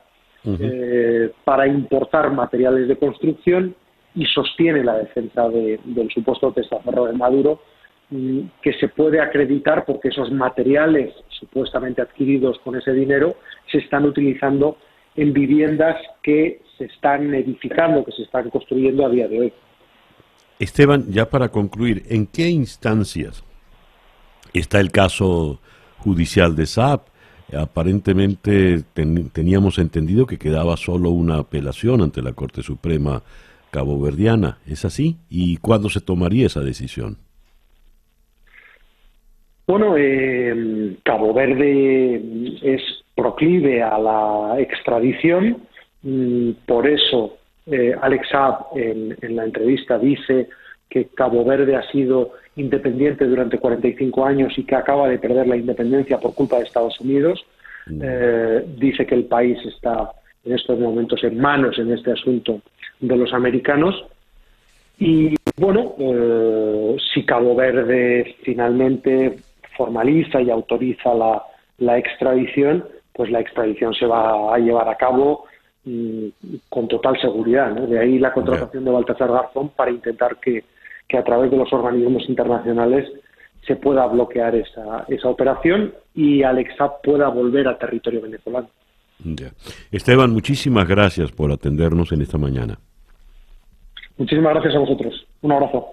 eh, 0.45 1.31
para 1.43 1.67
importar 1.67 2.31
materiales 2.31 2.87
de 2.87 2.95
construcción 2.95 3.75
y 4.15 4.25
sostiene 4.25 4.83
la 4.83 4.97
defensa 4.97 5.49
del 5.49 6.09
supuesto 6.13 6.51
testaferro 6.53 7.05
de 7.05 7.13
Maduro 7.13 7.59
que 8.61 8.73
se 8.73 8.89
puede 8.89 9.21
acreditar 9.21 9.85
porque 9.85 10.09
esos 10.09 10.31
materiales 10.31 11.13
supuestamente 11.29 12.01
adquiridos 12.01 12.59
con 12.63 12.75
ese 12.75 12.91
dinero 12.91 13.35
se 13.71 13.77
están 13.79 14.05
utilizando 14.05 14.77
en 15.15 15.33
viviendas 15.33 15.97
que 16.21 16.61
se 16.77 16.85
están 16.85 17.33
edificando, 17.33 18.03
que 18.03 18.11
se 18.11 18.23
están 18.23 18.49
construyendo 18.49 19.05
a 19.05 19.09
día 19.09 19.27
de 19.27 19.39
hoy. 19.39 19.53
Esteban, 20.59 21.05
ya 21.09 21.29
para 21.29 21.49
concluir, 21.49 22.03
¿en 22.09 22.27
qué 22.27 22.49
instancias 22.49 23.43
está 24.53 24.79
el 24.79 24.91
caso 24.91 25.59
judicial 25.97 26.55
de 26.55 26.65
SAP. 26.65 27.07
Aparentemente 27.57 28.83
teníamos 29.33 29.77
entendido 29.77 30.25
que 30.25 30.37
quedaba 30.37 30.77
solo 30.77 31.09
una 31.09 31.39
apelación 31.39 32.01
ante 32.01 32.21
la 32.21 32.33
Corte 32.33 32.63
Suprema 32.63 33.23
caboverdiana. 33.71 34.59
¿Es 34.65 34.85
así? 34.85 35.17
¿Y 35.29 35.57
cuándo 35.57 35.89
se 35.89 35.99
tomaría 35.99 36.47
esa 36.47 36.61
decisión? 36.61 37.17
Bueno, 39.67 39.95
eh, 39.97 40.95
Cabo 41.03 41.33
Verde 41.33 42.21
es 42.61 42.81
proclive 43.15 43.83
a 43.83 43.97
la 43.97 44.59
extradición, 44.59 45.57
mm, 46.03 46.51
por 46.65 46.87
eso 46.87 47.37
eh, 47.67 47.95
Alex 48.01 48.29
Saab 48.29 48.65
en, 48.75 49.15
la 49.35 49.45
entrevista 49.45 49.99
dice 49.99 50.49
que 50.89 51.05
Cabo 51.15 51.45
Verde 51.45 51.75
ha 51.75 51.89
sido 51.91 52.33
independiente 52.55 53.25
durante 53.25 53.59
45 53.59 54.25
años 54.25 54.57
y 54.57 54.63
que 54.63 54.75
acaba 54.75 55.07
de 55.07 55.19
perder 55.19 55.47
la 55.47 55.55
independencia 55.55 56.19
por 56.19 56.33
culpa 56.33 56.57
de 56.57 56.63
Estados 56.63 56.99
Unidos. 56.99 57.45
Mm. 57.87 58.01
Eh, 58.03 58.65
dice 58.77 59.05
que 59.05 59.15
el 59.15 59.25
país 59.25 59.57
está 59.65 60.11
en 60.43 60.53
estos 60.53 60.79
momentos 60.79 61.23
en 61.23 61.39
manos 61.39 61.77
en 61.77 61.91
este 61.93 62.11
asunto 62.11 62.61
de 62.99 63.15
los 63.15 63.31
americanos. 63.33 64.03
Y 64.99 65.35
bueno, 65.57 65.95
eh, 65.99 66.97
si 67.13 67.23
Cabo 67.23 67.55
Verde 67.55 68.35
finalmente 68.43 69.37
formaliza 69.81 70.41
y 70.41 70.49
autoriza 70.49 71.13
la, 71.13 71.43
la 71.77 71.97
extradición, 71.97 72.85
pues 73.13 73.29
la 73.31 73.39
extradición 73.39 73.93
se 73.93 74.05
va 74.05 74.53
a 74.53 74.57
llevar 74.57 74.87
a 74.89 74.95
cabo 74.95 75.45
mm, 75.85 76.27
con 76.69 76.87
total 76.87 77.19
seguridad. 77.19 77.71
De 77.71 77.99
ahí 77.99 78.19
la 78.19 78.33
contratación 78.33 78.85
de 78.85 78.91
Baltasar 78.91 79.31
Garzón 79.31 79.69
para 79.69 79.91
intentar 79.91 80.37
que 80.37 80.63
que 81.11 81.17
a 81.17 81.23
través 81.25 81.51
de 81.51 81.57
los 81.57 81.71
organismos 81.73 82.23
internacionales 82.29 83.05
se 83.67 83.75
pueda 83.75 84.07
bloquear 84.07 84.55
esa, 84.55 85.05
esa 85.09 85.27
operación 85.27 85.93
y 86.15 86.41
Alexa 86.41 86.89
pueda 87.03 87.27
volver 87.27 87.67
a 87.67 87.77
territorio 87.77 88.21
venezolano. 88.21 88.69
Esteban, 89.91 90.31
muchísimas 90.31 90.87
gracias 90.87 91.31
por 91.33 91.51
atendernos 91.51 92.13
en 92.13 92.21
esta 92.21 92.37
mañana. 92.37 92.79
Muchísimas 94.17 94.53
gracias 94.53 94.73
a 94.73 94.79
vosotros. 94.79 95.27
Un 95.41 95.51
abrazo. 95.51 95.85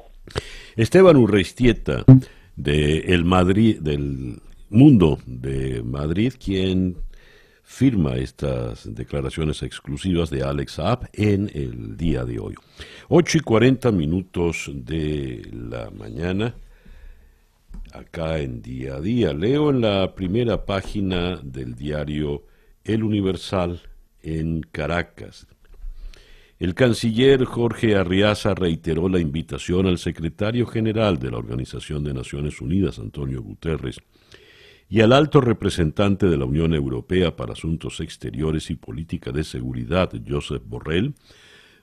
Esteban 0.76 1.16
Urreistieta, 1.16 2.04
de 2.58 2.98
el 3.14 3.24
Madrid, 3.24 3.78
del 3.80 4.40
Mundo 4.68 5.18
de 5.26 5.82
Madrid, 5.82 6.34
quien 6.44 6.96
firma 7.62 8.16
estas 8.16 8.92
declaraciones 8.94 9.62
exclusivas 9.62 10.28
de 10.28 10.42
Alex 10.42 10.72
Saab 10.72 11.08
en 11.12 11.50
el 11.54 11.96
día 11.96 12.24
de 12.24 12.40
hoy. 12.40 12.54
8 13.08 13.38
y 13.38 13.40
40 13.42 13.92
minutos 13.92 14.70
de 14.74 15.48
la 15.52 15.90
mañana, 15.90 16.56
acá 17.92 18.40
en 18.40 18.60
día 18.60 18.96
a 18.96 19.00
día. 19.00 19.32
Leo 19.32 19.70
en 19.70 19.80
la 19.80 20.14
primera 20.14 20.66
página 20.66 21.36
del 21.36 21.76
diario 21.76 22.44
El 22.84 23.04
Universal 23.04 23.80
en 24.22 24.62
Caracas. 24.62 25.46
El 26.58 26.74
canciller 26.74 27.44
Jorge 27.44 27.94
Arriaza 27.94 28.52
reiteró 28.52 29.08
la 29.08 29.20
invitación 29.20 29.86
al 29.86 29.96
secretario 29.96 30.66
general 30.66 31.20
de 31.20 31.30
la 31.30 31.38
Organización 31.38 32.02
de 32.02 32.12
Naciones 32.12 32.60
Unidas, 32.60 32.98
Antonio 32.98 33.40
Guterres, 33.42 34.00
y 34.88 35.00
al 35.02 35.12
alto 35.12 35.40
representante 35.40 36.26
de 36.26 36.36
la 36.36 36.46
Unión 36.46 36.74
Europea 36.74 37.36
para 37.36 37.52
Asuntos 37.52 38.00
Exteriores 38.00 38.70
y 38.70 38.74
Política 38.74 39.30
de 39.30 39.44
Seguridad, 39.44 40.10
Joseph 40.28 40.64
Borrell, 40.66 41.14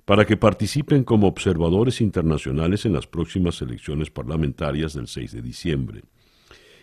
para 0.04 0.26
que 0.26 0.36
participen 0.36 1.06
como 1.06 1.28
observadores 1.28 2.02
internacionales 2.02 2.86
en 2.86 2.92
las 2.92 3.08
próximas 3.08 3.62
elecciones 3.62 4.10
parlamentarias 4.10 4.94
del 4.94 5.08
6 5.08 5.32
de 5.32 5.42
diciembre. 5.42 6.02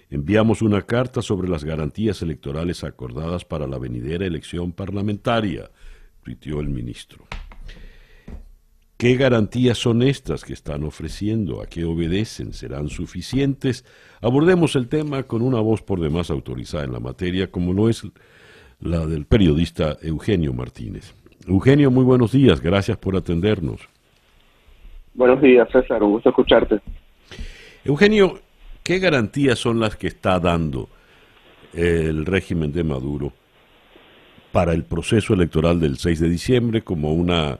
Enviamos 0.08 0.62
una 0.62 0.80
carta 0.80 1.20
sobre 1.20 1.48
las 1.48 1.62
garantías 1.62 2.22
electorales 2.22 2.84
acordadas 2.84 3.44
para 3.44 3.66
la 3.66 3.78
venidera 3.78 4.24
elección 4.24 4.72
parlamentaria, 4.72 5.70
tuiteó 6.22 6.60
el 6.60 6.70
ministro. 6.70 7.26
¿Qué 9.02 9.16
garantías 9.16 9.78
son 9.78 10.00
estas 10.00 10.44
que 10.44 10.52
están 10.52 10.84
ofreciendo? 10.84 11.60
¿A 11.60 11.66
qué 11.66 11.84
obedecen? 11.84 12.52
¿Serán 12.52 12.88
suficientes? 12.88 13.84
Abordemos 14.20 14.76
el 14.76 14.86
tema 14.88 15.24
con 15.24 15.42
una 15.42 15.58
voz 15.58 15.82
por 15.82 15.98
demás 15.98 16.30
autorizada 16.30 16.84
en 16.84 16.92
la 16.92 17.00
materia, 17.00 17.50
como 17.50 17.72
lo 17.72 17.88
es 17.88 18.06
la 18.80 19.04
del 19.04 19.26
periodista 19.26 19.96
Eugenio 20.02 20.52
Martínez. 20.52 21.16
Eugenio, 21.48 21.90
muy 21.90 22.04
buenos 22.04 22.30
días, 22.30 22.60
gracias 22.60 22.96
por 22.96 23.16
atendernos. 23.16 23.80
Buenos 25.14 25.42
días, 25.42 25.68
César, 25.72 26.00
un 26.00 26.12
gusto 26.12 26.28
escucharte. 26.28 26.78
Eugenio, 27.84 28.38
¿qué 28.84 29.00
garantías 29.00 29.58
son 29.58 29.80
las 29.80 29.96
que 29.96 30.06
está 30.06 30.38
dando 30.38 30.88
el 31.74 32.24
régimen 32.24 32.70
de 32.70 32.84
Maduro 32.84 33.32
para 34.52 34.72
el 34.72 34.84
proceso 34.84 35.34
electoral 35.34 35.80
del 35.80 35.98
6 35.98 36.20
de 36.20 36.28
diciembre 36.28 36.82
como 36.82 37.12
una 37.12 37.58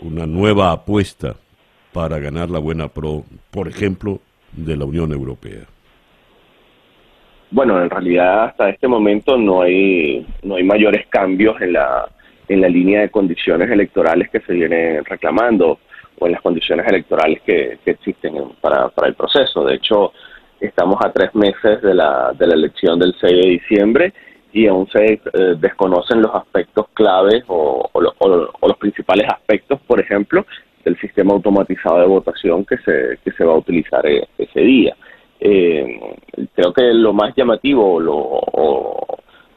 una 0.00 0.26
nueva 0.26 0.72
apuesta 0.72 1.36
para 1.92 2.18
ganar 2.18 2.50
la 2.50 2.58
buena 2.58 2.88
pro, 2.88 3.24
por 3.50 3.68
ejemplo, 3.68 4.20
de 4.52 4.76
la 4.76 4.84
Unión 4.84 5.12
Europea? 5.12 5.64
Bueno, 7.50 7.82
en 7.82 7.88
realidad 7.88 8.44
hasta 8.44 8.68
este 8.68 8.86
momento 8.86 9.38
no 9.38 9.62
hay 9.62 10.26
no 10.42 10.56
hay 10.56 10.64
mayores 10.64 11.06
cambios 11.08 11.60
en 11.62 11.72
la 11.72 12.06
en 12.48 12.60
la 12.60 12.68
línea 12.68 13.00
de 13.02 13.10
condiciones 13.10 13.70
electorales 13.70 14.30
que 14.30 14.40
se 14.40 14.52
vienen 14.52 15.04
reclamando 15.04 15.78
o 16.18 16.26
en 16.26 16.32
las 16.32 16.42
condiciones 16.42 16.86
electorales 16.86 17.40
que, 17.42 17.78
existen 17.84 18.34
para, 18.60 18.88
para 18.88 19.08
el 19.08 19.14
proceso. 19.14 19.64
De 19.64 19.74
hecho, 19.74 20.12
estamos 20.60 20.96
a 21.04 21.12
tres 21.12 21.34
meses 21.34 21.80
de 21.82 21.94
la, 21.94 22.32
de 22.36 22.46
la 22.46 22.54
elección 22.54 22.98
del 22.98 23.14
6 23.20 23.32
de 23.32 23.50
diciembre 23.50 24.12
y 24.58 24.66
aún 24.66 24.88
se 24.88 25.04
eh, 25.04 25.20
desconocen 25.60 26.20
los 26.20 26.34
aspectos 26.34 26.86
claves 26.92 27.44
o, 27.46 27.88
los 27.94 28.76
principales 28.78 29.28
aspectos, 29.28 29.78
por 29.86 30.00
ejemplo, 30.00 30.44
del 30.84 30.98
sistema 30.98 31.32
automatizado 31.32 32.00
de 32.00 32.06
votación 32.06 32.64
que 32.64 32.76
se, 32.78 33.18
que 33.24 33.30
se 33.30 33.44
va 33.44 33.52
a 33.52 33.58
utilizar 33.58 34.04
eh, 34.04 34.26
ese 34.36 34.60
día. 34.60 34.96
Eh, 35.38 36.00
creo 36.56 36.72
que 36.72 36.92
lo 36.92 37.12
más 37.12 37.32
llamativo 37.36 38.00
lo, 38.00 38.40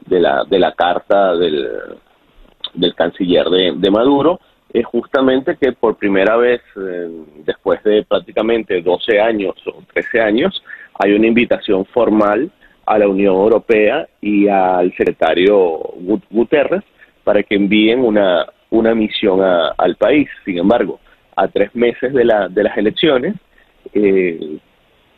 de, 0.06 0.20
la, 0.20 0.44
de 0.44 0.58
la 0.60 0.72
carta 0.72 1.34
del, 1.34 1.68
del 2.74 2.94
canciller 2.94 3.46
de 3.50 3.90
Maduro 3.90 4.38
es 4.72 4.86
justamente 4.86 5.56
que 5.56 5.72
por 5.72 5.96
primera 5.96 6.36
vez, 6.36 6.62
después 7.44 7.82
de 7.82 8.04
prácticamente 8.04 8.80
12 8.80 9.20
años 9.20 9.54
o 9.66 9.82
13 9.92 10.20
años, 10.20 10.62
hay 10.94 11.12
una 11.12 11.26
invitación 11.26 11.84
formal 11.86 12.52
a 12.84 12.98
la 12.98 13.08
Unión 13.08 13.34
Europea 13.34 14.08
y 14.20 14.48
al 14.48 14.94
secretario 14.96 15.78
Guterres 16.30 16.82
para 17.24 17.42
que 17.42 17.54
envíen 17.54 18.00
una, 18.00 18.46
una 18.70 18.94
misión 18.94 19.40
al 19.42 19.96
país. 19.96 20.28
Sin 20.44 20.58
embargo, 20.58 20.98
a 21.36 21.48
tres 21.48 21.74
meses 21.74 22.12
de, 22.12 22.24
la, 22.24 22.48
de 22.48 22.62
las 22.62 22.76
elecciones, 22.76 23.34
eh, 23.94 24.58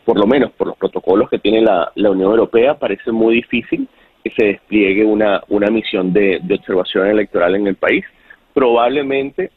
por 0.04 0.18
lo 0.18 0.26
menos 0.26 0.52
por 0.52 0.68
los 0.68 0.76
protocolos 0.76 1.30
que 1.30 1.38
tiene 1.38 1.62
la, 1.62 1.90
la, 1.94 2.10
Unión 2.10 2.30
Europea, 2.30 2.74
parece 2.74 3.10
muy 3.10 3.36
difícil 3.36 3.88
que 4.22 4.30
se 4.30 4.44
despliegue 4.44 5.04
una, 5.04 5.42
una 5.48 5.68
misión 5.70 6.12
de, 6.12 6.40
observación 6.48 7.06
electoral 7.06 7.54
en 7.54 7.66
el 7.66 7.76
país. 7.76 8.04
Probablemente, 8.52 9.50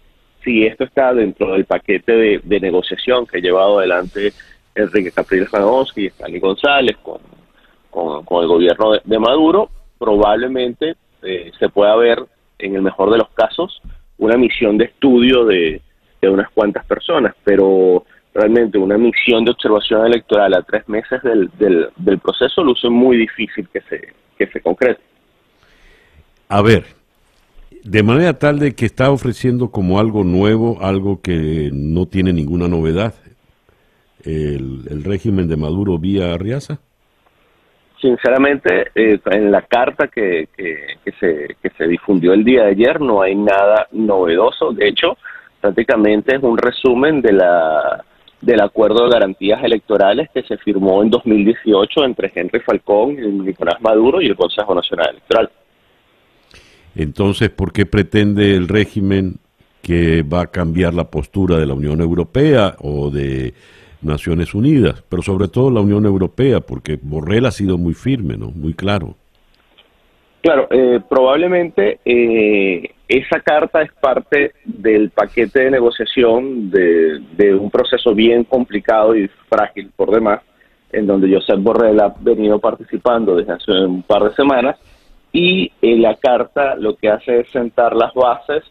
si 0.43 0.65
esto 0.65 0.83
está 0.83 1.13
dentro 1.13 1.53
del 1.53 1.65
paquete 1.65 2.41
de, 2.43 2.59
negociación 2.59 3.25
que 3.25 3.37
ha 3.37 3.41
llevado 3.41 3.79
adelante 3.79 4.33
Enrique 4.75 5.11
Capriles 5.11 5.49
Fanowski 5.49 6.03
y 6.03 6.07
Stanley 6.07 6.39
González 6.39 6.97
con 6.97 7.19
con, 7.89 8.23
el 8.41 8.47
gobierno 8.47 8.91
de, 9.03 9.19
Maduro, 9.19 9.69
probablemente 9.97 10.95
eh, 11.23 11.51
se 11.59 11.69
pueda 11.69 11.95
ver, 11.95 12.25
en 12.59 12.75
el 12.75 12.81
mejor 12.81 13.11
de 13.11 13.17
los 13.17 13.29
casos, 13.29 13.81
una 14.17 14.37
misión 14.37 14.77
de 14.77 14.85
estudio 14.85 15.45
de, 15.45 15.81
unas 16.23 16.49
cuantas 16.51 16.85
personas, 16.85 17.33
pero 17.43 18.03
realmente 18.33 18.77
una 18.77 18.97
misión 18.97 19.45
de 19.45 19.51
observación 19.51 20.05
electoral 20.05 20.53
a 20.55 20.61
tres 20.61 20.87
meses 20.89 21.21
del, 21.23 21.49
del, 21.57 22.19
proceso 22.19 22.63
luce 22.63 22.89
muy 22.89 23.15
difícil 23.17 23.67
que 23.71 23.79
se, 23.81 24.13
que 24.37 24.47
se 24.47 24.59
concrete. 24.59 24.99
A 26.49 26.61
ver, 26.61 26.85
de 27.83 28.03
manera 28.03 28.37
tal 28.37 28.59
de 28.59 28.75
que 28.75 28.85
está 28.85 29.09
ofreciendo 29.09 29.71
como 29.71 29.99
algo 29.99 30.25
nuevo, 30.25 30.79
algo 30.81 31.21
que 31.21 31.69
no 31.71 32.07
tiene 32.07 32.33
ninguna 32.33 32.67
novedad, 32.67 33.13
el, 34.23 34.81
el 34.89 35.03
régimen 35.05 35.47
de 35.47 35.55
Maduro 35.55 35.97
vía 35.97 36.33
Arriaza 36.33 36.81
sinceramente, 38.01 38.91
eh, 38.95 39.19
en 39.25 39.51
la 39.51 39.61
carta 39.63 40.07
que, 40.07 40.49
que, 40.55 41.11
se, 41.19 41.55
que 41.61 41.69
se 41.77 41.87
difundió 41.87 42.33
el 42.33 42.43
día 42.43 42.63
de 42.63 42.71
ayer 42.71 43.01
no 43.01 43.21
hay 43.21 43.35
nada 43.35 43.87
novedoso. 43.91 44.71
De 44.71 44.87
hecho, 44.87 45.17
prácticamente 45.59 46.35
es 46.35 46.43
un 46.43 46.57
resumen 46.57 47.21
de 47.21 47.33
la 47.33 48.03
del 48.39 48.61
acuerdo 48.61 49.05
de 49.05 49.09
garantías 49.09 49.63
electorales 49.63 50.29
que 50.31 50.43
se 50.43 50.57
firmó 50.57 51.01
en 51.01 51.09
2018 51.09 52.05
entre 52.05 52.31
Henry 52.33 52.59
Falcón, 52.59 53.15
Nicolás 53.43 53.81
Maduro 53.81 54.21
y 54.21 54.27
el 54.27 54.35
Consejo 54.35 54.75
Nacional 54.75 55.09
Electoral. 55.09 55.49
Entonces, 56.95 57.49
¿por 57.49 57.73
qué 57.73 57.87
pretende 57.87 58.55
el 58.55 58.67
régimen 58.67 59.39
que 59.81 60.21
va 60.21 60.41
a 60.41 60.47
cambiar 60.47 60.93
la 60.93 61.09
postura 61.09 61.57
de 61.57 61.65
la 61.65 61.73
Unión 61.73 62.01
Europea 62.01 62.75
o 62.79 63.09
de 63.09 63.53
Naciones 64.01 64.53
Unidas, 64.53 65.03
pero 65.09 65.21
sobre 65.21 65.47
todo 65.47 65.71
la 65.71 65.81
Unión 65.81 66.05
Europea, 66.05 66.59
porque 66.61 66.99
Borrell 67.01 67.45
ha 67.45 67.51
sido 67.51 67.77
muy 67.77 67.93
firme, 67.93 68.37
¿no? 68.37 68.51
Muy 68.51 68.73
claro. 68.73 69.15
Claro, 70.41 70.67
eh, 70.69 71.01
probablemente 71.09 71.99
eh, 72.05 72.91
esa 73.07 73.39
carta 73.39 73.81
es 73.81 73.91
parte 73.93 74.53
del 74.63 75.09
paquete 75.09 75.61
de 75.61 75.71
negociación 75.71 76.69
de, 76.69 77.55
un 77.55 77.71
proceso 77.71 78.13
bien 78.13 78.43
complicado 78.43 79.15
y 79.15 79.27
frágil 79.49 79.91
por 79.95 80.11
demás, 80.11 80.41
en 80.91 81.07
donde 81.07 81.33
Josep 81.33 81.59
Borrell 81.59 81.99
ha 81.99 82.13
venido 82.19 82.59
participando 82.59 83.35
desde 83.35 83.53
hace 83.53 83.71
un 83.71 84.03
par 84.03 84.23
de 84.23 84.35
semanas, 84.35 84.77
y 85.31 85.71
eh, 85.81 85.97
la 85.97 86.15
carta 86.15 86.75
lo 86.75 86.95
que 86.95 87.09
hace 87.09 87.41
es 87.41 87.49
sentar 87.51 87.95
las 87.95 88.13
bases 88.13 88.63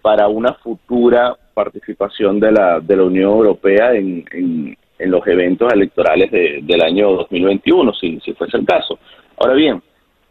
para 0.00 0.28
una 0.28 0.54
futura 0.54 1.36
participación 1.58 2.38
de 2.38 2.52
la, 2.52 2.78
de 2.78 2.96
la 2.96 3.02
Unión 3.02 3.32
Europea 3.32 3.92
en, 3.92 4.24
en, 4.30 4.76
los 5.10 5.26
eventos 5.26 5.72
electorales 5.72 6.30
del 6.30 6.82
año 6.82 7.10
2021, 7.12 7.92
si, 7.94 8.20
si 8.20 8.32
fuese 8.34 8.56
el 8.56 8.64
caso. 8.64 8.98
Ahora 9.36 9.54
bien, 9.54 9.82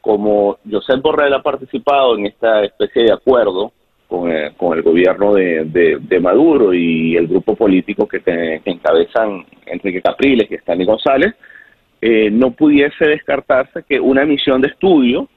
como 0.01 0.57
Josep 0.69 1.01
Borrell 1.01 1.33
ha 1.33 1.41
participado 1.41 2.17
en 2.17 2.27
esta 2.27 2.63
especie 2.63 3.03
de 3.03 3.13
acuerdo 3.13 3.71
con, 4.07 4.29
el, 4.31 4.53
con 4.55 4.77
el 4.77 4.83
gobierno 4.83 5.33
de, 5.33 5.65
de, 5.99 6.19
Maduro 6.19 6.73
y 6.73 7.17
el 7.17 7.27
grupo 7.27 7.55
político 7.55 8.07
que, 8.07 8.21
encabezan 8.63 9.45
Enrique 9.65 10.01
Capriles 10.01 10.49
y 10.49 10.55
Stanley 10.55 10.85
González, 10.85 11.33
eh, 12.01 12.29
no 12.29 12.51
pudiese 12.51 13.05
descartarse 13.05 13.83
que 13.87 13.99
una 13.99 14.23
misión 14.25 14.61
de 14.61 14.69
estudio, 14.69 15.27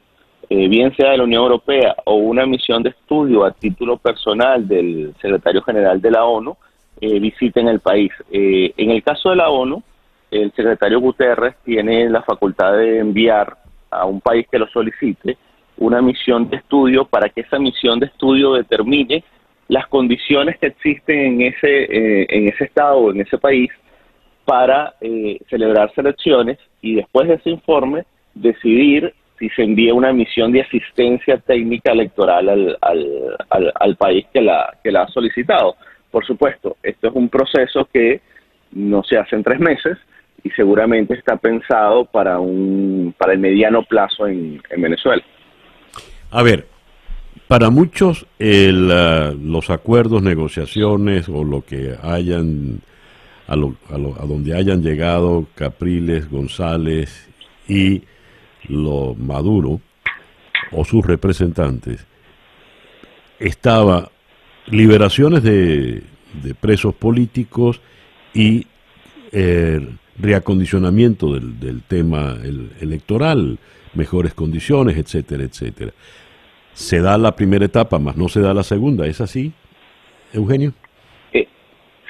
eh, 0.50 0.68
bien 0.68 0.94
sea 0.94 1.12
de 1.12 1.18
la 1.18 1.24
Unión 1.24 1.44
Europea 1.44 1.96
o 2.04 2.16
una 2.16 2.44
misión 2.44 2.82
de 2.82 2.90
estudio 2.90 3.44
a 3.44 3.52
título 3.52 3.96
personal 3.96 4.68
del 4.68 5.14
secretario 5.22 5.62
general 5.62 6.00
de 6.00 6.10
la 6.10 6.24
ONU, 6.24 6.56
eh, 7.00 7.18
visiten 7.18 7.68
el 7.68 7.80
país. 7.80 8.12
en 8.30 8.90
el 8.90 9.02
caso 9.02 9.30
de 9.30 9.36
la 9.36 9.48
ONU, 9.48 9.82
el 10.30 10.52
secretario 10.52 11.00
Guterres 11.00 11.54
tiene 11.64 12.10
la 12.10 12.22
facultad 12.22 12.74
de 12.74 12.98
enviar 12.98 13.56
a 13.90 14.04
un 14.04 14.20
país 14.20 14.46
que 14.50 14.58
lo 14.58 14.68
solicite 14.68 15.38
una 15.80 16.02
misión 16.02 16.48
de 16.48 16.58
estudio 16.58 17.06
para 17.06 17.28
que 17.30 17.40
esa 17.40 17.58
misión 17.58 17.98
de 17.98 18.06
estudio 18.06 18.52
determine 18.52 19.24
las 19.68 19.86
condiciones 19.86 20.58
que 20.58 20.66
existen 20.66 21.18
en 21.18 21.40
ese, 21.42 21.84
eh, 21.84 22.26
en 22.28 22.48
ese 22.48 22.64
estado 22.64 22.98
o 22.98 23.10
en 23.10 23.20
ese 23.20 23.38
país 23.38 23.70
para 24.44 24.94
eh, 25.00 25.38
celebrar 25.48 25.92
selecciones 25.94 26.58
y 26.82 26.96
después 26.96 27.28
de 27.28 27.34
ese 27.34 27.50
informe 27.50 28.04
decidir 28.34 29.14
si 29.40 29.48
se 29.48 29.62
envía 29.62 29.92
una 29.94 30.12
misión 30.12 30.52
de 30.52 30.60
asistencia 30.60 31.38
técnica 31.38 31.92
electoral 31.92 32.48
al, 32.48 32.78
al, 33.50 33.72
al, 33.74 33.96
país 33.96 34.26
que 34.32 34.40
la, 34.42 34.76
que 34.84 34.92
la 34.92 35.02
ha 35.02 35.08
solicitado. 35.08 35.74
Por 36.12 36.24
supuesto, 36.24 36.76
esto 36.82 37.08
es 37.08 37.14
un 37.14 37.28
proceso 37.28 37.88
que 37.92 38.20
no 38.72 39.02
se 39.02 39.16
hace 39.16 39.34
en 39.34 39.42
tres 39.42 39.58
meses 39.58 39.98
y 40.44 40.50
seguramente 40.50 41.14
está 41.14 41.36
pensado 41.36 42.04
para, 42.04 42.38
un, 42.38 43.14
para 43.18 43.32
el 43.32 43.38
mediano 43.38 43.82
plazo 43.82 44.28
en 44.28 44.60
Venezuela. 44.76 45.24
A 46.30 46.42
ver, 46.42 46.66
para 47.50 47.70
muchos 47.70 48.28
el, 48.38 48.90
uh, 48.92 49.36
los 49.36 49.70
acuerdos, 49.70 50.22
negociaciones 50.22 51.28
o 51.28 51.42
lo 51.42 51.62
que 51.62 51.96
hayan, 52.00 52.80
a, 53.48 53.56
lo, 53.56 53.74
a, 53.92 53.98
lo, 53.98 54.14
a, 54.22 54.24
donde 54.24 54.54
hayan 54.54 54.82
llegado 54.82 55.46
Capriles, 55.56 56.30
González 56.30 57.28
y 57.66 58.02
lo 58.68 59.14
Maduro 59.14 59.80
o 60.72 60.84
sus 60.84 61.04
representantes, 61.04 62.06
estaba 63.38 64.10
liberaciones 64.66 65.42
de, 65.42 66.02
de 66.42 66.54
presos 66.54 66.94
políticos 66.94 67.80
y 68.34 68.66
eh, 69.32 69.80
reacondicionamiento 70.18 71.34
del, 71.34 71.58
del 71.58 71.82
tema 71.82 72.36
el, 72.42 72.70
electoral, 72.80 73.58
mejores 73.94 74.34
condiciones, 74.34 74.96
etcétera, 74.96 75.44
etcétera 75.44 75.92
se 76.72 77.00
da 77.00 77.18
la 77.18 77.32
primera 77.32 77.64
etapa, 77.64 77.98
más 77.98 78.16
no 78.16 78.28
se 78.28 78.40
da 78.40 78.54
la 78.54 78.62
segunda. 78.62 79.06
¿Es 79.06 79.20
así, 79.20 79.52
Eugenio? 80.32 80.72
Eh, 81.32 81.46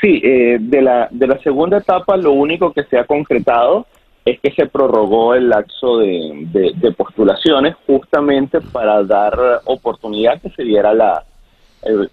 sí, 0.01 0.21
eh, 0.23 0.59
de, 0.61 0.83
la, 0.83 1.09
de 1.11 1.27
la 1.27 1.39
segunda 1.41 1.79
etapa 1.79 2.17
lo 2.17 2.33
único 2.33 2.73
que 2.73 2.85
se 2.85 2.99
ha 2.99 3.05
concretado 3.05 3.87
es 4.25 4.41
que 4.41 4.51
se 4.53 4.67
prorrogó 4.67 5.35
el 5.35 5.49
lapso 5.49 5.99
de, 5.99 6.73
de, 6.75 6.93
postulaciones 6.93 7.75
justamente 7.87 8.61
para 8.61 9.03
dar 9.03 9.35
oportunidad 9.65 10.41
que 10.41 10.51
se 10.51 10.63
diera 10.63 10.93
la, 10.93 11.25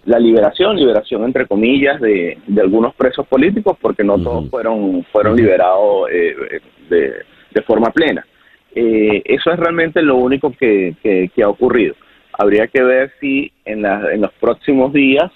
la 0.04 0.18
liberación, 0.18 0.76
liberación 0.76 1.24
entre 1.24 1.46
comillas, 1.46 2.00
de, 2.00 2.38
de 2.46 2.60
algunos 2.60 2.94
presos 2.94 3.26
políticos, 3.26 3.76
porque 3.80 4.04
no 4.04 4.18
todos 4.18 4.48
fueron, 4.48 5.04
fueron 5.12 5.36
liberados 5.36 6.08
eh, 6.10 6.60
de, 6.88 7.12
de 7.50 7.62
forma 7.62 7.90
plena. 7.90 8.26
eso 8.74 9.50
es 9.50 9.58
realmente 9.58 10.00
lo 10.02 10.16
único 10.16 10.52
que, 10.52 10.94
que 11.02 11.42
ha 11.42 11.48
ocurrido. 11.48 11.94
Habría 12.38 12.68
que 12.68 12.82
ver 12.82 13.12
si 13.20 13.50
en, 13.64 13.84
en 13.84 14.20
los 14.20 14.32
próximos 14.34 14.92
días, 14.92 15.30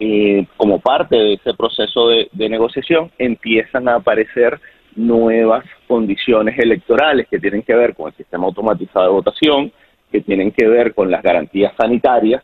eh, 0.00 0.46
como 0.56 0.80
parte 0.80 1.14
de 1.14 1.34
ese 1.34 1.52
proceso 1.52 2.08
de, 2.08 2.48
negociación, 2.48 3.10
empiezan 3.18 3.86
a 3.86 3.96
aparecer 3.96 4.58
nuevas 4.98 5.64
condiciones 5.86 6.58
electorales 6.58 7.28
que 7.30 7.38
tienen 7.38 7.62
que 7.62 7.74
ver 7.74 7.94
con 7.94 8.08
el 8.08 8.14
sistema 8.14 8.46
automatizado 8.46 9.06
de 9.06 9.12
votación, 9.12 9.72
que 10.10 10.20
tienen 10.20 10.50
que 10.50 10.66
ver 10.66 10.94
con 10.94 11.10
las 11.10 11.22
garantías 11.22 11.72
sanitarias 11.78 12.42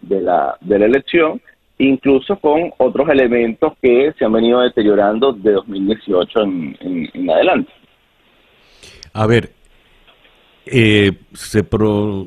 de 0.00 0.20
la, 0.20 0.56
de 0.60 0.78
la 0.78 0.86
elección, 0.86 1.40
incluso 1.78 2.36
con 2.36 2.72
otros 2.78 3.08
elementos 3.08 3.72
que 3.82 4.12
se 4.18 4.24
han 4.24 4.32
venido 4.32 4.60
deteriorando 4.60 5.32
de 5.32 5.52
2018 5.52 6.40
en, 6.42 7.10
en, 7.12 7.30
adelante. 7.30 7.72
A 9.12 9.26
ver, 9.26 9.50
eh, 10.64 11.12
se 11.32 11.64
pro, 11.64 12.26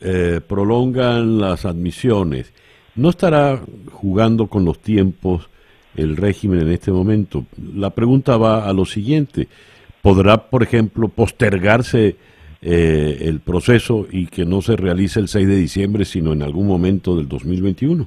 eh, 0.00 0.40
prolongan 0.46 1.38
las 1.38 1.64
admisiones, 1.64 2.54
¿no 2.94 3.10
estará 3.10 3.60
jugando 3.90 4.46
con 4.46 4.64
los 4.64 4.78
tiempos 4.78 5.48
el 5.96 6.16
régimen 6.16 6.60
en 6.60 6.72
este 6.72 6.90
momento? 6.90 7.44
La 7.74 7.90
pregunta 7.90 8.36
va 8.36 8.68
a 8.68 8.72
lo 8.72 8.84
siguiente. 8.84 9.48
¿Podrá, 10.00 10.36
por 10.36 10.62
ejemplo, 10.62 11.08
postergarse 11.08 12.16
eh, 12.60 13.18
el 13.22 13.40
proceso 13.40 14.06
y 14.10 14.26
que 14.26 14.44
no 14.44 14.62
se 14.62 14.76
realice 14.76 15.20
el 15.20 15.28
6 15.28 15.48
de 15.48 15.56
diciembre, 15.56 16.04
sino 16.04 16.32
en 16.32 16.42
algún 16.42 16.66
momento 16.66 17.16
del 17.16 17.28
2021? 17.28 18.06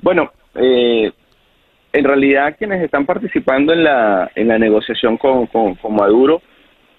Bueno, 0.00 0.32
eh, 0.54 1.12
en 1.92 2.04
realidad 2.04 2.56
quienes 2.58 2.82
están 2.82 3.06
participando 3.06 3.72
en 3.72 3.84
la, 3.84 4.30
en 4.34 4.48
la 4.48 4.58
negociación 4.58 5.16
con, 5.16 5.46
con 5.46 5.76
Maduro 5.94 6.42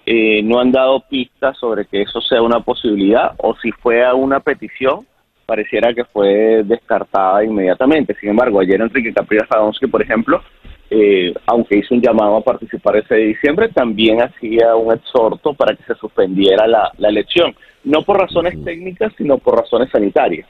eh, 0.06 0.42
no 0.42 0.60
han 0.60 0.70
dado 0.70 1.00
pistas 1.00 1.56
sobre 1.58 1.86
que 1.86 2.02
eso 2.02 2.20
sea 2.20 2.42
una 2.42 2.60
posibilidad 2.60 3.32
o 3.38 3.56
si 3.56 3.72
fue 3.72 4.04
a 4.04 4.14
una 4.14 4.40
petición, 4.40 5.06
pareciera 5.44 5.92
que 5.92 6.04
fue 6.04 6.62
descartada 6.64 7.44
inmediatamente. 7.44 8.16
Sin 8.20 8.30
embargo, 8.30 8.60
ayer 8.60 8.80
Enrique 8.80 9.12
Capriles 9.12 9.48
Sadonsky, 9.48 9.86
por 9.86 10.02
ejemplo, 10.02 10.42
eh, 10.90 11.32
aunque 11.46 11.78
hizo 11.78 11.94
un 11.94 12.02
llamado 12.02 12.36
a 12.36 12.44
participar 12.44 12.96
ese 12.96 13.14
de 13.14 13.26
diciembre, 13.26 13.68
también 13.68 14.20
hacía 14.22 14.76
un 14.76 14.92
exhorto 14.92 15.54
para 15.54 15.74
que 15.74 15.82
se 15.84 15.94
suspendiera 15.94 16.66
la, 16.66 16.92
elección, 17.08 17.54
no 17.84 18.02
por 18.02 18.20
razones 18.20 18.62
técnicas, 18.64 19.12
sino 19.16 19.38
por 19.38 19.58
razones 19.58 19.90
sanitarias. 19.90 20.48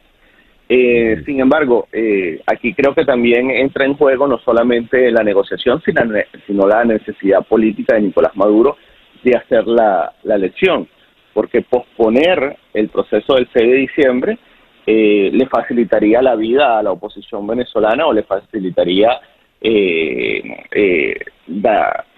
Eh, 0.68 1.22
sin 1.26 1.40
embargo, 1.40 1.88
aquí 2.46 2.72
creo 2.72 2.94
que 2.94 3.04
también 3.04 3.50
entra 3.50 3.84
en 3.84 3.94
juego 3.94 4.26
no 4.26 4.38
solamente 4.38 5.10
la 5.10 5.22
negociación, 5.22 5.82
sino, 5.84 6.00
sino 6.46 6.66
la 6.66 6.84
necesidad 6.84 7.46
política 7.46 7.94
de 7.94 8.02
Nicolás 8.02 8.34
Maduro 8.34 8.76
de 9.22 9.36
hacer 9.36 9.66
la, 9.66 10.12
la 10.22 10.34
elección, 10.36 10.88
porque 11.32 11.62
posponer 11.62 12.56
el 12.72 12.88
proceso 12.88 13.34
del 13.34 13.48
6 13.52 13.70
de 13.70 13.76
diciembre 13.76 14.38
eh, 14.86 15.30
le 15.32 15.46
facilitaría 15.46 16.22
la 16.22 16.36
vida 16.36 16.78
a 16.78 16.82
la 16.82 16.92
oposición 16.92 17.46
venezolana 17.46 18.06
o 18.06 18.12
le 18.12 18.22
facilitaría, 18.22 19.20
eh, 19.60 20.42
eh, 20.72 21.14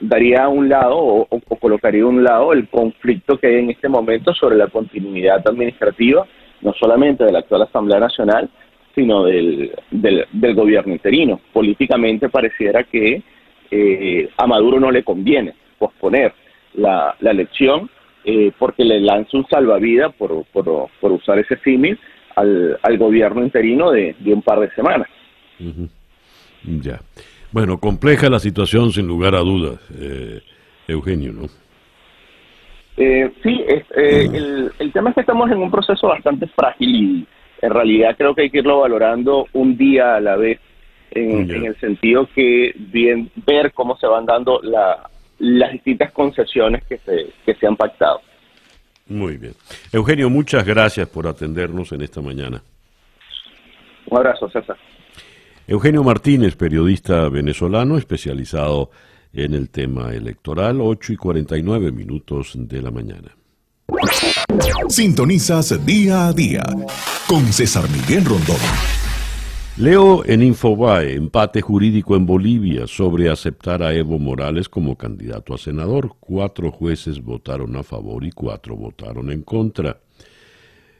daría 0.01 0.45
a 0.45 0.49
un 0.49 0.69
lado 0.69 0.97
o, 0.97 1.27
colocaría 1.61 2.03
a 2.03 2.07
un 2.07 2.25
lado 2.25 2.53
el 2.53 2.69
conflicto 2.69 3.39
que 3.39 3.47
hay 3.47 3.55
en 3.57 3.71
este 3.71 3.89
momento 3.89 4.35
sobre 4.35 4.57
la 4.57 4.69
continuidad 4.69 5.47
administrativa, 5.47 6.27
no 6.63 6.73
solamente 6.75 7.25
de 7.25 7.33
la 7.33 7.41
actual 7.41 7.63
Asamblea 7.63 8.01
Nacional, 8.01 8.49
sino 8.95 9.25
del, 9.25 9.73
del, 9.91 10.27
del 10.33 10.55
gobierno 10.55 10.93
interino. 10.93 11.41
Políticamente 11.53 12.29
pareciera 12.29 12.85
que 12.85 13.23
a 14.39 14.47
Maduro 14.47 14.79
no 14.79 14.91
le 14.91 15.03
conviene 15.03 15.53
posponer 15.79 16.33
la, 16.75 17.15
la 17.21 17.31
elección 17.31 17.91
eh, 18.29 18.51
porque 18.59 18.85
le 18.85 19.01
lanza 19.01 19.37
un 19.37 19.47
salvavidas, 19.47 20.13
por, 20.15 20.45
por 20.53 21.13
usar 21.13 21.39
ese 21.39 21.57
símil, 21.59 21.97
al, 22.37 22.79
al 22.83 22.99
gobierno 22.99 23.43
interino 23.43 23.91
de, 23.91 24.15
de 24.19 24.33
un 24.33 24.43
par 24.43 24.61
de 24.61 24.71
semanas. 24.71 25.09
Ya. 26.63 27.01
Bueno, 27.51 27.79
compleja 27.79 28.29
la 28.31 28.39
situación 28.39 28.93
sin 28.93 29.07
lugar 29.07 29.35
a 29.35 29.41
dudas, 29.41 29.81
eh, 29.99 30.41
Eugenio, 30.87 31.33
¿no? 31.33 31.47
Eh, 32.99 33.31
sí, 33.43 33.65
el, 33.95 34.73
el 34.79 34.93
tema 34.93 35.11
es 35.11 35.15
que 35.15 35.21
estamos 35.21 35.51
en 35.51 35.59
un 35.59 35.71
proceso 35.71 36.09
bastante 36.09 36.47
frágil 36.47 36.95
y 36.95 37.27
en 37.61 37.71
realidad 37.71 38.15
creo 38.17 38.35
que 38.35 38.43
hay 38.43 38.51
que 38.51 38.59
irlo 38.59 38.81
valorando 38.81 39.47
un 39.53 39.77
día 39.77 40.17
a 40.17 40.21
la 40.21 40.37
vez 40.37 40.61
en, 41.11 41.51
en 41.51 41.67
el 41.67 41.77
sentido 41.79 42.29
que 42.35 42.75
bien 42.77 43.31
ver 43.47 43.73
cómo 43.73 43.97
se 43.97 44.07
van 44.07 44.27
dando 44.27 44.61
la, 44.63 45.09
las 45.39 45.73
distintas 45.73 46.11
concesiones 46.13 46.85
que 46.85 46.99
se, 46.99 47.27
que 47.45 47.55
se 47.55 47.67
han 47.67 47.77
pactado. 47.77 48.21
Muy 49.09 49.37
bien. 49.37 49.55
Eugenio, 49.93 50.29
muchas 50.31 50.65
gracias 50.65 51.09
por 51.09 51.27
atendernos 51.27 51.93
en 51.93 52.03
esta 52.03 52.21
mañana. 52.21 52.63
Un 54.09 54.19
abrazo, 54.19 54.49
César. 54.51 54.77
Eugenio 55.67 56.05
Martínez, 56.05 56.57
periodista 56.57 57.29
venezolano 57.29 57.99
especializado 57.99 58.91
en 59.33 59.55
el 59.55 59.69
tema 59.69 60.15
electoral, 60.15 60.81
8 60.81 61.13
y 61.13 61.17
49 61.17 61.93
minutos 61.93 62.53
de 62.55 62.83
la 62.83 62.91
mañana. 62.91 63.37
Sintonizas 64.89 65.85
día 65.85 66.29
a 66.29 66.33
día 66.33 66.63
con 67.29 67.53
César 67.53 67.85
Miguel 67.91 68.25
Rondón. 68.25 69.06
Leo 69.79 70.25
en 70.25 70.43
Infobae, 70.43 71.13
empate 71.13 71.61
jurídico 71.61 72.17
en 72.17 72.25
Bolivia 72.25 72.87
sobre 72.87 73.29
aceptar 73.29 73.83
a 73.83 73.93
Evo 73.93 74.19
Morales 74.19 74.71
como 74.71 74.97
candidato 74.97 75.53
a 75.53 75.59
senador. 75.59 76.17
Cuatro 76.19 76.73
jueces 76.73 77.21
votaron 77.23 77.77
a 77.77 77.83
favor 77.83 78.25
y 78.25 78.33
cuatro 78.33 78.75
votaron 78.75 79.31
en 79.31 79.43
contra. 79.43 80.01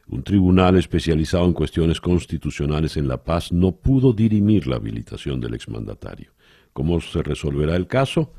Un 0.09 0.23
tribunal 0.23 0.77
especializado 0.77 1.47
en 1.47 1.55
cuestiones 1.55 2.03
constitucionales 2.03 2.99
en 2.99 3.09
La 3.09 3.25
Paz 3.25 3.51
no 3.51 3.73
pudo 3.73 4.13
dirimir 4.13 4.67
la 4.67 4.77
habilitación 4.77 5.41
del 5.41 5.55
exmandatario. 5.55 6.33
¿Cómo 6.75 7.01
se 7.01 7.23
resolverá 7.23 7.77
el 7.77 7.87
caso? 7.87 8.35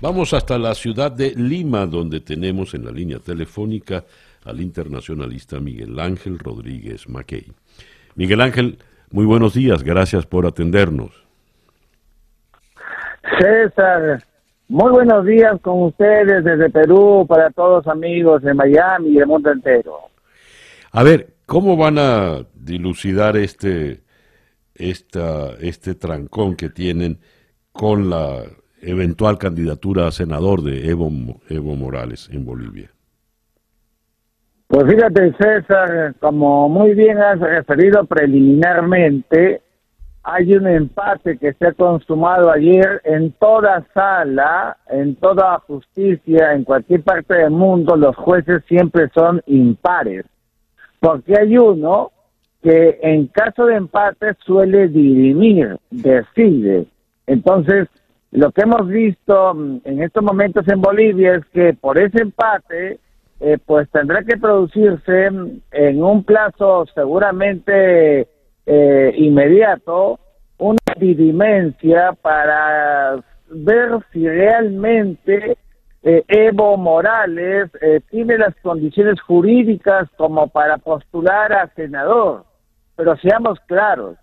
Vamos 0.00 0.34
hasta 0.34 0.56
la 0.56 0.76
ciudad 0.76 1.10
de 1.10 1.34
Lima, 1.34 1.84
donde 1.86 2.20
tenemos 2.20 2.74
en 2.74 2.84
la 2.84 2.92
línea 2.92 3.18
telefónica 3.18 4.04
al 4.44 4.60
internacionalista 4.60 5.58
Miguel 5.58 5.98
Ángel 5.98 6.38
Rodríguez 6.38 7.08
Mackey. 7.08 7.50
Miguel 8.14 8.40
Ángel, 8.40 8.78
muy 9.14 9.26
buenos 9.26 9.54
días, 9.54 9.84
gracias 9.84 10.26
por 10.26 10.44
atendernos. 10.44 11.12
César, 13.38 14.24
muy 14.66 14.90
buenos 14.90 15.24
días 15.24 15.60
con 15.62 15.84
ustedes 15.84 16.42
desde 16.42 16.68
Perú, 16.68 17.24
para 17.28 17.48
todos 17.50 17.86
amigos 17.86 18.42
de 18.42 18.52
Miami 18.54 19.10
y 19.10 19.14
del 19.14 19.28
mundo 19.28 19.52
entero. 19.52 19.98
A 20.90 21.04
ver, 21.04 21.28
¿cómo 21.46 21.76
van 21.76 21.96
a 22.00 22.44
dilucidar 22.54 23.36
este, 23.36 24.02
esta, 24.74 25.50
este 25.60 25.94
trancón 25.94 26.56
que 26.56 26.68
tienen 26.68 27.20
con 27.70 28.10
la 28.10 28.42
eventual 28.82 29.38
candidatura 29.38 30.08
a 30.08 30.10
senador 30.10 30.60
de 30.60 30.90
Evo, 30.90 31.08
Evo 31.48 31.76
Morales 31.76 32.28
en 32.32 32.44
Bolivia? 32.44 32.90
Pues 34.66 34.84
fíjate, 34.88 35.32
César, 35.38 36.14
como 36.20 36.68
muy 36.68 36.94
bien 36.94 37.18
has 37.18 37.38
referido 37.38 38.04
preliminarmente, 38.06 39.62
hay 40.22 40.54
un 40.54 40.66
empate 40.66 41.36
que 41.36 41.52
se 41.52 41.66
ha 41.66 41.72
consumado 41.72 42.50
ayer 42.50 43.02
en 43.04 43.32
toda 43.32 43.86
sala, 43.92 44.78
en 44.88 45.16
toda 45.16 45.58
justicia, 45.60 46.54
en 46.54 46.64
cualquier 46.64 47.02
parte 47.02 47.34
del 47.34 47.50
mundo, 47.50 47.94
los 47.94 48.16
jueces 48.16 48.64
siempre 48.66 49.10
son 49.14 49.42
impares, 49.46 50.24
porque 50.98 51.38
hay 51.38 51.58
uno 51.58 52.10
que 52.62 52.98
en 53.02 53.26
caso 53.26 53.66
de 53.66 53.76
empate 53.76 54.34
suele 54.46 54.88
dirimir, 54.88 55.76
decide. 55.90 56.86
Entonces, 57.26 57.88
lo 58.30 58.50
que 58.50 58.62
hemos 58.62 58.88
visto 58.88 59.54
mm, 59.54 59.80
en 59.84 60.02
estos 60.02 60.24
momentos 60.24 60.66
en 60.68 60.80
Bolivia 60.80 61.34
es 61.34 61.44
que 61.52 61.74
por 61.74 61.98
ese 61.98 62.22
empate, 62.22 62.98
eh, 63.46 63.58
pues 63.58 63.90
tendrá 63.90 64.24
que 64.24 64.38
producirse 64.38 65.26
en 65.26 66.02
un 66.02 66.24
plazo 66.24 66.86
seguramente 66.94 68.26
eh, 68.64 69.14
inmediato 69.18 70.18
una 70.56 70.78
dirimencia 70.98 72.14
para 72.22 73.22
ver 73.50 73.98
si 74.10 74.26
realmente 74.26 75.58
eh, 76.02 76.24
Evo 76.26 76.78
Morales 76.78 77.70
tiene 78.08 78.38
las 78.38 78.54
condiciones 78.62 79.20
jurídicas 79.20 80.08
como 80.16 80.48
para 80.48 80.78
postular 80.78 81.52
a 81.52 81.68
senador. 81.74 82.46
Pero 82.96 83.14
seamos 83.18 83.60
claros, 83.66 84.16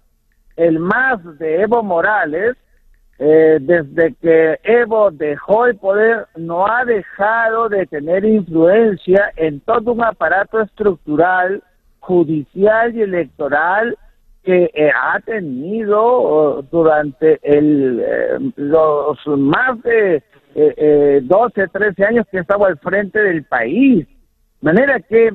el 0.55 0.79
más 0.79 1.19
de 1.37 1.61
Evo 1.61 1.83
Morales 1.83 2.57
eh, 3.23 3.59
desde 3.61 4.15
que 4.15 4.59
Evo 4.63 5.11
dejó 5.11 5.67
el 5.67 5.75
poder, 5.75 6.25
no 6.37 6.65
ha 6.65 6.83
dejado 6.85 7.69
de 7.69 7.85
tener 7.85 8.25
influencia 8.25 9.31
en 9.35 9.59
todo 9.59 9.91
un 9.91 10.03
aparato 10.03 10.59
estructural, 10.59 11.61
judicial 11.99 12.95
y 12.95 13.03
electoral 13.03 13.95
que 14.43 14.71
eh, 14.73 14.89
ha 14.89 15.19
tenido 15.19 16.01
oh, 16.01 16.61
durante 16.63 17.39
el, 17.43 18.03
eh, 18.03 18.39
los 18.55 19.19
más 19.27 19.79
de 19.83 20.23
12, 21.21 21.67
13 21.67 22.03
años 22.03 22.25
que 22.31 22.39
estaba 22.39 22.69
al 22.69 22.79
frente 22.79 23.19
del 23.19 23.43
país. 23.43 24.07
De 24.61 24.65
manera 24.65 24.99
que 24.99 25.31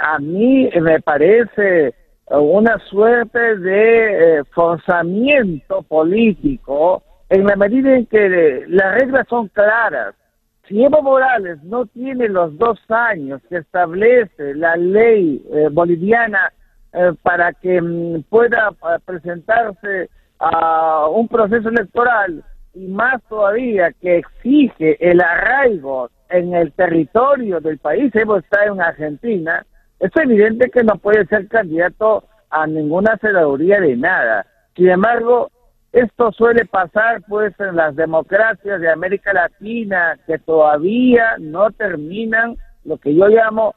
a 0.00 0.18
mí 0.18 0.70
me 0.80 0.98
parece 1.02 1.92
una 2.30 2.78
suerte 2.90 3.56
de 3.58 4.38
eh, 4.38 4.44
forzamiento 4.54 5.82
político 5.82 7.02
en 7.28 7.46
la 7.46 7.56
medida 7.56 7.94
en 7.96 8.06
que 8.06 8.64
las 8.68 8.94
reglas 8.94 9.26
son 9.28 9.48
claras. 9.48 10.14
Si 10.68 10.82
Evo 10.82 11.02
Morales 11.02 11.62
no 11.64 11.86
tiene 11.86 12.28
los 12.28 12.56
dos 12.56 12.78
años 12.88 13.40
que 13.48 13.58
establece 13.58 14.54
la 14.54 14.76
ley 14.76 15.44
eh, 15.52 15.68
boliviana 15.70 16.52
eh, 16.92 17.12
para 17.22 17.52
que 17.52 17.80
mm, 17.80 18.22
pueda 18.28 18.72
presentarse 19.04 20.08
a 20.38 21.08
un 21.08 21.28
proceso 21.28 21.68
electoral 21.68 22.44
y 22.74 22.86
más 22.86 23.22
todavía 23.28 23.92
que 24.00 24.18
exige 24.18 24.96
el 25.00 25.20
arraigo 25.20 26.10
en 26.30 26.54
el 26.54 26.72
territorio 26.72 27.60
del 27.60 27.78
país, 27.78 28.14
Evo 28.14 28.38
está 28.38 28.64
en 28.64 28.80
Argentina, 28.80 29.66
es 30.02 30.10
evidente 30.16 30.68
que 30.68 30.82
no 30.82 30.96
puede 30.96 31.24
ser 31.26 31.46
candidato 31.46 32.24
a 32.50 32.66
ninguna 32.66 33.16
senaduría 33.18 33.80
de 33.80 33.96
nada. 33.96 34.44
Sin 34.74 34.88
embargo, 34.88 35.48
esto 35.92 36.32
suele 36.32 36.64
pasar 36.64 37.22
pues 37.28 37.54
en 37.60 37.76
las 37.76 37.94
democracias 37.94 38.80
de 38.80 38.90
América 38.90 39.32
Latina 39.32 40.18
que 40.26 40.38
todavía 40.38 41.36
no 41.38 41.70
terminan 41.70 42.56
lo 42.84 42.98
que 42.98 43.14
yo 43.14 43.28
llamo 43.28 43.76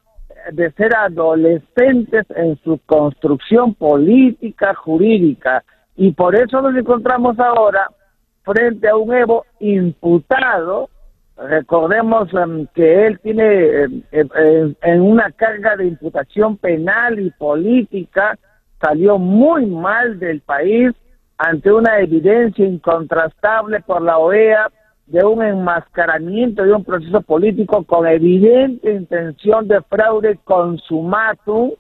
de 0.52 0.72
ser 0.72 0.96
adolescentes 0.96 2.26
en 2.36 2.58
su 2.64 2.80
construcción 2.88 3.76
política, 3.76 4.74
jurídica. 4.74 5.64
Y 5.96 6.12
por 6.14 6.36
eso 6.36 6.60
nos 6.60 6.76
encontramos 6.76 7.38
ahora 7.40 7.88
frente 8.44 8.90
a 8.90 8.96
un 8.96 9.14
Evo 9.14 9.46
imputado 9.60 10.90
Recordemos 11.38 12.34
em, 12.34 12.66
que 12.74 13.08
él 13.08 13.20
tiene 13.20 13.84
em, 13.84 14.04
em, 14.12 14.76
en 14.82 15.02
una 15.02 15.32
carga 15.32 15.76
de 15.76 15.88
imputación 15.88 16.58
penal 16.58 17.20
y 17.20 17.30
política, 17.32 18.38
salió 18.82 19.18
muy 19.18 19.66
mal 19.66 20.18
del 20.20 20.42
país 20.42 20.94
ante 21.38 21.72
una 21.72 22.00
evidencia 22.00 22.66
incontrastable 22.66 23.82
por 23.82 24.02
la 24.02 24.18
OEA 24.18 24.72
de 25.08 25.24
un 25.24 25.44
enmascaramiento 25.44 26.64
de 26.64 26.74
un 26.74 26.84
proceso 26.84 27.22
político 27.22 27.84
con 27.84 28.08
evidente 28.08 28.94
intención 28.94 29.68
de 29.68 29.82
fraude 29.82 30.40
consumatum. 30.46 31.72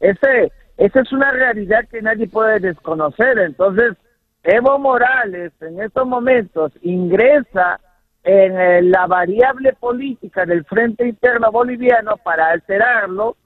Ese, 0.00 0.52
esa 0.76 1.00
es 1.00 1.12
una 1.12 1.30
realidad 1.30 1.86
que 1.90 2.02
nadie 2.02 2.26
puede 2.26 2.58
desconocer. 2.58 3.38
Entonces, 3.38 3.96
Evo 4.42 4.78
Morales 4.78 5.52
en 5.60 5.80
estos 5.80 6.06
momentos 6.06 6.72
ingresa 6.82 7.80
en 8.26 8.60
eh, 8.60 8.82
la 8.82 9.06
variable 9.06 9.72
política 9.74 10.44
del 10.44 10.64
Frente 10.64 11.06
Interno 11.06 11.52
Boliviano 11.52 12.16
para 12.16 12.48
alterarlo, 12.48 13.36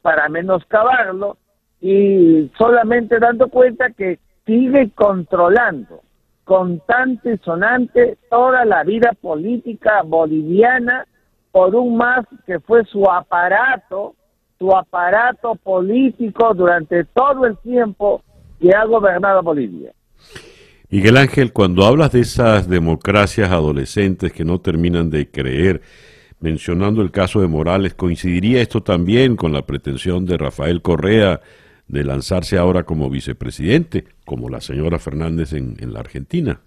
para 0.00 0.28
menoscabarlo 0.28 1.36
y 1.80 2.48
solamente 2.56 3.18
dando 3.18 3.48
cuenta 3.48 3.90
que 3.90 4.20
sigue 4.46 4.90
controlando 4.94 6.02
constante 6.44 7.34
y 7.34 7.38
sonante 7.38 8.16
toda 8.30 8.64
la 8.64 8.84
vida 8.84 9.10
política 9.20 10.02
boliviana 10.02 11.04
por 11.50 11.74
un 11.74 11.96
más 11.96 12.24
que 12.46 12.60
fue 12.60 12.84
su 12.84 13.10
aparato, 13.10 14.14
su 14.56 14.70
aparato 14.70 15.56
político 15.56 16.54
durante 16.54 17.02
todo 17.06 17.44
el 17.44 17.58
tiempo 17.58 18.22
que 18.60 18.70
ha 18.72 18.84
gobernado 18.84 19.42
Bolivia. 19.42 19.95
Miguel 20.88 21.16
Ángel, 21.16 21.52
cuando 21.52 21.84
hablas 21.84 22.12
de 22.12 22.20
esas 22.20 22.68
democracias 22.68 23.50
adolescentes 23.50 24.32
que 24.32 24.44
no 24.44 24.60
terminan 24.60 25.10
de 25.10 25.28
creer, 25.28 25.80
mencionando 26.38 27.02
el 27.02 27.10
caso 27.10 27.40
de 27.40 27.48
Morales, 27.48 27.94
¿coincidiría 27.94 28.62
esto 28.62 28.82
también 28.82 29.34
con 29.34 29.52
la 29.52 29.62
pretensión 29.62 30.26
de 30.26 30.38
Rafael 30.38 30.82
Correa 30.82 31.40
de 31.88 32.04
lanzarse 32.04 32.56
ahora 32.56 32.84
como 32.84 33.10
vicepresidente, 33.10 34.04
como 34.24 34.48
la 34.48 34.60
señora 34.60 35.00
Fernández 35.00 35.54
en, 35.54 35.92
la 35.92 35.98
Argentina? 35.98 36.60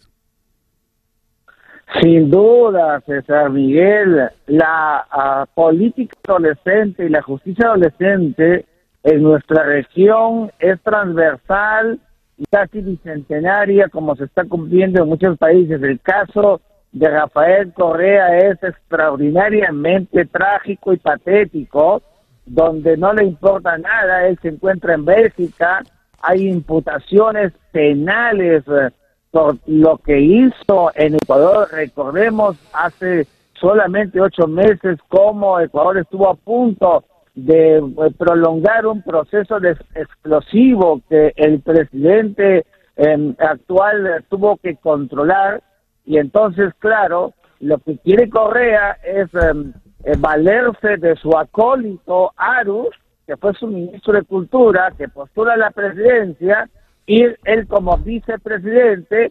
Sin 2.02 2.30
duda, 2.30 3.02
César 3.06 3.50
Miguel, 3.50 4.30
la 4.48 5.08
ah, 5.10 5.46
política 5.56 6.18
adolescente 6.28 7.06
y 7.06 7.10
la 7.10 7.22
justicia 7.22 7.68
adolescente 7.68 8.66
en 9.04 9.24
nuestra 9.24 9.64
región 9.64 10.52
es 10.60 10.80
transversal 10.82 12.02
casi 12.50 12.82
bicentenaria 12.82 13.90
como 13.90 14.16
se 14.16 14.26
está 14.26 14.46
cumpliendo 14.46 15.02
en 15.02 15.10
muchos 15.10 15.38
países. 15.38 15.82
El 15.82 16.00
caso 16.00 16.62
de 16.92 17.08
Rafael 17.08 17.74
Correa 17.74 18.38
es 18.40 18.64
extraordinariamente 18.64 20.26
trágico 20.26 20.94
y 20.94 20.98
patético, 20.98 22.02
donde 22.46 22.98
no 22.98 23.14
le 23.14 23.26
importa 23.26 23.78
nada, 23.78 24.28
él 24.28 24.40
se 24.42 24.50
encuentra 24.50 24.96
en 24.96 25.06
Bélgica, 25.06 25.84
hay 26.22 26.48
imputaciones 26.48 27.54
penales 27.72 28.64
eh, 28.68 28.90
por 29.32 29.58
lo 29.68 29.98
que 29.98 30.20
hizo 30.20 30.92
en 30.96 31.16
Ecuador. 31.16 31.68
Recordemos 31.72 32.58
hace 32.74 33.28
solamente 33.54 34.20
ocho 34.20 34.48
meses 34.48 34.98
cómo 35.08 35.60
Ecuador 35.60 36.00
estuvo 36.00 36.30
a 36.30 36.36
punto 36.36 37.04
de 37.46 37.78
eh, 37.78 38.12
prolongar 38.18 38.86
un 38.86 39.02
proceso 39.02 39.58
explosivo 39.96 41.02
que 41.10 41.34
el 41.36 41.62
presidente 41.62 42.66
em, 42.96 43.36
actual 43.40 44.26
tuvo 44.30 44.58
que 44.58 44.76
controlar. 44.78 45.62
Y 46.06 46.18
entonces, 46.18 46.74
claro, 46.80 47.34
lo 47.60 47.78
que 47.80 47.98
quiere 48.00 48.30
Correa 48.30 48.98
es 49.04 49.34
em, 49.34 49.74
eh, 50.04 50.14
valerse 50.18 50.98
de 50.98 51.16
su 51.16 51.32
acólito 51.38 52.32
Arus, 52.36 52.90
que 53.28 53.38
fue 53.38 53.54
su 53.54 53.68
ministro 53.68 54.14
de 54.14 54.24
Cultura, 54.24 54.92
que 54.98 55.08
postula 55.08 55.56
la 55.56 55.72
presidencia, 55.72 56.70
ir 57.06 57.38
él 57.46 57.68
como 57.68 57.98
vicepresidente 57.98 59.30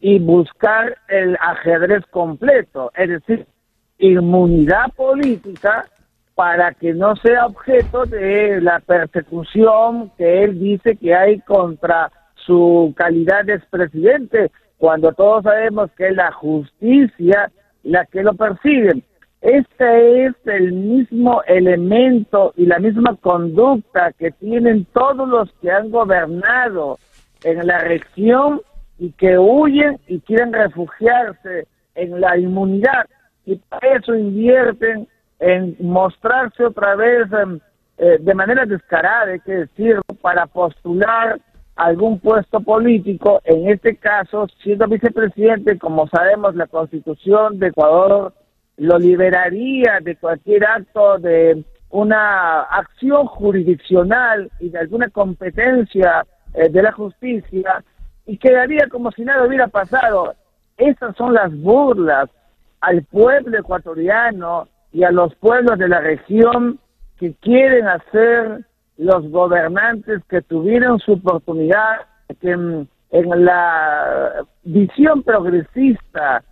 y 0.00 0.18
buscar 0.18 0.96
el 1.08 1.36
ajedrez 1.40 2.04
completo, 2.10 2.92
es 2.94 3.08
decir, 3.08 3.46
inmunidad 3.98 4.92
política 4.96 5.86
para 6.38 6.72
que 6.72 6.94
no 6.94 7.16
sea 7.16 7.46
objeto 7.46 8.04
de 8.04 8.60
la 8.60 8.78
persecución 8.78 10.12
que 10.16 10.44
él 10.44 10.60
dice 10.60 10.94
que 10.94 11.12
hay 11.12 11.40
contra 11.40 12.12
su 12.36 12.94
calidad 12.96 13.44
de 13.44 13.54
expresidente, 13.54 14.52
cuando 14.76 15.10
todos 15.14 15.42
sabemos 15.42 15.90
que 15.96 16.06
es 16.06 16.14
la 16.14 16.30
justicia 16.30 17.50
la 17.82 18.06
que 18.06 18.22
lo 18.22 18.34
persigue. 18.34 19.02
Este 19.40 20.26
es 20.26 20.34
el 20.44 20.74
mismo 20.74 21.42
elemento 21.48 22.52
y 22.56 22.66
la 22.66 22.78
misma 22.78 23.16
conducta 23.16 24.12
que 24.12 24.30
tienen 24.30 24.84
todos 24.92 25.28
los 25.28 25.52
que 25.60 25.72
han 25.72 25.90
gobernado 25.90 27.00
en 27.42 27.66
la 27.66 27.80
región 27.80 28.60
y 28.96 29.10
que 29.10 29.36
huyen 29.38 29.98
y 30.06 30.20
quieren 30.20 30.52
refugiarse 30.52 31.66
en 31.96 32.20
la 32.20 32.38
inmunidad 32.38 33.06
y 33.44 33.56
para 33.56 33.96
eso 33.96 34.14
invierten 34.14 35.08
en 35.38 35.76
mostrarse 35.80 36.64
otra 36.64 36.96
vez 36.96 37.30
em, 37.32 37.60
eh, 37.98 38.18
de 38.20 38.34
manera 38.34 38.64
descarada, 38.64 39.32
hay 39.32 39.40
que 39.40 39.52
decir, 39.52 40.00
para 40.20 40.46
postular 40.46 41.40
algún 41.76 42.18
puesto 42.18 42.60
político, 42.60 43.40
en 43.44 43.68
este 43.68 43.96
caso, 43.96 44.46
siendo 44.62 44.86
vicepresidente, 44.88 45.78
como 45.78 46.08
sabemos, 46.08 46.54
la 46.56 46.66
constitución 46.66 47.58
de 47.58 47.68
Ecuador 47.68 48.32
lo 48.76 48.98
liberaría 48.98 49.98
de 50.00 50.16
cualquier 50.16 50.64
acto 50.64 51.18
de 51.18 51.64
una 51.90 52.62
acción 52.62 53.26
jurisdiccional 53.26 54.50
y 54.60 54.68
de 54.70 54.78
alguna 54.78 55.08
competencia 55.10 56.24
eh, 56.54 56.68
de 56.68 56.82
la 56.82 56.92
justicia 56.92 57.84
y 58.26 58.38
quedaría 58.38 58.86
como 58.90 59.10
si 59.12 59.24
nada 59.24 59.46
hubiera 59.46 59.68
pasado. 59.68 60.34
Esas 60.76 61.16
son 61.16 61.34
las 61.34 61.52
burlas 61.60 62.28
al 62.80 63.02
pueblo 63.04 63.58
ecuatoriano 63.58 64.68
y 64.92 65.04
a 65.04 65.10
los 65.10 65.34
pueblos 65.36 65.78
de 65.78 65.88
la 65.88 66.00
región 66.00 66.78
que 67.18 67.34
quieren 67.34 67.86
hacer 67.88 68.64
los 68.96 69.28
gobernantes 69.30 70.20
que 70.28 70.42
tuvieron 70.42 70.98
su 70.98 71.12
oportunidad, 71.12 72.00
que 72.40 72.50
en, 72.50 72.88
la 73.10 74.44
visión 74.64 75.22
progresista 75.22 76.42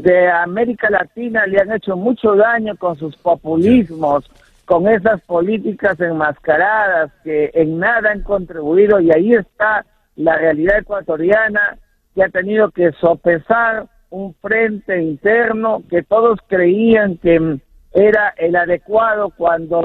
de 0.00 0.30
América 0.30 0.88
Latina 0.90 1.46
le 1.46 1.60
han 1.60 1.72
hecho 1.72 1.96
mucho 1.96 2.36
daño 2.36 2.76
con 2.76 2.96
sus 2.96 3.16
populismos, 3.16 4.30
con 4.64 4.86
esas 4.88 5.20
políticas 5.22 6.00
enmascaradas 6.00 7.10
que 7.22 7.50
en 7.54 7.78
nada 7.78 8.12
han 8.12 8.22
contribuido 8.22 9.00
y 9.00 9.10
ahí 9.10 9.34
está 9.34 9.84
la 10.16 10.36
realidad 10.36 10.78
ecuatoriana 10.78 11.78
que 12.14 12.22
ha 12.22 12.28
tenido 12.28 12.70
que 12.70 12.92
sopesar 12.92 13.86
un 14.10 14.34
frente 14.34 15.02
interno 15.02 15.82
que 15.90 16.02
todos 16.02 16.38
creían 16.46 17.18
que 17.18 17.58
era 17.94 18.34
el 18.36 18.56
adecuado 18.56 19.30
cuando 19.30 19.82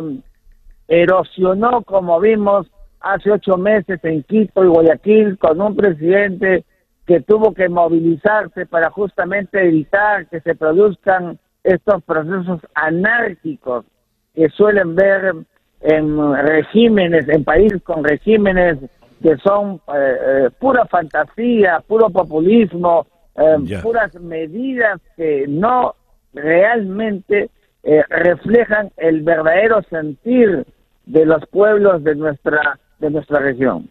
erosionó, 0.88 1.84
como 1.84 2.20
vimos 2.20 2.68
hace 3.00 3.32
ocho 3.32 3.58
meses 3.58 4.00
en 4.04 4.24
Quito 4.24 4.64
y 4.64 4.68
Guayaquil, 4.68 5.38
con 5.38 5.62
un 5.62 5.76
presidente 5.76 6.66
que 7.06 7.22
tuvo 7.22 7.54
que 7.54 7.70
movilizarse 7.70 8.66
para 8.66 8.90
justamente 8.90 9.62
evitar 9.62 10.28
que 10.28 10.42
se 10.42 10.56
produzcan 10.56 11.40
estos 11.64 12.04
procesos 12.04 12.62
anárquicos 12.74 13.86
que 14.34 14.50
suelen 14.50 14.96
ver 14.96 15.36
en 15.82 16.34
regímenes, 16.46 17.28
en 17.30 17.44
países 17.44 17.82
con 17.84 18.04
regímenes 18.04 18.78
que 19.22 19.38
son 19.38 19.82
eh, 19.94 20.16
eh, 20.26 20.50
pura 20.60 20.86
fantasía, 20.86 21.84
puro 21.88 22.10
populismo, 22.10 23.06
eh, 23.36 23.80
puras 23.82 24.14
medidas 24.16 25.00
que 25.16 25.46
no 25.48 25.96
realmente 26.34 27.50
reflejan 27.84 28.92
el 28.98 29.22
verdadero 29.22 29.82
sentir 29.90 30.66
de 31.06 31.26
los 31.26 31.46
pueblos 31.48 32.04
de 32.04 32.16
nuestra 32.16 32.80
de 33.00 33.10
nuestra 33.10 33.40
región. 33.40 33.90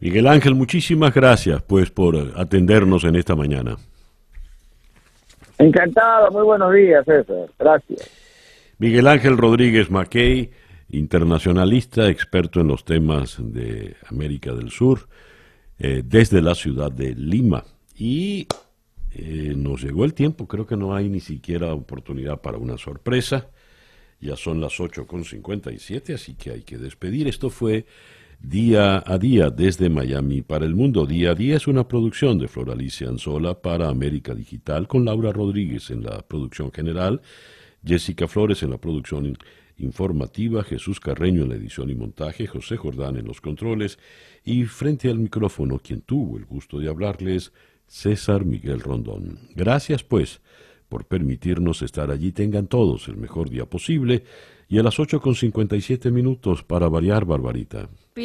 Miguel 0.00 0.26
Ángel, 0.26 0.54
muchísimas 0.54 1.14
gracias 1.14 1.62
pues 1.62 1.90
por 1.90 2.16
atendernos 2.36 3.04
en 3.04 3.16
esta 3.16 3.36
mañana. 3.36 3.76
Encantado, 5.58 6.30
muy 6.32 6.42
buenos 6.42 6.74
días, 6.74 7.04
César. 7.04 7.48
Gracias. 7.58 8.10
Miguel 8.78 9.06
Ángel 9.06 9.36
Rodríguez 9.36 9.90
Mackey, 9.90 10.50
internacionalista, 10.88 12.08
experto 12.08 12.60
en 12.60 12.68
los 12.68 12.84
temas 12.84 13.36
de 13.38 13.94
América 14.10 14.52
del 14.52 14.70
Sur, 14.70 15.06
eh, 15.78 16.02
desde 16.04 16.42
la 16.42 16.56
ciudad 16.56 16.90
de 16.90 17.14
Lima. 17.14 17.62
Y 17.96 18.48
eh, 19.14 19.54
nos 19.56 19.82
llegó 19.82 20.04
el 20.04 20.14
tiempo, 20.14 20.48
creo 20.48 20.66
que 20.66 20.76
no 20.76 20.94
hay 20.94 21.08
ni 21.08 21.20
siquiera 21.20 21.74
oportunidad 21.74 22.40
para 22.40 22.58
una 22.58 22.78
sorpresa. 22.78 23.48
Ya 24.20 24.36
son 24.36 24.60
las 24.60 24.78
8.57, 24.78 26.14
así 26.14 26.34
que 26.34 26.50
hay 26.50 26.62
que 26.62 26.78
despedir. 26.78 27.26
Esto 27.26 27.50
fue 27.50 27.86
Día 28.40 29.02
a 29.04 29.18
Día 29.18 29.50
desde 29.50 29.88
Miami 29.88 30.42
para 30.42 30.64
el 30.64 30.74
Mundo. 30.74 31.06
Día 31.06 31.30
a 31.30 31.34
Día 31.34 31.56
es 31.56 31.66
una 31.66 31.86
producción 31.86 32.38
de 32.38 32.48
Floralicia 32.48 33.08
Anzola 33.08 33.60
para 33.60 33.88
América 33.88 34.34
Digital 34.34 34.88
con 34.88 35.04
Laura 35.04 35.32
Rodríguez 35.32 35.90
en 35.90 36.02
la 36.02 36.22
producción 36.22 36.72
general, 36.72 37.20
Jessica 37.84 38.26
Flores 38.26 38.62
en 38.62 38.70
la 38.70 38.78
producción 38.78 39.36
informativa, 39.78 40.64
Jesús 40.64 41.00
Carreño 41.00 41.42
en 41.42 41.50
la 41.50 41.54
edición 41.56 41.90
y 41.90 41.94
montaje, 41.94 42.46
José 42.46 42.76
Jordán 42.76 43.16
en 43.16 43.26
los 43.26 43.40
controles 43.40 43.98
y 44.44 44.64
frente 44.64 45.08
al 45.08 45.18
micrófono 45.18 45.78
quien 45.78 46.00
tuvo 46.02 46.36
el 46.36 46.44
gusto 46.44 46.78
de 46.78 46.88
hablarles, 46.88 47.52
César 47.92 48.46
Miguel 48.46 48.80
Rondón. 48.80 49.38
Gracias 49.54 50.02
pues 50.02 50.40
por 50.88 51.04
permitirnos 51.04 51.82
estar 51.82 52.10
allí. 52.10 52.32
Tengan 52.32 52.66
todos 52.66 53.06
el 53.08 53.18
mejor 53.18 53.50
día 53.50 53.66
posible. 53.66 54.24
Y 54.66 54.78
a 54.78 54.82
las 54.82 54.98
8 54.98 55.20
con 55.20 55.34
57 55.34 56.10
minutos 56.10 56.62
para 56.62 56.88
variar, 56.88 57.26
Barbarita. 57.26 57.90